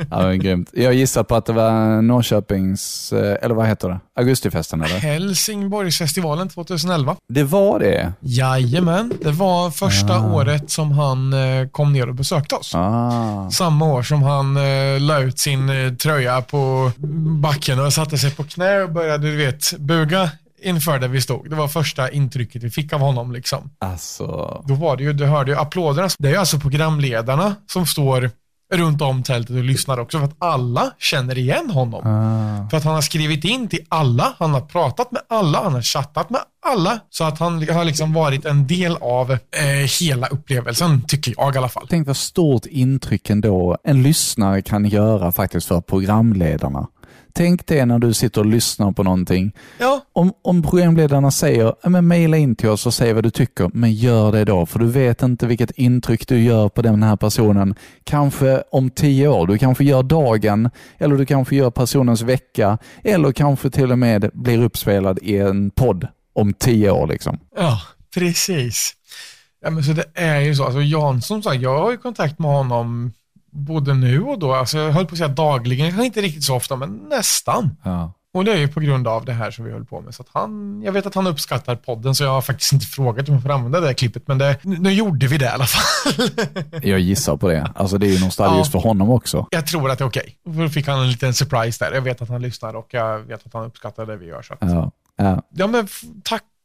Ja, 0.10 0.22
men 0.22 0.40
grymt. 0.40 0.70
Jag 0.74 0.94
gissar 0.94 1.24
på 1.24 1.36
att 1.36 1.46
det 1.46 1.54
var 1.54 2.02
Norrköpings, 2.02 3.14
eh, 3.14 3.38
eller 3.42 3.56
vad 3.56 3.68
heter 3.68 3.90
det? 3.90 4.00
Augustifesten 4.16 4.82
eller? 4.82 4.98
Helsingborgsfestivalen 4.98 6.50
2011. 6.50 7.16
Det 7.30 7.44
var 7.44 7.80
det? 7.80 8.14
Jajamän, 8.20 9.14
det 9.22 9.32
var 9.32 9.72
första 9.72 10.20
året 10.20 10.72
som 10.72 10.92
han 10.92 11.34
eh, 11.34 11.68
kom 11.68 11.94
ner 11.94 12.10
och 12.10 12.16
besökte 12.16 12.56
oss. 12.56 12.76
Ah. 12.76 13.50
Samma 13.52 13.86
år 13.86 14.04
som 14.04 14.24
han 14.24 14.58
eh, 14.58 15.00
la 15.00 15.20
ut 15.20 15.40
sin 15.40 15.98
tröja 15.98 16.42
på 16.42 16.92
backen 17.42 17.80
och 17.80 17.94
satte 17.94 18.18
sig 18.18 18.32
på 18.32 18.44
knä 18.44 18.82
och 18.82 18.92
började, 18.92 19.28
du 19.28 19.36
vet, 19.36 19.74
buga 19.78 20.30
inför 20.62 21.00
där 21.00 21.08
vi 21.08 21.22
stod. 21.22 21.50
Det 21.50 21.56
var 21.56 21.68
första 21.68 22.12
intrycket 22.12 22.64
vi 22.64 22.70
fick 22.70 22.94
av 22.94 23.00
honom. 23.00 23.32
Liksom. 23.32 23.70
Alltså, 23.80 24.64
Då 24.68 24.74
var 24.74 24.98
det 24.98 25.04
ju, 25.04 25.14
du 25.14 25.26
hörde 25.26 25.52
ju 25.52 25.58
applåderna. 25.58 26.10
Det 26.20 26.28
är 26.28 26.32
ju 26.32 26.38
alltså 26.38 26.60
programledarna 26.60 27.56
som 27.68 27.86
står 27.86 28.32
runt 28.74 29.02
om 29.02 29.24
tältet 29.24 29.56
och 29.56 29.64
lyssnar 29.64 30.00
också 30.00 30.18
för 30.20 30.26
att 30.26 30.36
alla 30.40 30.92
känner 31.00 31.38
igen 31.38 31.70
honom. 31.70 32.08
ah. 32.08 32.70
För 32.70 32.78
att 32.78 32.84
han 32.84 32.94
har 32.94 33.02
skrivit 33.02 33.46
in 33.46 33.68
till 33.68 33.86
alla, 33.90 34.34
han 34.40 34.54
har 34.54 34.62
pratat 34.62 35.12
med 35.12 35.22
alla, 35.30 35.64
han 35.64 35.74
har 35.74 35.82
chattat 35.82 36.30
med 36.30 36.42
alla. 36.66 37.00
Så 37.10 37.24
att 37.24 37.40
han 37.40 37.70
har 37.70 37.84
liksom 37.86 38.14
varit 38.14 38.46
en 38.46 38.68
del 38.68 38.98
av 39.02 39.32
eh, 39.32 39.38
hela 40.02 40.28
upplevelsen, 40.28 41.02
tycker 41.08 41.34
jag 41.38 41.56
i 41.56 41.58
alla 41.58 41.70
fall. 41.70 41.88
tänk 41.90 42.08
vad 42.08 42.18
stort 42.18 42.66
intryck 42.66 43.30
ändå 43.30 43.78
en 43.84 44.04
lyssnare 44.04 44.62
kan 44.62 44.86
göra 44.86 45.32
faktiskt 45.32 45.68
för 45.68 45.82
programledarna. 45.82 46.88
Tänk 47.34 47.68
det 47.68 47.86
när 47.86 48.00
du 48.00 48.14
sitter 48.14 48.42
och 48.42 48.48
lyssnar 48.48 48.92
på 48.92 49.04
någonting. 49.04 49.52
Ja, 49.80 50.02
Om, 50.14 50.34
om 50.42 50.62
programledarna 50.64 51.32
säger, 51.32 51.74
"Ja, 51.84 51.90
men 51.90 52.08
mejla 52.08 52.38
in 52.38 52.56
till 52.56 52.70
oss 52.70 52.86
och 52.86 52.94
säg 52.94 53.14
vad 53.14 53.24
du 53.24 53.30
tycker, 53.30 53.70
men 53.74 53.94
gör 53.94 54.32
det 54.32 54.46
då, 54.46 54.66
för 54.66 54.80
du 54.80 54.86
vet 54.86 55.24
inte 55.24 55.48
vilket 55.48 55.72
intryck 55.72 56.28
du 56.28 56.42
gör 56.44 56.70
på 56.70 56.82
den 56.82 57.04
här 57.04 57.16
personen. 57.16 57.76
Kanske 58.04 58.64
om 58.72 58.90
tio 58.90 59.28
år, 59.28 59.48
du 59.48 59.58
kanske 59.58 59.84
gör 59.84 60.04
dagen, 60.04 60.70
eller 60.98 61.16
du 61.18 61.26
kanske 61.26 61.56
gör 61.56 61.72
personens 61.72 62.22
vecka, 62.22 62.78
eller 63.04 63.32
kanske 63.32 63.70
till 63.70 63.92
och 63.92 64.00
med 64.00 64.30
blir 64.34 64.64
uppspelad 64.64 65.20
i 65.22 65.38
en 65.38 65.70
podd 65.72 66.08
om 66.34 66.54
tio 66.54 66.92
år. 66.92 67.08
Liksom. 67.08 67.40
ja 67.58 67.82
precis. 68.14 68.94
Ja, 69.62 69.70
men 69.70 69.84
så 69.84 69.92
det 69.92 70.06
är 70.16 70.40
ju 70.40 70.56
så. 70.56 70.64
Alltså 70.66 70.80
här, 71.50 71.54
jag 71.54 71.80
har 71.80 71.92
ju 71.92 71.98
kontakt 71.98 72.40
med 72.40 72.52
honom 72.52 73.12
både 73.52 73.94
nu 73.94 74.22
och 74.22 74.40
då. 74.40 74.54
Alltså, 74.56 74.78
jag 74.78 74.92
höll 74.92 75.06
på 75.06 75.12
att 75.12 75.18
säga 75.18 75.28
dagligen, 75.28 75.88
kanske 75.90 76.06
inte 76.06 76.22
riktigt 76.22 76.44
så 76.44 76.56
ofta, 76.56 76.76
men 76.76 76.90
nästan. 77.10 77.78
Ja. 77.84 78.14
Och 78.34 78.46
det 78.46 78.52
är 78.52 78.58
ju 78.58 78.68
på 78.68 78.80
grund 78.80 79.08
av 79.08 79.26
det 79.26 79.34
här 79.34 79.52
som 79.52 79.66
vi 79.66 79.72
höll 79.72 79.86
på 79.86 80.02
med. 80.02 80.16
Så 80.16 80.24
han, 80.34 80.82
jag 80.86 80.92
vet 80.92 81.06
att 81.06 81.16
han 81.16 81.28
uppskattar 81.28 81.76
podden, 81.76 82.16
så 82.16 82.24
jag 82.24 82.32
har 82.32 82.42
faktiskt 82.42 82.74
inte 82.74 82.86
frågat 82.86 83.28
om 83.30 83.34
jag 83.34 83.44
får 83.44 83.50
använda 83.52 83.80
det 83.80 83.88
här 83.88 83.94
klippet, 83.94 84.28
men 84.28 84.38
det, 84.38 84.58
nu 84.64 84.92
gjorde 84.94 85.28
vi 85.28 85.38
det 85.38 85.46
i 85.46 85.48
alla 85.48 85.66
fall. 85.66 86.26
Jag 86.84 87.00
gissar 87.00 87.38
på 87.38 87.48
det. 87.48 87.72
Alltså 87.76 87.98
det 87.98 88.08
är 88.08 88.12
ju 88.18 88.26
nostalgiskt 88.26 88.74
Ja. 88.74 88.82
för 88.82 88.88
honom 88.88 89.10
också. 89.10 89.48
jag 89.52 89.68
tror 89.68 89.92
att 89.92 89.98
det 89.98 90.04
är 90.04 90.08
okej. 90.08 90.36
Då 90.46 90.70
fick 90.70 90.88
han 90.88 91.00
en 91.00 91.10
liten 91.12 91.34
surprise 91.34 91.86
där. 91.86 91.92
Jag 91.96 92.02
vet 92.02 92.22
att 92.22 92.30
han 92.30 92.42
lyssnar 92.42 92.74
och 92.76 92.88
jag 92.90 93.20
vet 93.20 93.46
att 93.46 93.54
han 93.54 93.66
uppskattar 93.66 94.06
det 94.06 94.16
vi 94.18 94.26
gör. 94.26 94.42
Så 94.42 94.54
att, 94.54 94.60
Ja. 94.62 94.92
Ja. 95.16 95.42
ja, 95.56 95.68
men 95.68 95.86
f- 95.86 96.02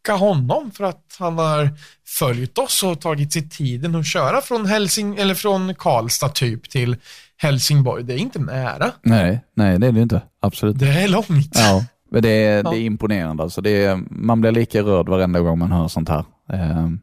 tacka 0.05 0.19
honom 0.19 0.71
för 0.71 0.85
att 0.85 1.17
han 1.19 1.38
har 1.38 1.71
följt 2.07 2.59
oss 2.59 2.83
och 2.83 3.01
tagit 3.01 3.33
sig 3.33 3.49
tiden 3.49 3.95
att 3.95 4.07
köra 4.07 4.40
från, 4.40 4.67
Helsing, 4.67 5.17
eller 5.17 5.35
från 5.35 5.75
Karlstad 5.75 6.29
typ 6.29 6.71
till 6.71 6.97
Helsingborg. 7.37 8.05
Det 8.05 8.14
är 8.14 8.19
inte 8.19 8.38
nära. 8.38 8.90
Nej, 9.03 9.40
nej, 9.57 9.79
det 9.79 9.87
är 9.87 9.93
det 9.93 10.01
inte. 10.03 10.23
Absolut. 10.43 10.79
Det 10.79 10.88
är 10.88 11.09
långt. 11.09 11.51
Ja, 11.55 11.85
men 12.11 12.23
det 12.23 12.29
är, 12.29 12.57
Ja. 12.64 12.71
det 12.71 12.77
är 12.79 12.81
imponerande. 12.81 13.43
Alltså 13.43 13.61
det 13.61 13.85
är, 13.85 14.01
man 14.11 14.40
blir 14.40 14.51
lika 14.53 14.81
rörd 14.83 15.09
varenda 15.09 15.40
gång 15.40 15.59
man 15.59 15.73
hör 15.73 15.88
sånt 15.88 16.09
här. 16.09 16.25
Ehm, 16.53 17.01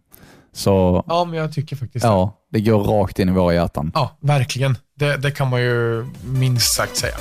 Så 0.54 1.04
Ja, 1.08 1.26
men 1.26 1.40
jag 1.40 1.54
tycker 1.54 1.76
faktiskt 1.76 2.04
det. 2.04 2.08
ja, 2.10 2.38
det 2.52 2.62
går 2.62 2.84
rakt 2.84 3.20
in 3.20 3.30
i 3.30 3.32
våra 3.32 3.54
hjärtan. 3.54 3.92
Ja, 3.94 4.18
verkligen. 4.22 4.78
Det, 4.96 5.18
det 5.18 5.32
kan 5.32 5.50
man 5.50 5.62
ju 5.62 6.06
minst 6.26 6.74
sagt 6.76 6.98
säga. 6.98 7.16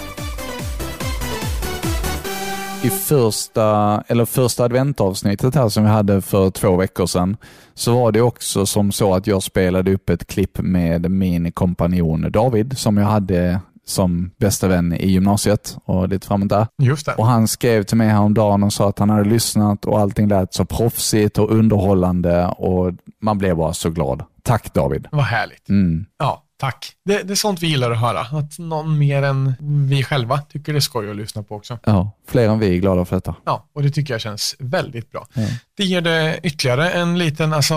I 2.82 2.90
första, 2.90 4.02
eller 4.08 4.24
första 4.24 4.64
adventavsnittet 4.64 5.54
här 5.54 5.68
som 5.68 5.82
vi 5.84 5.90
hade 5.90 6.20
för 6.20 6.50
två 6.50 6.76
veckor 6.76 7.06
sedan, 7.06 7.36
så 7.74 7.94
var 7.94 8.12
det 8.12 8.20
också 8.20 8.66
som 8.66 8.92
så 8.92 9.14
att 9.14 9.26
jag 9.26 9.42
spelade 9.42 9.94
upp 9.94 10.10
ett 10.10 10.26
klipp 10.26 10.58
med 10.58 11.10
min 11.10 11.52
kompanjon 11.52 12.26
David, 12.32 12.78
som 12.78 12.96
jag 12.96 13.06
hade 13.06 13.60
som 13.84 14.30
bästa 14.38 14.68
vän 14.68 14.92
i 14.92 15.10
gymnasiet 15.10 15.76
och 15.84 16.08
lite 16.08 16.26
framåt 16.26 16.48
där. 16.48 16.66
Just 16.82 17.06
det. 17.06 17.14
Och 17.14 17.26
han 17.26 17.48
skrev 17.48 17.82
till 17.82 17.96
mig 17.96 18.08
häromdagen 18.08 18.62
och 18.62 18.72
sa 18.72 18.88
att 18.88 18.98
han 18.98 19.10
hade 19.10 19.28
lyssnat 19.28 19.84
och 19.84 20.00
allting 20.00 20.28
lät 20.28 20.54
så 20.54 20.64
proffsigt 20.64 21.38
och 21.38 21.50
underhållande 21.50 22.46
och 22.46 22.92
man 23.20 23.38
blev 23.38 23.56
bara 23.56 23.72
så 23.72 23.90
glad. 23.90 24.24
Tack 24.42 24.74
David. 24.74 25.06
Vad 25.12 25.24
härligt. 25.24 25.68
Mm. 25.68 26.04
Ja, 26.18 26.42
tack. 26.60 26.92
Det, 27.04 27.22
det 27.22 27.32
är 27.32 27.34
sånt 27.34 27.62
vi 27.62 27.66
gillar 27.66 27.90
att 27.90 28.00
höra. 28.00 28.20
Att 28.20 28.58
någon 28.58 28.98
mer 28.98 29.22
än 29.22 29.54
vi 29.88 30.02
själva 30.02 30.38
tycker 30.38 30.72
det 30.72 30.78
är 30.78 30.80
skoj 30.80 31.10
att 31.10 31.16
lyssna 31.16 31.42
på 31.42 31.54
också. 31.54 31.78
Ja, 31.84 32.10
fler 32.28 32.48
än 32.48 32.58
vi 32.58 32.76
är 32.76 32.78
glada 32.78 33.04
för 33.04 33.16
detta. 33.16 33.34
Ja, 33.44 33.68
och 33.72 33.82
det 33.82 33.90
tycker 33.90 34.14
jag 34.14 34.20
känns 34.20 34.56
väldigt 34.58 35.10
bra. 35.10 35.26
Ja. 35.34 35.46
Det 35.76 35.84
ger 35.84 36.00
det 36.00 36.40
ytterligare 36.42 36.90
en 36.90 37.18
liten, 37.18 37.52
alltså, 37.52 37.74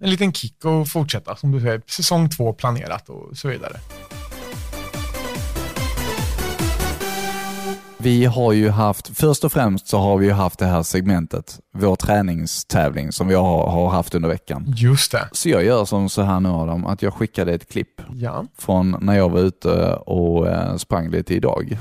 en 0.00 0.10
liten 0.10 0.32
kick 0.32 0.64
att 0.64 0.88
fortsätta. 0.88 1.36
Som 1.36 1.52
du 1.52 1.60
säger, 1.60 1.82
säsong 1.86 2.30
två 2.30 2.52
planerat 2.52 3.08
och 3.08 3.36
så 3.36 3.48
vidare. 3.48 3.76
Vi 8.06 8.24
har 8.24 8.52
ju 8.52 8.70
haft, 8.70 9.18
först 9.18 9.44
och 9.44 9.52
främst 9.52 9.88
så 9.88 9.98
har 9.98 10.18
vi 10.18 10.26
ju 10.26 10.32
haft 10.32 10.58
det 10.58 10.66
här 10.66 10.82
segmentet, 10.82 11.60
vår 11.74 11.96
träningstävling 11.96 13.12
som 13.12 13.28
vi 13.28 13.34
har, 13.34 13.70
har 13.70 13.88
haft 13.88 14.14
under 14.14 14.28
veckan. 14.28 14.64
Just 14.76 15.12
det. 15.12 15.28
Så 15.32 15.48
jag 15.48 15.64
gör 15.64 15.84
som 15.84 16.08
så 16.08 16.22
här 16.22 16.40
nu 16.40 16.48
Adam, 16.48 16.86
att 16.86 17.02
jag 17.02 17.14
skickade 17.14 17.52
ett 17.54 17.68
klipp 17.68 18.00
Ja. 18.14 18.44
från 18.58 18.96
när 19.00 19.16
jag 19.16 19.28
var 19.28 19.40
ute 19.40 19.94
och 19.94 20.48
eh, 20.48 20.76
sprang 20.76 21.10
lite 21.10 21.34
idag. 21.34 21.78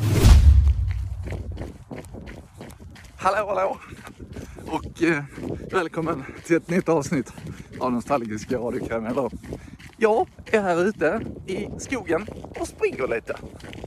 Hallå, 3.15 3.45
hallå! 3.47 3.77
Och 4.67 5.03
eh, 5.03 5.23
välkommen 5.71 6.23
till 6.43 6.55
ett 6.55 6.69
nytt 6.69 6.89
avsnitt 6.89 7.33
av 7.79 7.91
Nostalgiska 7.91 8.57
radiokarameller. 8.57 9.31
Jag 9.97 10.27
är 10.45 10.61
här 10.61 10.83
ute 10.85 11.21
i 11.47 11.67
skogen 11.79 12.27
och 12.59 12.67
springer 12.67 13.07
lite. 13.07 13.33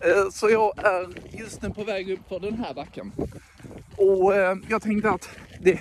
Eh, 0.01 0.31
så 0.31 0.51
jag 0.51 0.79
är 0.79 1.09
just 1.39 1.63
nu 1.63 1.71
på 1.71 1.85
väg 1.85 2.11
upp 2.11 2.29
för 2.29 2.41
den 2.41 2.55
här 2.55 2.75
backen. 2.75 3.13
Och 3.97 4.35
eh, 4.35 4.57
jag 4.69 4.83
tänkte 4.83 5.11
att 5.11 5.29
det 5.61 5.81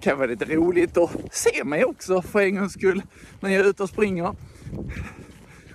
kan 0.00 0.18
vara 0.18 0.26
lite 0.26 0.44
roligt 0.44 0.96
att 0.96 1.10
se 1.32 1.64
mig 1.64 1.84
också 1.84 2.22
för 2.22 2.40
en 2.40 2.54
gångs 2.54 2.72
skull 2.72 3.02
när 3.40 3.50
jag 3.50 3.60
är 3.60 3.70
ute 3.70 3.82
och 3.82 3.88
springer. 3.88 4.34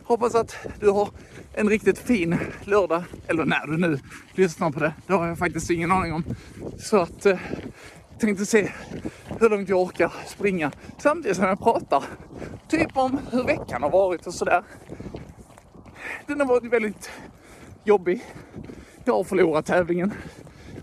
Hoppas 0.03 0.35
att 0.35 0.55
du 0.79 0.89
har 0.89 1.09
en 1.53 1.69
riktigt 1.69 1.99
fin 1.99 2.37
lördag, 2.63 3.03
eller 3.27 3.45
när 3.45 3.67
du 3.67 3.77
nu 3.77 3.99
lyssnar 4.35 4.71
på 4.71 4.79
det. 4.79 4.93
Det 5.07 5.13
har 5.13 5.27
jag 5.27 5.37
faktiskt 5.37 5.69
ingen 5.69 5.91
aning 5.91 6.13
om. 6.13 6.23
Så 6.79 6.97
att 6.97 7.25
eh, 7.25 7.37
tänkte 8.23 8.45
se 8.45 8.71
hur 9.39 9.49
långt 9.49 9.69
jag 9.69 9.81
orkar 9.81 10.13
springa 10.27 10.71
samtidigt 10.97 11.37
som 11.37 11.45
jag 11.45 11.59
pratar. 11.59 12.03
Typ 12.67 12.97
om 12.97 13.19
hur 13.31 13.43
veckan 13.43 13.83
har 13.83 13.89
varit 13.89 14.27
och 14.27 14.33
sådär. 14.33 14.63
Den 16.27 16.39
har 16.39 16.47
varit 16.47 16.73
väldigt 16.73 17.11
jobbig. 17.83 18.21
Jag 19.05 19.13
har 19.13 19.23
förlorat 19.23 19.65
tävlingen 19.65 20.13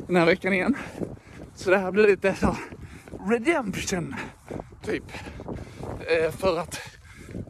den 0.07 0.17
här 0.17 0.27
veckan 0.27 0.53
igen. 0.53 0.77
Så 1.55 1.71
det 1.71 1.79
här 1.79 1.93
blir 1.93 2.07
lite 2.07 2.35
så 2.35 2.57
redemption, 3.29 4.15
typ. 4.83 5.05
Eh, 6.01 6.31
för 6.31 6.59
att 6.59 6.81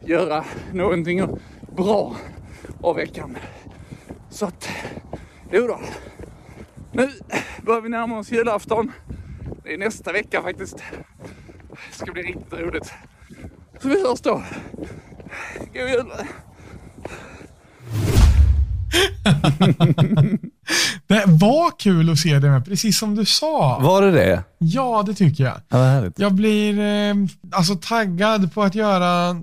göra 0.05 0.45
någonting 0.73 1.39
bra 1.75 2.15
av 2.81 2.95
veckan. 2.95 3.37
Så 4.29 4.45
att, 4.45 4.69
jo 5.51 5.67
då. 5.67 5.79
Nu 6.91 7.09
börjar 7.61 7.81
vi 7.81 7.89
närma 7.89 8.19
oss 8.19 8.31
julafton. 8.31 8.91
Det 9.63 9.73
är 9.73 9.77
nästa 9.77 10.11
vecka 10.11 10.41
faktiskt. 10.41 10.77
Det 11.69 11.97
ska 11.97 12.11
bli 12.11 12.21
riktigt 12.21 12.53
roligt. 12.53 12.93
Så 13.81 13.87
vi 13.87 14.07
hörs 14.07 14.21
då. 14.21 14.43
God 15.73 15.89
jul! 15.89 16.11
Det 21.07 21.23
var 21.27 21.79
kul 21.79 22.09
att 22.09 22.19
se 22.19 22.39
det 22.39 22.49
med, 22.49 22.65
precis 22.65 22.99
som 22.99 23.15
du 23.15 23.25
sa. 23.25 23.79
Var 23.79 24.01
det 24.01 24.11
det? 24.11 24.43
Ja, 24.57 25.03
det 25.07 25.13
tycker 25.13 25.43
jag. 25.43 25.61
Ja. 25.69 26.09
Jag 26.17 26.33
blir 26.33 26.79
eh, 26.79 27.15
alltså 27.51 27.75
taggad 27.75 28.53
på 28.53 28.63
att 28.63 28.75
göra 28.75 29.35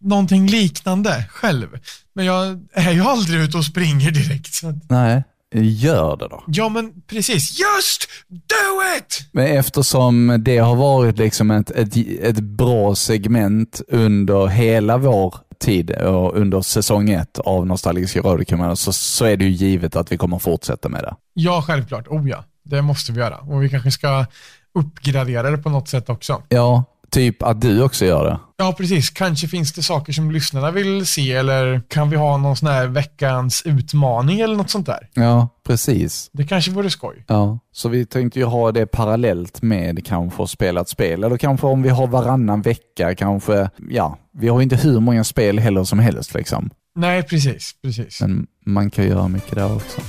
någonting 0.00 0.46
liknande 0.46 1.24
själv. 1.30 1.68
Men 2.14 2.24
jag 2.24 2.66
är 2.72 2.92
ju 2.92 3.02
aldrig 3.02 3.40
ute 3.40 3.58
och 3.58 3.64
springer 3.64 4.10
direkt. 4.10 4.54
Så 4.54 4.80
Nej, 4.88 5.24
gör 5.52 6.16
det 6.16 6.28
då. 6.28 6.44
Ja, 6.46 6.68
men 6.68 6.92
precis. 7.06 7.60
Just 7.60 8.08
do 8.28 8.96
it! 8.98 9.28
Men 9.32 9.46
eftersom 9.46 10.36
det 10.44 10.58
har 10.58 10.76
varit 10.76 11.18
liksom 11.18 11.50
ett, 11.50 11.70
ett, 11.70 11.96
ett 12.22 12.40
bra 12.40 12.94
segment 12.94 13.80
under 13.88 14.46
hela 14.46 14.98
vår 14.98 15.34
tid 15.60 15.90
och 15.90 16.36
under 16.36 16.60
säsong 16.60 17.10
ett 17.10 17.38
av 17.38 17.66
Nostalgiska 17.66 18.20
radiokanalen 18.20 18.76
så, 18.76 18.92
så 18.92 19.24
är 19.24 19.36
det 19.36 19.44
ju 19.44 19.50
givet 19.50 19.96
att 19.96 20.12
vi 20.12 20.16
kommer 20.16 20.38
fortsätta 20.38 20.88
med 20.88 21.02
det. 21.02 21.14
Ja, 21.34 21.62
självklart. 21.66 22.08
Oh 22.08 22.28
ja, 22.28 22.44
det 22.64 22.82
måste 22.82 23.12
vi 23.12 23.18
göra. 23.20 23.36
Och 23.36 23.62
vi 23.62 23.68
kanske 23.68 23.90
ska 23.90 24.26
uppgradera 24.74 25.50
det 25.50 25.58
på 25.58 25.70
något 25.70 25.88
sätt 25.88 26.08
också. 26.10 26.42
Ja, 26.48 26.84
typ 27.10 27.42
att 27.42 27.60
du 27.60 27.82
också 27.82 28.04
gör 28.04 28.24
det. 28.24 28.38
Ja, 28.56 28.74
precis. 28.78 29.10
Kanske 29.10 29.48
finns 29.48 29.72
det 29.72 29.82
saker 29.82 30.12
som 30.12 30.30
lyssnarna 30.30 30.70
vill 30.70 31.06
se 31.06 31.32
eller 31.32 31.82
kan 31.88 32.10
vi 32.10 32.16
ha 32.16 32.36
någon 32.36 32.56
sån 32.56 32.68
här 32.68 32.86
veckans 32.86 33.62
utmaning 33.64 34.40
eller 34.40 34.56
något 34.56 34.70
sånt 34.70 34.86
där? 34.86 35.08
Ja, 35.14 35.48
precis. 35.66 36.30
Det 36.32 36.44
kanske 36.44 36.70
vore 36.70 36.90
skoj. 36.90 37.24
Ja, 37.28 37.58
så 37.72 37.88
vi 37.88 38.06
tänkte 38.06 38.38
ju 38.38 38.44
ha 38.44 38.72
det 38.72 38.86
parallellt 38.86 39.62
med 39.62 40.06
kanske 40.06 40.46
spela 40.46 40.80
ett 40.80 40.88
spel. 40.88 41.24
Eller 41.24 41.36
kanske 41.36 41.66
om 41.66 41.82
vi 41.82 41.88
har 41.88 42.06
varannan 42.06 42.62
vecka, 42.62 43.14
kanske, 43.14 43.70
ja, 43.90 44.18
vi 44.32 44.48
har 44.48 44.62
inte 44.62 44.76
hur 44.76 45.00
många 45.00 45.24
spel 45.24 45.58
heller 45.58 45.84
som 45.84 45.98
helst 45.98 46.34
liksom. 46.34 46.70
Nej, 46.94 47.22
precis. 47.22 47.72
precis. 47.82 48.20
Men 48.20 48.46
man 48.66 48.90
kan 48.90 49.06
göra 49.06 49.28
mycket 49.28 49.54
där 49.54 49.76
också. 49.76 50.00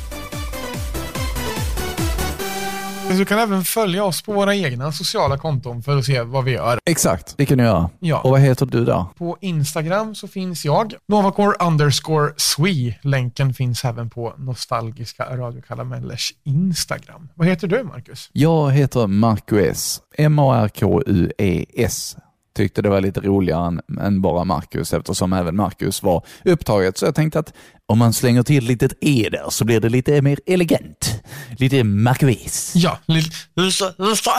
Du 3.17 3.25
kan 3.25 3.39
även 3.39 3.63
följa 3.63 4.03
oss 4.03 4.21
på 4.21 4.33
våra 4.33 4.55
egna 4.55 4.91
sociala 4.91 5.37
konton 5.37 5.83
för 5.83 5.97
att 5.97 6.05
se 6.05 6.21
vad 6.21 6.43
vi 6.43 6.51
gör. 6.51 6.79
Exakt, 6.85 7.33
det 7.37 7.45
kan 7.45 7.57
du 7.57 7.63
göra. 7.63 7.89
Ja. 7.99 8.21
Och 8.21 8.29
vad 8.29 8.39
heter 8.39 8.65
du 8.65 8.85
där? 8.85 9.05
På 9.17 9.37
Instagram 9.41 10.15
så 10.15 10.27
finns 10.27 10.65
jag, 10.65 10.93
Novacore 11.07 11.55
underscore 11.65 12.33
Swe. 12.37 12.95
Länken 13.01 13.53
finns 13.53 13.85
även 13.85 14.09
på 14.09 14.33
Nostalgiska 14.37 15.37
radiokaramellers 15.37 16.33
Instagram. 16.43 17.29
Vad 17.35 17.47
heter 17.47 17.67
du, 17.67 17.83
Marcus? 17.83 18.29
Jag 18.33 18.71
heter 18.71 19.07
Marcus, 19.07 20.01
M-A-R-K-U-E-S. 20.17 22.15
Tyckte 22.55 22.81
det 22.81 22.89
var 22.89 23.01
lite 23.01 23.19
roligare 23.19 23.67
än, 23.67 23.81
än 24.01 24.21
bara 24.21 24.43
Marcus 24.43 24.93
eftersom 24.93 25.33
även 25.33 25.55
Marcus 25.55 26.03
var 26.03 26.25
upptaget. 26.45 26.97
Så 26.97 27.05
jag 27.05 27.15
tänkte 27.15 27.39
att 27.39 27.53
om 27.91 27.97
man 27.97 28.13
slänger 28.13 28.43
till 28.43 28.57
ett 28.57 28.63
litet 28.63 28.93
E 29.01 29.29
där 29.31 29.49
så 29.49 29.65
blir 29.65 29.79
det 29.79 29.89
lite 29.89 30.21
mer 30.21 30.39
elegant. 30.45 31.23
Lite 31.57 31.83
Marcus. 31.83 32.73
Ja, 32.75 32.97
lite 33.07 33.35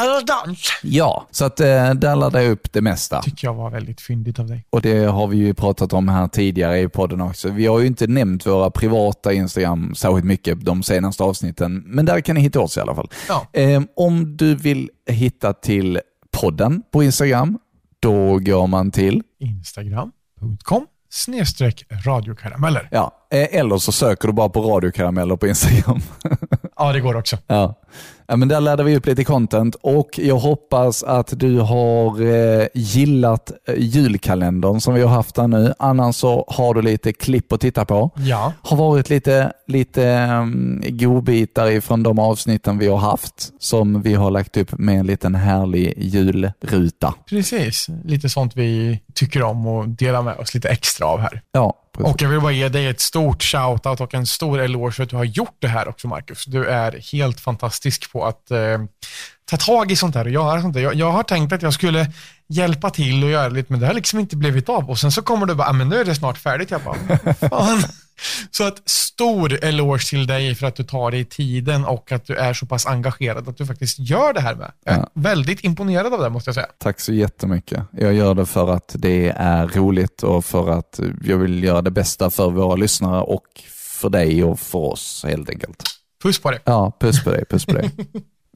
elegant. 0.02 0.58
Ja, 0.82 1.26
så 1.30 1.44
att 1.44 1.60
eh, 1.60 1.94
där 1.94 2.16
laddar 2.16 2.40
jag 2.40 2.52
upp 2.52 2.72
det 2.72 2.80
mesta. 2.80 3.22
Tycker 3.22 3.46
jag 3.48 3.54
var 3.54 3.70
väldigt 3.70 4.00
fyndigt 4.00 4.38
av 4.38 4.46
dig. 4.46 4.66
Och 4.70 4.82
det 4.82 5.04
har 5.04 5.26
vi 5.26 5.36
ju 5.36 5.54
pratat 5.54 5.92
om 5.92 6.08
här 6.08 6.28
tidigare 6.28 6.80
i 6.80 6.88
podden 6.88 7.20
också. 7.20 7.48
Vi 7.48 7.66
har 7.66 7.80
ju 7.80 7.86
inte 7.86 8.06
nämnt 8.06 8.46
våra 8.46 8.70
privata 8.70 9.32
Instagram 9.32 9.94
särskilt 9.94 10.24
mycket 10.24 10.64
de 10.64 10.82
senaste 10.82 11.22
avsnitten, 11.22 11.82
men 11.86 12.04
där 12.04 12.20
kan 12.20 12.34
ni 12.34 12.40
hitta 12.40 12.60
oss 12.60 12.76
i 12.76 12.80
alla 12.80 12.94
fall. 12.94 13.08
Ja. 13.28 13.46
Eh, 13.52 13.82
om 13.96 14.36
du 14.36 14.54
vill 14.54 14.90
hitta 15.10 15.52
till 15.52 16.00
podden 16.40 16.82
på 16.92 17.02
Instagram, 17.02 17.58
då 18.02 18.38
går 18.38 18.66
man 18.66 18.90
till, 18.90 19.22
Instagram.com 19.38 20.86
snedstreck 21.10 21.84
radiokarameller. 22.06 22.88
ja, 22.90 23.21
eller 23.36 23.78
så 23.78 23.92
söker 23.92 24.28
du 24.28 24.34
bara 24.34 24.48
på 24.48 24.60
radiokarameller 24.60 25.36
på 25.36 25.46
Instagram. 25.46 26.00
Ja, 26.76 26.92
det 26.92 27.00
går 27.00 27.16
också. 27.16 27.38
Ja. 27.46 27.74
ja, 28.26 28.36
men 28.36 28.48
där 28.48 28.60
laddar 28.60 28.84
vi 28.84 28.96
upp 28.96 29.06
lite 29.06 29.24
content 29.24 29.74
och 29.82 30.08
jag 30.22 30.38
hoppas 30.38 31.02
att 31.02 31.38
du 31.40 31.58
har 31.58 32.20
eh, 32.20 32.66
gillat 32.74 33.52
eh, 33.68 33.74
julkalendern 33.78 34.80
som 34.80 34.94
vi 34.94 35.02
har 35.02 35.08
haft 35.08 35.34
där 35.34 35.48
nu. 35.48 35.74
Annars 35.78 36.16
så 36.16 36.44
har 36.48 36.74
du 36.74 36.82
lite 36.82 37.12
klipp 37.12 37.52
att 37.52 37.60
titta 37.60 37.84
på. 37.84 38.10
Ja, 38.16 38.52
Har 38.62 38.76
varit 38.76 39.10
lite, 39.10 39.52
lite 39.66 40.28
um, 40.42 40.82
godbitar 40.86 41.70
ifrån 41.70 42.02
de 42.02 42.18
avsnitten 42.18 42.78
vi 42.78 42.88
har 42.88 42.98
haft 42.98 43.52
som 43.58 44.02
vi 44.02 44.14
har 44.14 44.30
lagt 44.30 44.56
upp 44.56 44.78
med 44.78 44.98
en 45.00 45.06
liten 45.06 45.34
härlig 45.34 45.94
julruta. 45.96 47.14
precis. 47.28 47.86
Lite 48.04 48.28
sånt 48.28 48.56
vi 48.56 49.00
tycker 49.14 49.42
om 49.42 49.66
och 49.66 49.88
delar 49.88 50.22
med 50.22 50.36
oss 50.36 50.54
lite 50.54 50.68
extra 50.68 51.06
av 51.06 51.20
här. 51.20 51.42
Ja, 51.52 51.74
precis. 51.92 52.14
Och 52.14 52.22
jag 52.22 52.28
vill 52.28 52.40
bara 52.40 52.52
ge 52.52 52.68
dig 52.68 52.86
ett 52.86 53.00
stort 53.00 53.42
shout-out 53.42 54.00
och 54.00 54.14
en 54.14 54.26
stor 54.26 54.60
eloge 54.60 54.92
för 54.92 55.02
att 55.02 55.10
du 55.10 55.16
har 55.16 55.24
gjort 55.24 55.56
det 55.58 55.68
här 55.68 55.88
också, 55.88 56.08
Marcus. 56.08 56.44
Du 56.44 56.66
är 56.66 57.12
helt 57.12 57.40
fantastisk 57.40 58.12
på 58.12 58.26
att 58.26 58.50
eh, 58.50 58.78
ta 59.50 59.56
tag 59.56 59.92
i 59.92 59.96
sånt 59.96 60.14
här 60.14 60.24
och 60.24 60.30
göra 60.30 60.62
sånt 60.62 60.74
där. 60.74 60.80
Jag, 60.80 60.94
jag 60.94 61.12
har 61.12 61.22
tänkt 61.22 61.52
att 61.52 61.62
jag 61.62 61.74
skulle 61.74 62.12
hjälpa 62.48 62.90
till 62.90 63.24
och 63.24 63.30
göra 63.30 63.48
lite, 63.48 63.72
men 63.72 63.80
det 63.80 63.86
har 63.86 63.94
liksom 63.94 64.18
inte 64.18 64.36
blivit 64.36 64.68
av. 64.68 64.90
Och 64.90 64.98
sen 64.98 65.12
så 65.12 65.22
kommer 65.22 65.46
du 65.46 65.54
bara, 65.54 65.68
ah, 65.68 65.72
men 65.72 65.88
nu 65.88 66.00
är 66.00 66.04
det 66.04 66.14
snart 66.14 66.38
färdigt. 66.38 66.70
Jag 66.70 66.80
bara, 66.82 67.34
fan. 67.34 67.82
Så 68.50 68.64
att 68.64 68.82
stor 68.88 69.64
eloge 69.64 70.10
till 70.10 70.26
dig 70.26 70.54
för 70.54 70.66
att 70.66 70.76
du 70.76 70.82
tar 70.84 71.10
dig 71.10 71.24
tiden 71.24 71.84
och 71.84 72.12
att 72.12 72.26
du 72.26 72.34
är 72.36 72.54
så 72.54 72.66
pass 72.66 72.86
engagerad 72.86 73.48
att 73.48 73.56
du 73.56 73.66
faktiskt 73.66 73.98
gör 73.98 74.32
det 74.32 74.40
här 74.40 74.54
med. 74.54 74.72
Jag 74.84 74.94
är 74.94 74.98
Ja. 74.98 75.08
väldigt 75.14 75.64
imponerad 75.64 76.14
av 76.14 76.20
det 76.20 76.30
måste 76.30 76.48
jag 76.48 76.54
säga. 76.54 76.66
Tack 76.78 77.00
så 77.00 77.12
jättemycket. 77.12 77.82
Jag 77.92 78.14
gör 78.14 78.34
det 78.34 78.46
för 78.46 78.70
att 78.74 78.94
det 78.98 79.28
är 79.36 79.66
roligt 79.66 80.22
och 80.22 80.44
för 80.44 80.70
att 80.70 81.00
jag 81.24 81.36
vill 81.38 81.64
göra 81.64 81.82
det 81.82 81.90
bästa 81.90 82.30
för 82.30 82.50
våra 82.50 82.76
lyssnare 82.76 83.22
och 83.22 83.46
för 83.76 84.08
dig 84.10 84.44
och 84.44 84.60
för 84.60 84.78
oss 84.78 85.24
helt 85.28 85.50
enkelt. 85.50 85.82
Puss 86.22 86.38
på 86.38 86.50
dig. 86.50 86.60
Ja, 86.64 86.96
puss 87.00 87.24
på 87.24 87.30
dig, 87.30 87.44
puss 87.50 87.66
på 87.66 87.72
dig. 87.72 87.90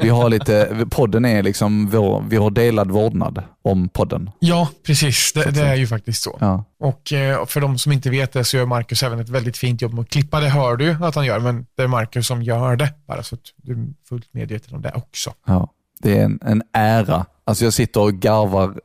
Vi 0.02 0.08
har 0.08 0.28
lite, 0.30 0.86
podden 0.90 1.24
är 1.24 1.42
liksom, 1.42 1.86
vår, 1.86 2.24
vi 2.28 2.36
har 2.36 2.50
delad 2.50 2.90
vårdnad 2.90 3.42
om 3.62 3.88
podden. 3.88 4.30
Ja, 4.38 4.68
precis. 4.86 5.32
Det, 5.32 5.50
det 5.50 5.60
är 5.60 5.74
ju 5.74 5.86
faktiskt 5.86 6.22
så. 6.22 6.36
Ja, 6.40 6.64
Och 6.80 7.12
eh, 7.12 7.46
för 7.46 7.60
de 7.60 7.78
som 7.78 7.92
inte 7.92 8.10
vet 8.10 8.32
det 8.32 8.44
så 8.44 8.56
gör 8.56 8.66
Marcus 8.66 9.02
även 9.02 9.20
ett 9.20 9.28
väldigt 9.28 9.56
fint 9.56 9.82
jobb 9.82 9.94
med 9.94 10.02
att 10.02 10.08
klippa. 10.08 10.40
Det 10.40 10.48
hör 10.48 10.76
du 10.76 10.96
att 11.04 11.14
han 11.14 11.26
gör, 11.26 11.40
men 11.40 11.66
det 11.76 11.82
är 11.82 11.86
Marcus 11.86 12.26
som 12.26 12.42
gör 12.42 12.76
det. 12.76 12.92
Bara 13.08 13.22
så 13.22 13.34
att 13.34 13.40
du 13.56 13.72
är 13.72 13.86
fullt 14.08 14.34
medveten 14.34 14.74
om 14.74 14.82
det 14.82 14.92
också. 14.94 15.32
ja. 15.46 15.72
Det 16.00 16.18
är 16.18 16.24
en, 16.24 16.38
en 16.42 16.62
ära. 16.72 17.26
Alltså 17.44 17.64
jag 17.64 17.72
sitter 17.72 18.00
och 18.00 18.12
garvar 18.12 18.80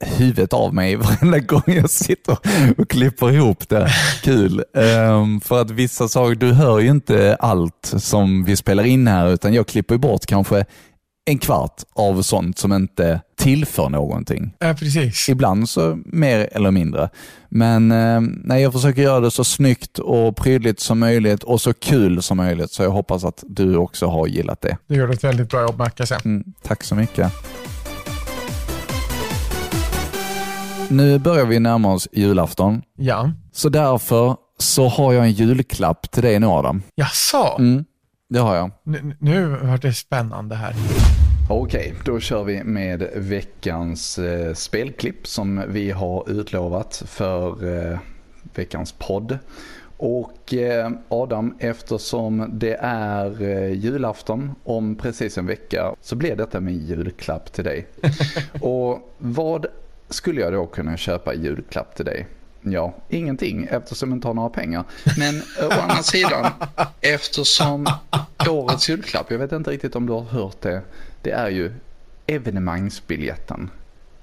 huvudet 0.00 0.52
av 0.52 0.74
mig 0.74 0.96
varenda 0.96 1.38
gång 1.38 1.62
jag 1.66 1.90
sitter 1.90 2.36
och 2.78 2.90
klipper 2.90 3.32
ihop 3.32 3.68
det. 3.68 3.88
Kul. 4.22 4.64
Ehm, 4.76 5.40
för 5.40 5.60
att 5.60 5.70
vissa 5.70 6.08
saker, 6.08 6.34
du 6.34 6.52
hör 6.52 6.78
ju 6.78 6.88
inte 6.88 7.36
allt 7.40 7.94
som 7.96 8.44
vi 8.44 8.56
spelar 8.56 8.84
in 8.84 9.06
här, 9.06 9.28
utan 9.28 9.54
jag 9.54 9.66
klipper 9.66 9.96
bort 9.96 10.26
kanske 10.26 10.64
en 11.24 11.38
kvart 11.38 11.82
av 11.92 12.22
sånt 12.22 12.58
som 12.58 12.72
inte 12.72 13.20
tillför 13.38 13.88
någonting. 13.88 14.54
Ja, 14.58 14.74
precis. 14.74 15.28
Ibland 15.28 15.68
så 15.68 15.98
mer 16.04 16.48
eller 16.52 16.70
mindre. 16.70 17.08
Men 17.48 17.92
eh, 17.92 18.20
nej, 18.20 18.62
jag 18.62 18.72
försöker 18.72 19.02
göra 19.02 19.20
det 19.20 19.30
så 19.30 19.44
snyggt 19.44 19.98
och 19.98 20.36
prydligt 20.36 20.80
som 20.80 20.98
möjligt 20.98 21.42
och 21.42 21.60
så 21.60 21.72
kul 21.72 22.22
som 22.22 22.36
möjligt. 22.36 22.70
Så 22.70 22.82
jag 22.82 22.90
hoppas 22.90 23.24
att 23.24 23.44
du 23.46 23.76
också 23.76 24.06
har 24.06 24.26
gillat 24.26 24.60
det. 24.60 24.76
Du 24.86 24.94
gör 24.94 25.08
ett 25.08 25.24
väldigt 25.24 25.50
bra 25.50 25.62
jobb, 25.62 25.78
Marcus. 25.78 26.12
Mm, 26.12 26.44
tack 26.62 26.84
så 26.84 26.94
mycket. 26.94 27.32
Nu 30.90 31.18
börjar 31.18 31.46
vi 31.46 31.60
närma 31.60 31.92
oss 31.92 32.08
julafton. 32.12 32.82
Ja. 32.96 33.32
Så 33.52 33.68
därför 33.68 34.36
så 34.58 34.88
har 34.88 35.12
jag 35.12 35.24
en 35.24 35.32
julklapp 35.32 36.10
till 36.10 36.22
dig 36.22 36.40
nu 36.40 36.46
Adam. 36.46 36.82
Jaså? 36.94 37.56
Mm, 37.58 37.84
det 38.28 38.38
har 38.38 38.56
jag. 38.56 38.70
Nu, 38.82 39.16
nu 39.18 39.46
vart 39.46 39.82
det 39.82 39.92
spännande 39.92 40.54
här. 40.54 40.74
Okej, 41.50 41.94
då 42.04 42.20
kör 42.20 42.44
vi 42.44 42.64
med 42.64 43.08
veckans 43.16 44.18
eh, 44.18 44.54
spelklipp 44.54 45.26
som 45.26 45.62
vi 45.68 45.90
har 45.90 46.30
utlovat 46.30 47.02
för 47.06 47.76
eh, 47.92 47.98
veckans 48.54 48.92
podd. 48.92 49.38
Och 49.96 50.54
eh, 50.54 50.90
Adam, 51.08 51.56
eftersom 51.58 52.50
det 52.52 52.76
är 52.82 53.42
eh, 53.42 53.72
julafton 53.72 54.54
om 54.64 54.96
precis 54.96 55.38
en 55.38 55.46
vecka 55.46 55.94
så 56.00 56.16
blir 56.16 56.36
detta 56.36 56.60
min 56.60 56.86
julklapp 56.86 57.52
till 57.52 57.64
dig. 57.64 57.86
Och 58.60 59.14
vad 59.18 59.66
skulle 60.10 60.40
jag 60.40 60.52
då 60.52 60.66
kunna 60.66 60.96
köpa 60.96 61.34
julklapp 61.34 61.94
till 61.94 62.04
dig? 62.04 62.26
Ja, 62.62 62.94
ingenting 63.08 63.68
eftersom 63.70 64.08
jag 64.08 64.16
inte 64.16 64.28
har 64.28 64.34
några 64.34 64.48
pengar. 64.48 64.84
Men 65.18 65.36
eh, 65.36 65.78
å 65.78 65.80
andra 65.80 65.94
sidan, 66.02 66.46
eftersom 67.00 67.86
årets 68.48 68.88
julklapp, 68.88 69.30
jag 69.30 69.38
vet 69.38 69.52
inte 69.52 69.70
riktigt 69.70 69.96
om 69.96 70.06
du 70.06 70.12
har 70.12 70.22
hört 70.22 70.60
det, 70.60 70.82
det 71.22 71.30
är 71.30 71.48
ju 71.48 71.72
evenemangsbiljetten. 72.26 73.70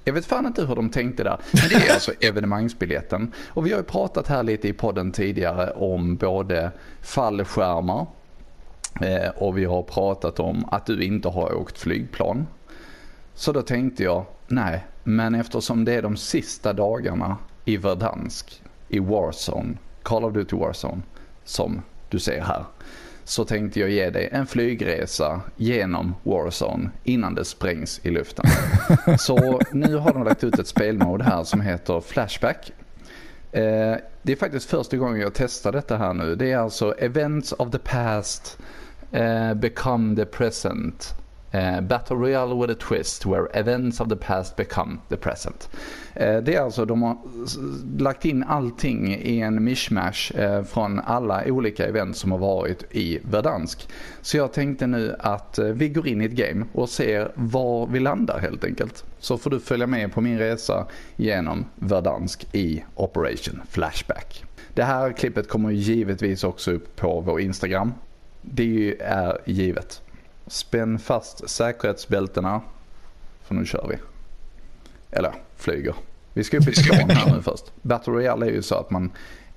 Jag 0.04 0.14
vet 0.14 0.26
fan 0.26 0.46
inte 0.46 0.66
hur 0.66 0.76
de 0.76 0.90
tänkte 0.90 1.24
där, 1.24 1.38
men 1.52 1.70
det 1.70 1.88
är 1.88 1.94
alltså 1.94 2.12
evenemangsbiljetten. 2.22 3.34
Och 3.48 3.66
vi 3.66 3.72
har 3.72 3.78
ju 3.78 3.84
pratat 3.84 4.28
här 4.28 4.44
lite 4.44 4.68
i 4.68 4.74
podden 4.74 5.12
tidigare 5.12 5.72
om 5.72 6.16
både 6.16 6.72
fallskärmar 7.02 8.08
eh, 9.02 9.30
och 9.36 9.58
vi 9.58 9.66
har 9.66 9.84
pratat 9.84 10.40
om 10.40 10.66
att 10.72 10.86
du 10.86 11.04
inte 11.04 11.28
har 11.28 11.54
åkt 11.54 11.78
flygplan. 11.78 12.48
Så 13.36 13.52
då 13.52 13.62
tänkte 13.62 14.04
jag, 14.04 14.26
nej, 14.48 14.86
men 15.10 15.36
eftersom 15.36 15.86
det 15.86 15.93
är 15.93 16.01
de 16.01 16.18
sista 16.18 16.74
dagarna 16.74 17.38
i 17.66 17.78
Verdansk, 17.78 18.62
i 18.88 18.99
Warzone, 18.99 19.78
Call 20.03 20.26
of 20.26 20.34
Duty 20.34 20.55
Warzone, 20.55 21.01
som 21.43 21.82
du 22.10 22.20
ser 22.20 22.41
här, 22.41 22.66
så 23.24 23.45
tänkte 23.45 23.80
jag 23.80 23.89
ge 23.89 24.10
dig 24.10 24.30
en 24.32 24.47
flygresa 24.47 25.41
genom 25.55 26.16
Warzone 26.24 26.89
innan 27.03 27.36
det 27.36 27.45
sprängs 27.45 27.99
i 28.03 28.10
luften. 28.10 28.45
Så 29.20 29.60
nu 29.72 29.95
har 29.95 30.14
de 30.14 30.24
lagt 30.24 30.43
ut 30.43 30.60
ett 30.60 30.68
spelmode 30.68 31.24
här 31.24 31.43
som 31.43 31.62
heter 31.62 32.01
Flashback. 32.01 32.72
Eh, 33.51 33.95
det 34.22 34.32
är 34.32 34.36
faktiskt 34.36 34.70
första 34.70 34.97
gången 34.97 35.22
jag 35.22 35.34
testar 35.34 35.72
detta 35.72 35.97
här 35.97 36.14
nu. 36.14 36.36
Det 36.36 36.51
är 36.51 36.58
alltså 36.58 36.93
Events 36.97 37.51
of 37.51 37.72
the 37.72 37.80
past 37.80 38.58
uh, 39.14 39.53
become 39.53 40.16
the 40.16 40.26
present. 40.26 41.14
Uh, 41.54 41.82
Battle 41.82 42.18
Royale 42.18 42.56
with 42.56 42.72
a 42.72 42.76
twist 42.76 43.26
where 43.26 43.48
events 43.54 44.02
of 44.02 44.10
the 44.10 44.16
past 44.16 44.56
become 44.56 45.00
the 45.10 45.18
present. 45.18 45.70
Uh, 46.16 46.38
det 46.38 46.56
är 46.56 46.62
alltså, 46.62 46.86
de 46.86 47.02
har 47.02 47.18
lagt 48.00 48.26
in 48.26 48.43
allting 48.43 49.14
i 49.14 49.39
en 49.39 49.64
mishmash 49.64 50.32
uh, 50.39 50.64
från 50.64 51.00
alla 51.00 51.43
olika 51.45 51.86
event 51.86 52.18
som 52.18 52.32
har 52.32 52.39
varit 52.39 52.84
i 52.91 53.20
Verdansk. 53.32 53.89
Så 54.22 54.38
jag 54.38 54.54
tänkte 54.54 54.88
nu 54.88 55.16
att 55.20 55.60
vi 55.60 55.89
går 55.89 56.08
in 56.08 56.22
i 56.22 56.26
ett 56.26 56.32
game 56.32 56.66
och 56.74 56.89
ser 56.89 57.32
var 57.36 57.88
vi 57.88 58.00
landar 58.00 58.39
helt 58.39 58.64
enkelt. 58.64 59.06
Så 59.20 59.38
får 59.38 59.50
du 59.50 59.60
följa 59.60 59.88
med 59.88 60.14
på 60.14 60.22
min 60.22 60.38
resa 60.38 60.88
genom 61.16 61.66
Verdansk 61.76 62.48
i 62.52 62.84
Operation 62.95 63.62
Flashback. 63.70 64.43
Det 64.74 64.84
här 64.84 65.12
klippet 65.12 65.50
kommer 65.50 65.72
givetvis 65.72 66.43
också 66.43 66.72
upp 66.72 66.95
på 66.95 67.22
vår 67.22 67.41
Instagram. 67.41 67.93
Det 68.41 68.95
är 69.00 69.38
givet. 69.45 70.02
Spänn 70.48 71.00
fast 71.00 71.50
säkerhetsbältena. 71.50 72.62
För 73.41 73.56
nu 73.56 73.66
kör 73.66 73.88
vi. 73.89 73.98
Eller 75.12 75.34
flyger. 75.56 75.95
Vi 76.34 76.43
ska 76.43 76.58
upp 76.58 76.68
i 76.68 76.72
ett 76.72 76.84
plan 76.84 77.10
här 77.10 77.36
nu 77.36 77.41
först. 77.41 77.66
Battle 77.82 78.14
Royale 78.14 78.45
är 78.45 78.52
ju 78.52 78.62
så 78.62 78.76
att 78.76 78.89
man 78.89 79.12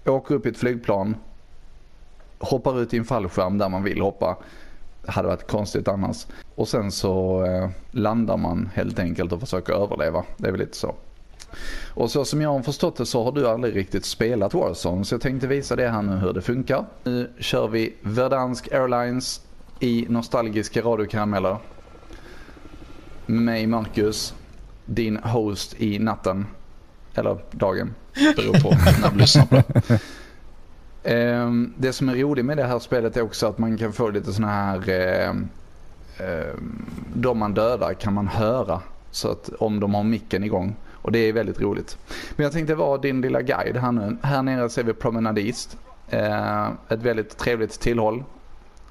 åker 0.07 0.35
upp 0.35 0.47
i 0.47 0.49
ett 0.49 0.57
flygplan. 0.57 1.17
Hoppar 2.39 2.81
ut 2.81 2.95
i 2.95 2.99
en 2.99 3.05
fallskärm 3.05 3.59
där 3.59 3.69
man 3.69 3.83
vill 3.83 4.01
hoppa. 4.01 4.37
Det 5.03 5.11
hade 5.11 5.29
varit 5.29 5.51
konstigt 5.51 5.89
annars. 5.89 6.27
Och 6.55 6.69
sen 6.69 6.93
så 6.93 7.45
eh, 7.45 7.71
landar 7.91 8.37
man 8.37 8.71
helt 8.75 8.99
enkelt 8.99 9.33
och 9.33 9.41
försöker 9.41 9.73
överleva. 9.73 10.25
Det 10.37 10.49
är 10.49 10.53
väl 10.53 10.61
lite 10.61 10.77
så. 10.77 10.95
Och 11.95 12.11
så 12.11 12.25
som 12.25 12.41
jag 12.41 12.51
har 12.51 12.63
förstått 12.63 12.97
det 12.97 13.07
så 13.07 13.25
har 13.25 13.33
du 13.33 13.49
aldrig 13.49 13.77
riktigt 13.77 14.05
spelat 14.05 14.55
Warzone. 14.55 15.05
Så 15.05 15.15
jag 15.15 15.23
tänkte 15.23 15.47
visa 15.47 15.77
det 15.77 15.89
här 15.89 16.03
nu 16.03 16.17
hur 16.17 16.33
det 16.33 16.43
funkar. 16.43 16.85
Nu 17.05 17.31
kör 17.39 17.69
vi 17.69 17.95
Verdansk 18.01 18.73
Airlines 18.73 19.41
i 19.81 20.07
nostalgiska 20.09 20.81
radiokarameller. 20.81 21.57
Med 23.27 23.43
mig 23.43 23.67
Marcus, 23.67 24.35
din 24.85 25.17
host 25.17 25.81
i 25.81 25.99
natten. 25.99 26.47
Eller 27.15 27.39
dagen, 27.51 27.95
beror 28.37 28.61
på 28.61 28.71
när 29.03 29.11
du 29.11 29.19
lyssnar 29.19 29.47
på 29.47 29.55
det. 29.55 30.01
Ehm, 31.05 31.73
det 31.77 31.93
som 31.93 32.09
är 32.09 32.15
roligt 32.15 32.45
med 32.45 32.57
det 32.57 32.65
här 32.65 32.79
spelet 32.79 33.17
är 33.17 33.23
också 33.23 33.47
att 33.47 33.59
man 33.59 33.79
kan 33.79 33.93
få 33.93 34.11
lite 34.11 34.33
sådana 34.33 34.53
här... 34.53 34.89
Eh, 34.89 35.29
eh, 36.27 36.55
de 37.15 37.39
man 37.39 37.55
dödar 37.55 37.95
kan 37.95 38.15
man 38.15 38.29
höra. 38.29 38.81
Så 39.11 39.31
att 39.31 39.51
om 39.59 39.81
de 39.81 39.95
har 39.95 40.05
micken 40.05 40.45
igång. 40.45 40.77
Och 40.93 41.13
det 41.13 41.19
är 41.19 41.33
väldigt 41.33 41.61
roligt. 41.61 41.99
Men 42.37 42.45
jag 42.45 42.53
tänkte 42.53 42.75
vara 42.75 42.99
din 42.99 43.21
lilla 43.21 43.43
guide 43.43 43.77
här 43.77 43.93
nu. 43.93 44.17
Här 44.23 44.43
nere 44.43 44.71
ser 44.71 44.83
vi 44.83 44.93
Promenade 44.93 45.41
East. 45.41 45.77
Eh, 46.09 46.69
ett 46.89 47.03
väldigt 47.03 47.39
trevligt 47.39 47.81
tillhåll. 47.81 48.25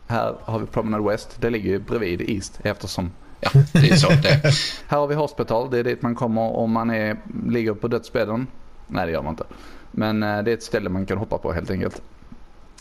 Här 0.10 0.36
har 0.42 0.60
vi 0.60 0.66
Promenade 0.66 1.10
West. 1.10 1.42
Det 1.42 1.50
ligger 1.50 1.70
ju 1.70 1.80
bredvid 1.80 2.30
East 2.30 2.60
eftersom 2.64 3.12
Ja, 3.42 3.50
det 3.74 3.90
är 3.90 3.96
så 3.96 4.10
det 4.10 4.30
är. 4.30 4.42
Här 4.88 4.98
har 4.98 5.08
vi 5.08 5.16
Hospital. 5.16 5.70
Det 5.70 5.80
är 5.80 5.84
dit 5.84 6.02
man 6.02 6.16
kommer 6.16 6.42
om 6.42 6.72
man 6.72 6.90
är, 6.90 7.18
ligger 7.48 7.74
på 7.74 7.88
dödsbädden. 7.88 8.48
Nej, 8.88 9.06
det 9.06 9.12
gör 9.12 9.22
man 9.22 9.34
inte. 9.34 9.44
Men 9.92 10.24
eh, 10.24 10.44
det 10.44 10.52
är 10.52 10.54
ett 10.54 10.64
ställe 10.64 10.90
man 10.90 11.06
kan 11.06 11.18
hoppa 11.18 11.38
på 11.38 11.54
helt 11.54 11.72
enkelt. 11.72 12.02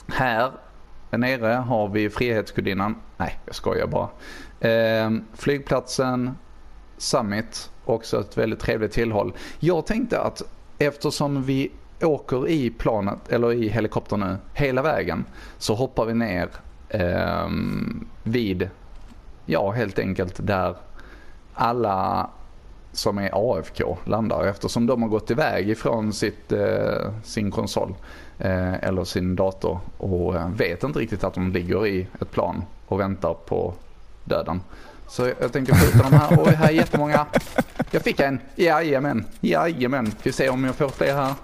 Här 0.09 0.51
nere 1.11 1.53
har 1.53 1.89
vi 1.89 2.11
Frihetsgudinnan. 2.11 2.95
Nej, 3.17 3.39
jag 3.47 3.55
skojar 3.55 3.87
bara. 3.87 4.09
Eh, 4.71 5.11
flygplatsen, 5.35 6.31
Summit, 6.99 7.71
också 7.85 8.21
ett 8.21 8.39
väldigt 8.39 8.61
trevligt 8.61 8.93
tillhåll. 8.93 9.33
Jag 9.59 9.87
tänkte 9.87 10.21
att 10.21 10.43
eftersom 10.79 11.43
vi 11.43 11.73
åker 12.03 12.49
i 12.49 12.71
planet, 12.71 13.29
eller 13.29 13.53
i 13.53 13.69
helikoptern 13.69 14.21
nu, 14.21 14.37
hela 14.55 14.83
vägen, 14.83 15.25
så 15.59 15.75
hoppar 15.75 16.05
vi 16.05 16.15
ner 16.15 16.49
eh, 16.89 17.49
vid, 18.23 18.69
ja 19.47 19.71
helt 19.71 19.99
enkelt 19.99 20.47
där 20.47 20.77
alla 21.55 22.31
som 22.93 23.19
är 23.19 23.31
AFK 23.33 23.99
landar 24.05 24.45
eftersom 24.47 24.87
de 24.87 25.03
har 25.03 25.09
gått 25.09 25.31
iväg 25.31 25.71
ifrån 25.71 26.13
sitt, 26.13 26.53
eh, 26.53 27.13
sin 27.25 27.51
konsol 27.51 27.95
eh, 28.39 28.75
eller 28.75 29.05
sin 29.05 29.37
dator 29.37 29.81
och 29.99 30.37
eh, 30.37 30.49
vet 30.49 30.85
inte 30.85 30.99
riktigt 30.99 31.25
att 31.25 31.35
de 31.35 31.53
ligger 31.53 31.87
i 31.87 32.07
ett 32.21 32.31
plan 32.31 32.63
och 32.87 33.01
väntar 33.01 33.35
på 33.35 33.75
döden. 34.25 34.61
Så 35.09 35.31
jag 35.41 35.53
tänker 35.53 35.75
skjuta 35.75 36.11
de 36.11 36.17
här. 36.17 36.41
Och 36.41 36.49
här 36.49 36.69
är 36.69 36.73
jättemånga. 36.73 37.27
Jag 37.91 38.03
fick 38.03 38.21
en. 38.21 38.41
Jajamän. 38.57 39.25
Jajamän. 39.41 40.13
Vi 40.23 40.33
se 40.33 40.49
om 40.49 40.65
jag 40.65 40.75
får 40.75 40.89
fler 40.89 41.15
här. 41.15 41.35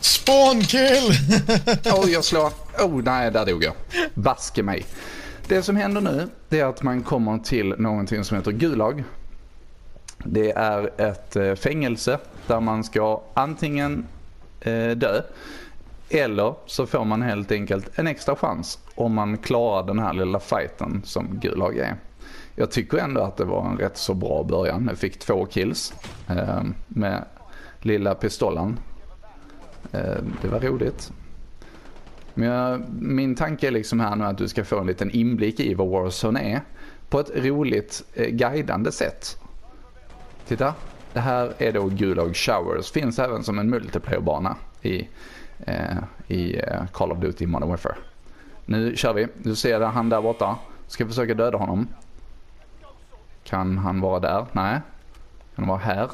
Spawnkill! 0.00 1.12
Oj, 2.02 2.10
jag 2.10 2.24
slår. 2.24 2.50
Oh, 2.78 3.02
nej, 3.02 3.30
där 3.30 3.46
dog 3.46 3.64
jag. 3.64 3.74
Baske 4.14 4.62
mig. 4.62 4.86
Det 5.46 5.62
som 5.62 5.76
händer 5.76 6.00
nu 6.00 6.28
det 6.48 6.60
är 6.60 6.64
att 6.64 6.82
man 6.82 7.02
kommer 7.02 7.38
till 7.38 7.74
någonting 7.78 8.24
som 8.24 8.36
heter 8.36 8.52
Gulag. 8.52 9.04
Det 10.24 10.50
är 10.50 11.00
ett 11.00 11.36
eh, 11.36 11.54
fängelse 11.54 12.18
där 12.46 12.60
man 12.60 12.84
ska 12.84 13.22
antingen 13.34 14.06
eh, 14.60 14.90
dö 14.90 15.22
eller 16.10 16.54
så 16.66 16.86
får 16.86 17.04
man 17.04 17.22
helt 17.22 17.52
enkelt 17.52 17.98
en 17.98 18.06
extra 18.06 18.36
chans 18.36 18.78
om 18.94 19.14
man 19.14 19.38
klarar 19.38 19.86
den 19.86 19.98
här 19.98 20.12
lilla 20.12 20.40
fighten 20.40 21.02
som 21.04 21.38
Gulag 21.42 21.78
är. 21.78 21.96
Jag 22.54 22.70
tycker 22.70 22.98
ändå 22.98 23.20
att 23.20 23.36
det 23.36 23.44
var 23.44 23.70
en 23.70 23.78
rätt 23.78 23.96
så 23.96 24.14
bra 24.14 24.42
början. 24.42 24.86
Jag 24.88 24.98
fick 24.98 25.18
två 25.18 25.46
kills 25.46 25.94
eh, 26.28 26.62
med 26.86 27.24
lilla 27.80 28.14
pistolen. 28.14 28.78
Eh, 29.92 30.16
det 30.42 30.48
var 30.48 30.60
roligt. 30.60 31.12
Men 32.34 32.48
jag, 32.48 32.82
min 33.00 33.34
tanke 33.34 33.66
är 33.66 33.70
liksom 33.70 34.00
här 34.00 34.16
nu 34.16 34.24
att 34.24 34.38
du 34.38 34.48
ska 34.48 34.64
få 34.64 34.78
en 34.78 34.86
liten 34.86 35.10
inblick 35.10 35.60
i 35.60 35.74
vad 35.74 35.88
Warzone 35.88 36.40
är. 36.40 36.60
På 37.08 37.20
ett 37.20 37.30
roligt 37.34 38.04
eh, 38.14 38.28
guidande 38.28 38.92
sätt. 38.92 39.38
Titta. 40.46 40.74
Det 41.12 41.20
här 41.20 41.52
är 41.58 41.72
då 41.72 41.86
Gulag 41.86 42.36
Showers. 42.36 42.90
Finns 42.90 43.18
även 43.18 43.44
som 43.44 43.58
en 43.58 43.70
multiplayerbana 43.70 44.56
i, 44.82 45.08
eh, 45.66 45.96
i 46.26 46.58
eh, 46.58 46.86
Call 46.92 47.12
of 47.12 47.18
Duty 47.18 47.46
Modern 47.46 47.68
Warfare. 47.68 47.96
Nu 48.64 48.96
kör 48.96 49.14
vi. 49.14 49.26
Du 49.42 49.56
ser 49.56 49.80
han 49.80 50.08
där 50.08 50.22
borta. 50.22 50.58
Ska 50.86 51.06
försöka 51.06 51.34
döda 51.34 51.58
honom. 51.58 51.88
Kan 53.44 53.78
han 53.78 54.00
vara 54.00 54.20
där? 54.20 54.46
Nej. 54.52 54.80
Kan 55.54 55.64
han 55.64 55.68
vara 55.68 55.78
här? 55.78 56.10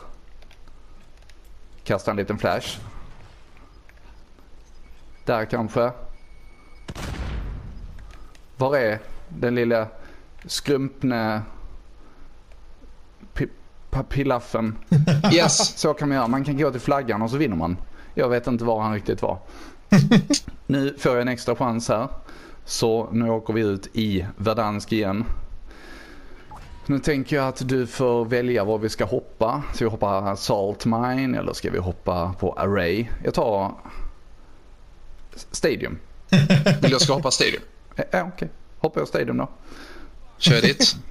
Kasta 1.85 2.11
en 2.11 2.17
liten 2.17 2.39
flash. 2.39 2.79
Där 5.25 5.45
kanske. 5.45 5.93
Var 8.57 8.77
är 8.77 8.99
den 9.29 9.55
lilla 9.55 9.87
skrumpne 10.45 11.43
pillaffen? 14.09 14.79
Yes, 15.33 15.79
så 15.79 15.95
kan 15.95 16.09
man 16.09 16.17
göra. 16.17 16.29
Man 16.29 16.45
kan 16.45 16.59
gå 16.59 16.71
till 16.71 16.81
flaggan 16.81 17.23
och 17.23 17.31
så 17.31 17.37
vinner 17.37 17.57
man. 17.57 17.77
Jag 18.15 18.29
vet 18.29 18.47
inte 18.47 18.65
var 18.65 18.81
han 18.81 18.95
riktigt 18.95 19.23
var. 19.23 19.39
Nu 20.67 20.95
får 20.99 21.13
jag 21.13 21.23
en 21.23 21.29
extra 21.29 21.57
chans 21.57 21.89
här. 21.89 22.09
Så 22.65 23.09
nu 23.13 23.31
åker 23.31 23.55
vi 23.55 23.61
ut 23.61 23.89
i 23.93 24.27
Verdansk 24.37 24.93
igen. 24.93 25.25
Nu 26.87 26.99
tänker 26.99 27.37
jag 27.37 27.49
att 27.49 27.69
du 27.69 27.87
får 27.87 28.25
välja 28.25 28.65
var 28.65 28.79
vi 28.79 28.89
ska 28.89 29.05
hoppa. 29.05 29.63
Ska 29.75 29.85
vi 29.85 29.91
hoppa 29.91 30.37
Salt 30.37 30.87
Mine 30.87 31.39
eller 31.39 31.53
ska 31.53 31.71
vi 31.71 31.79
hoppa 31.79 32.35
på 32.41 32.53
Array? 32.53 33.07
Jag 33.25 33.35
tar 33.35 33.73
Stadium. 35.51 35.99
Vill 36.83 36.93
jag 36.93 37.01
ska 37.01 37.15
hoppa 37.15 37.31
Stadium? 37.31 37.63
Ja, 37.97 38.05
okej. 38.11 38.23
Okay. 38.23 38.49
Hoppar 38.79 39.01
jag 39.01 39.09
Stadium 39.09 39.37
då. 39.37 39.49
Kör 40.39 40.61
dit. 40.61 40.97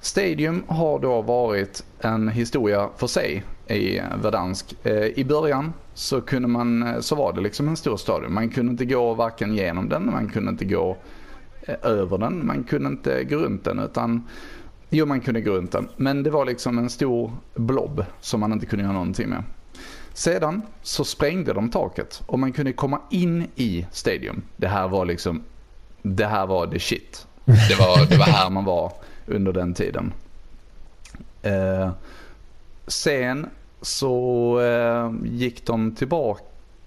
Stadium 0.00 0.64
har 0.66 0.98
då 0.98 1.22
varit 1.22 1.84
en 2.00 2.28
historia 2.28 2.88
för 2.96 3.06
sig 3.06 3.44
i 3.66 4.00
Verdansk. 4.22 4.74
Eh, 4.82 5.06
I 5.06 5.24
början 5.24 5.72
så, 5.94 6.20
kunde 6.20 6.48
man, 6.48 6.82
eh, 6.82 7.00
så 7.00 7.14
var 7.14 7.32
det 7.32 7.40
liksom 7.40 7.68
en 7.68 7.76
stor 7.76 7.96
stadion. 7.96 8.34
Man 8.34 8.48
kunde 8.48 8.70
inte 8.70 8.84
gå 8.84 9.14
varken 9.14 9.54
genom 9.54 9.88
den, 9.88 10.06
man 10.10 10.28
kunde 10.28 10.50
inte 10.50 10.64
gå 10.64 10.96
eh, 11.62 11.74
över 11.82 12.18
den, 12.18 12.46
man 12.46 12.64
kunde 12.64 12.88
inte 12.88 13.24
gå 13.24 13.36
runt 13.36 13.64
den. 13.64 13.78
utan 13.78 14.22
Jo, 14.90 15.06
man 15.06 15.20
kunde 15.20 15.40
gå 15.40 15.50
runt 15.50 15.72
den. 15.72 15.88
Men 15.96 16.22
det 16.22 16.30
var 16.30 16.44
liksom 16.44 16.78
en 16.78 16.90
stor 16.90 17.32
blob 17.54 18.04
som 18.20 18.40
man 18.40 18.52
inte 18.52 18.66
kunde 18.66 18.82
göra 18.82 18.92
någonting 18.92 19.28
med. 19.28 19.42
Sedan 20.18 20.62
så 20.82 21.04
sprängde 21.04 21.52
de 21.52 21.70
taket 21.70 22.22
och 22.26 22.38
man 22.38 22.52
kunde 22.52 22.72
komma 22.72 23.00
in 23.10 23.46
i 23.56 23.86
Stadium. 23.92 24.42
Det 24.56 24.68
här 24.68 24.88
var 24.88 25.04
liksom, 25.04 25.42
det 26.02 26.26
här 26.26 26.46
var 26.46 26.66
the 26.66 26.78
shit. 26.78 27.26
Det 27.44 27.78
var, 27.78 28.06
det 28.06 28.16
var 28.16 28.24
här 28.24 28.50
man 28.50 28.64
var 28.64 28.92
under 29.26 29.52
den 29.52 29.74
tiden. 29.74 30.12
Eh, 31.42 31.90
sen 32.86 33.46
så 33.82 34.60
eh, 34.60 35.12
gick 35.24 35.66
de 35.66 35.94
tillbaka. 35.94 36.42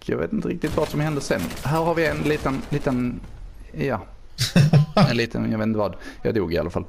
Jag 0.06 0.18
vet 0.18 0.34
inte 0.34 0.48
riktigt 0.48 0.78
vad 0.78 0.90
som 0.90 1.00
hände 1.00 1.22
sen. 1.22 1.42
Här 1.64 1.82
har 1.82 1.96
vi 1.96 2.06
en 2.06 2.18
liten, 2.18 2.62
liten, 2.70 3.20
ja. 3.72 4.02
En 5.10 5.18
liten, 5.18 5.52
jag 5.52 5.58
vet 5.58 5.68
inte 5.68 5.80
vad. 5.80 5.96
Jag 6.22 6.36
dog 6.36 6.54
i 6.54 6.58
alla 6.58 6.70
fall. 6.70 6.86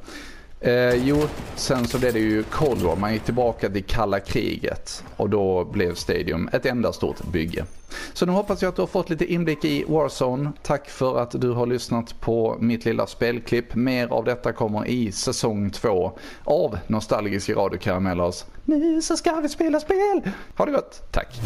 Eh, 0.64 0.94
jo, 0.94 1.28
sen 1.54 1.88
så 1.88 1.98
blev 1.98 2.12
det 2.12 2.18
ju 2.18 2.42
Cold 2.42 2.82
War. 2.82 2.96
Man 2.96 3.12
gick 3.12 3.24
tillbaka 3.24 3.70
till 3.70 3.84
kalla 3.84 4.20
kriget 4.20 5.04
och 5.16 5.30
då 5.30 5.64
blev 5.64 5.94
Stadium 5.94 6.48
ett 6.52 6.66
enda 6.66 6.92
stort 6.92 7.24
bygge. 7.32 7.64
Så 8.12 8.26
nu 8.26 8.32
hoppas 8.32 8.62
jag 8.62 8.68
att 8.68 8.76
du 8.76 8.82
har 8.82 8.86
fått 8.86 9.10
lite 9.10 9.32
inblick 9.32 9.64
i 9.64 9.84
Warzone. 9.88 10.52
Tack 10.62 10.90
för 10.90 11.18
att 11.20 11.30
du 11.40 11.50
har 11.50 11.66
lyssnat 11.66 12.20
på 12.20 12.56
mitt 12.60 12.84
lilla 12.84 13.06
spelklipp. 13.06 13.74
Mer 13.74 14.08
av 14.08 14.24
detta 14.24 14.52
kommer 14.52 14.86
i 14.86 15.12
säsong 15.12 15.70
två 15.70 16.18
av 16.44 16.78
Nostalgiska 16.86 17.54
radiokaramellers 17.54 18.44
Nu 18.64 19.02
så 19.02 19.16
ska 19.16 19.34
vi 19.34 19.48
spela 19.48 19.80
spel! 19.80 20.30
Ha 20.56 20.66
det 20.66 20.72
gott, 20.72 21.12
tack! 21.12 21.40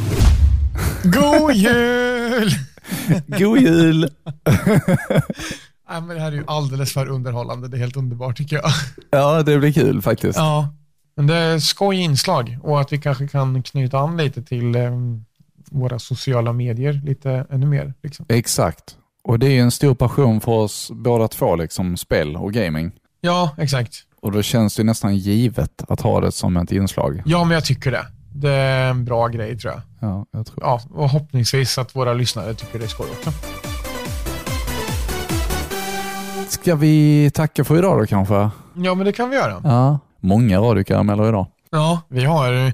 God 1.05 1.53
jul! 1.53 2.51
God 3.27 3.59
jul! 3.59 4.11
Nej, 5.91 6.01
men 6.01 6.16
det 6.16 6.22
här 6.22 6.32
är 6.32 6.37
ju 6.37 6.45
alldeles 6.47 6.93
för 6.93 7.09
underhållande. 7.09 7.68
Det 7.68 7.76
är 7.76 7.78
helt 7.78 7.97
underbart 7.97 8.37
tycker 8.37 8.57
jag. 8.57 8.70
Ja, 9.11 9.43
det 9.43 9.59
blir 9.59 9.72
kul 9.72 10.03
faktiskt. 10.03 10.39
Ja, 10.39 10.68
men 11.16 11.26
det 11.26 11.34
är 11.34 11.59
skoj 11.59 11.97
inslag 11.97 12.59
och 12.62 12.80
att 12.80 12.93
vi 12.93 12.99
kanske 12.99 13.28
kan 13.28 13.62
knyta 13.62 13.99
an 13.99 14.16
lite 14.16 14.43
till 14.43 14.74
eh, 14.74 14.91
våra 15.70 15.99
sociala 15.99 16.53
medier 16.53 17.01
lite 17.05 17.47
ännu 17.51 17.66
mer. 17.66 17.95
Liksom. 18.03 18.26
Exakt. 18.28 18.97
Och 19.24 19.39
det 19.39 19.47
är 19.47 19.51
ju 19.51 19.61
en 19.61 19.70
stor 19.70 19.95
passion 19.95 20.41
för 20.41 20.53
oss 20.53 20.91
båda 20.95 21.28
två, 21.28 21.57
liksom 21.57 21.97
spel 21.97 22.37
och 22.37 22.53
gaming. 22.53 22.93
Ja, 23.20 23.51
exakt. 23.59 24.03
Och 24.20 24.32
då 24.32 24.43
känns 24.43 24.76
det 24.76 24.84
nästan 24.84 25.16
givet 25.16 25.82
att 25.89 26.01
ha 26.01 26.20
det 26.20 26.32
som 26.32 26.57
ett 26.57 26.72
inslag. 26.72 27.22
Ja, 27.26 27.45
men 27.45 27.55
jag 27.55 27.64
tycker 27.64 27.91
det. 27.91 28.07
Det 28.34 28.51
är 28.51 28.91
en 28.91 29.05
bra 29.05 29.28
grej 29.28 29.59
tror 29.59 29.72
jag. 29.72 29.82
Ja, 30.11 30.26
jag 30.30 30.47
tror. 30.47 30.59
Ja, 30.61 30.80
och 30.91 31.09
hoppningsvis 31.11 31.78
att 31.78 31.97
våra 31.97 32.12
lyssnare 32.12 32.55
tycker 32.55 32.78
det 32.78 32.84
är 32.84 32.89
skoj 32.89 33.07
också. 33.11 33.32
Ska 36.49 36.75
vi 36.75 37.31
tacka 37.35 37.65
för 37.65 37.79
idag 37.79 37.99
då 37.99 38.07
kanske? 38.07 38.35
Ja, 38.75 38.95
men 38.95 38.99
det 39.07 39.13
kan 39.13 39.31
vi 39.31 39.37
göra. 39.37 39.61
Ja. 39.65 39.99
Många 40.21 40.59
radiokarameller 40.61 41.29
idag. 41.29 41.47
Ja, 41.71 42.01
vi 42.09 42.25
har 42.25 42.73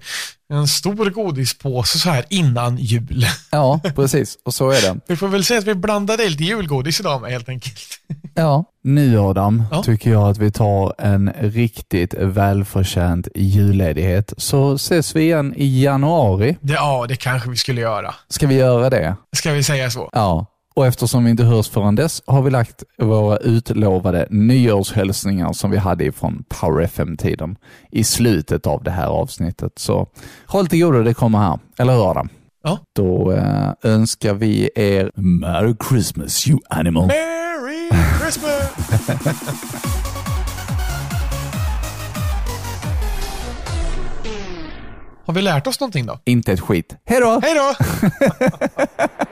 en 0.52 0.68
stor 0.68 1.10
godispåse 1.10 1.98
så 1.98 2.10
här 2.10 2.24
innan 2.28 2.76
jul. 2.76 3.26
Ja, 3.50 3.80
precis. 3.96 4.38
Och 4.44 4.54
så 4.54 4.70
är 4.70 4.82
det. 4.94 5.00
Vi 5.08 5.16
får 5.16 5.28
väl 5.28 5.44
säga 5.44 5.58
att 5.58 5.64
vi 5.66 5.74
blandade 5.74 6.28
lite 6.28 6.44
julgodis 6.44 7.00
idag 7.00 7.20
med 7.22 7.30
helt 7.30 7.48
enkelt. 7.48 7.78
Ja. 8.34 8.64
Nu 8.84 9.18
Adam, 9.18 9.62
Ja. 9.70 9.82
tycker 9.82 10.10
jag 10.10 10.28
att 10.28 10.38
vi 10.38 10.50
tar 10.50 10.94
en 10.98 11.32
riktigt 11.40 12.14
välförtjänt 12.14 13.28
julledighet. 13.34 14.32
Så 14.36 14.74
ses 14.74 15.16
vi 15.16 15.20
igen 15.22 15.54
i 15.56 15.82
januari. 15.84 16.56
Ja, 16.60 17.06
det 17.08 17.16
kanske 17.16 17.50
vi 17.50 17.56
skulle 17.56 17.80
göra. 17.80 18.14
Ska 18.28 18.46
vi 18.46 18.54
göra 18.54 18.90
det? 18.90 19.16
Ska 19.36 19.52
vi 19.52 19.62
säga 19.62 19.90
så? 19.90 20.10
Ja. 20.12 20.46
Och 20.74 20.86
eftersom 20.86 21.24
vi 21.24 21.30
inte 21.30 21.44
hörs 21.44 21.68
förrän 21.68 21.94
dess 21.94 22.22
har 22.26 22.42
vi 22.42 22.50
lagt 22.50 22.82
våra 22.98 23.36
utlovade 23.36 24.26
nyårshälsningar 24.30 25.52
som 25.52 25.70
vi 25.70 25.76
hade 25.76 26.04
ifrån 26.04 26.44
Power 26.48 26.84
FM-tiden 26.84 27.56
i 27.90 28.04
slutet 28.04 28.66
av 28.66 28.82
det 28.82 28.90
här 28.90 29.06
avsnittet. 29.06 29.72
Så 29.76 30.06
håll 30.46 30.66
till 30.66 30.80
godo, 30.80 31.02
det 31.02 31.14
kommer 31.14 31.38
här. 31.38 31.58
Eller 31.78 31.92
hur 31.92 32.10
Adam? 32.10 32.28
Ja. 32.64 32.78
Då 32.96 33.32
eh, 33.32 33.70
önskar 33.82 34.34
vi 34.34 34.70
er 34.74 35.10
Merry 35.14 35.74
Christmas 35.88 36.48
you 36.48 36.58
animal. 36.70 37.06
Merry 37.06 37.90
Christmas! 38.20 38.72
Har 45.24 45.34
vi 45.34 45.42
lärt 45.42 45.66
oss 45.66 45.80
någonting 45.80 46.06
då? 46.06 46.18
Inte 46.24 46.52
ett 46.52 46.60
skit. 46.60 46.96
Hej 47.04 47.20
då! 47.20 47.40
Hej 47.42 47.54
då! 47.54 47.74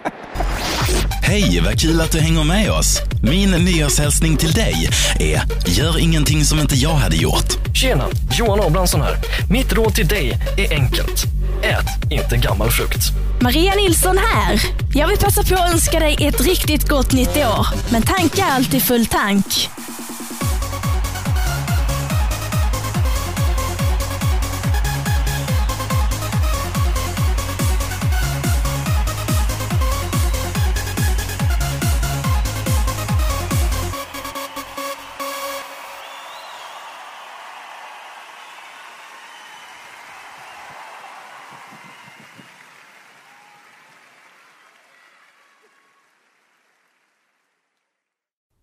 Hej, 1.23 1.61
vad 1.65 1.81
kul 1.81 2.01
att 2.01 2.13
du 2.13 2.19
hänger 2.19 2.45
med 2.45 2.71
oss. 2.71 3.01
Min 3.23 3.51
nyårshälsning 3.51 4.37
till 4.37 4.53
dig 4.53 4.89
är 5.19 5.43
gör 5.67 5.99
ingenting 5.99 6.45
som 6.45 6.61
inte 6.61 6.75
jag 6.75 6.95
hade 6.95 7.17
gjort. 7.17 7.75
Tjena, 7.75 8.05
Johan 8.33 8.61
Abrahamsson 8.61 9.01
här. 9.01 9.17
Mitt 9.51 9.73
råd 9.73 9.95
till 9.95 10.09
dig 10.09 10.39
är 10.57 10.73
enkelt. 10.73 11.25
Ät 11.63 12.13
inte 12.13 12.37
gammal 12.37 12.71
frukt. 12.71 13.03
Maria 13.41 13.75
Nilsson 13.75 14.19
här. 14.19 14.63
Jag 14.95 15.09
vill 15.09 15.19
passa 15.19 15.43
på 15.43 15.55
att 15.55 15.73
önska 15.73 16.01
dig 16.01 16.17
ett 16.21 16.41
riktigt 16.41 16.89
gott 16.89 17.13
nytt 17.13 17.37
år. 17.37 17.67
Men 17.91 18.03
tanka 18.03 18.45
alltid 18.45 18.83
full 18.83 19.07
tank. 19.07 19.71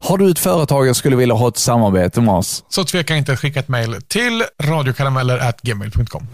Har 0.08 0.18
du 0.18 0.32
ett 0.32 0.40
företag 0.40 0.90
och 0.90 0.98
skulle 0.98 1.16
vilja 1.16 1.36
ha 1.36 1.48
ett 1.48 1.58
samarbete 1.58 2.22
med 2.22 2.34
oss? 2.34 2.64
Så 2.70 2.84
tveka 2.84 3.16
inte 3.16 3.34
att 3.34 3.40
skicka 3.40 3.60
ett 3.60 3.68
mejl 3.68 3.96
till 4.08 4.44
radiokarameller.gmail.com. 4.64 6.28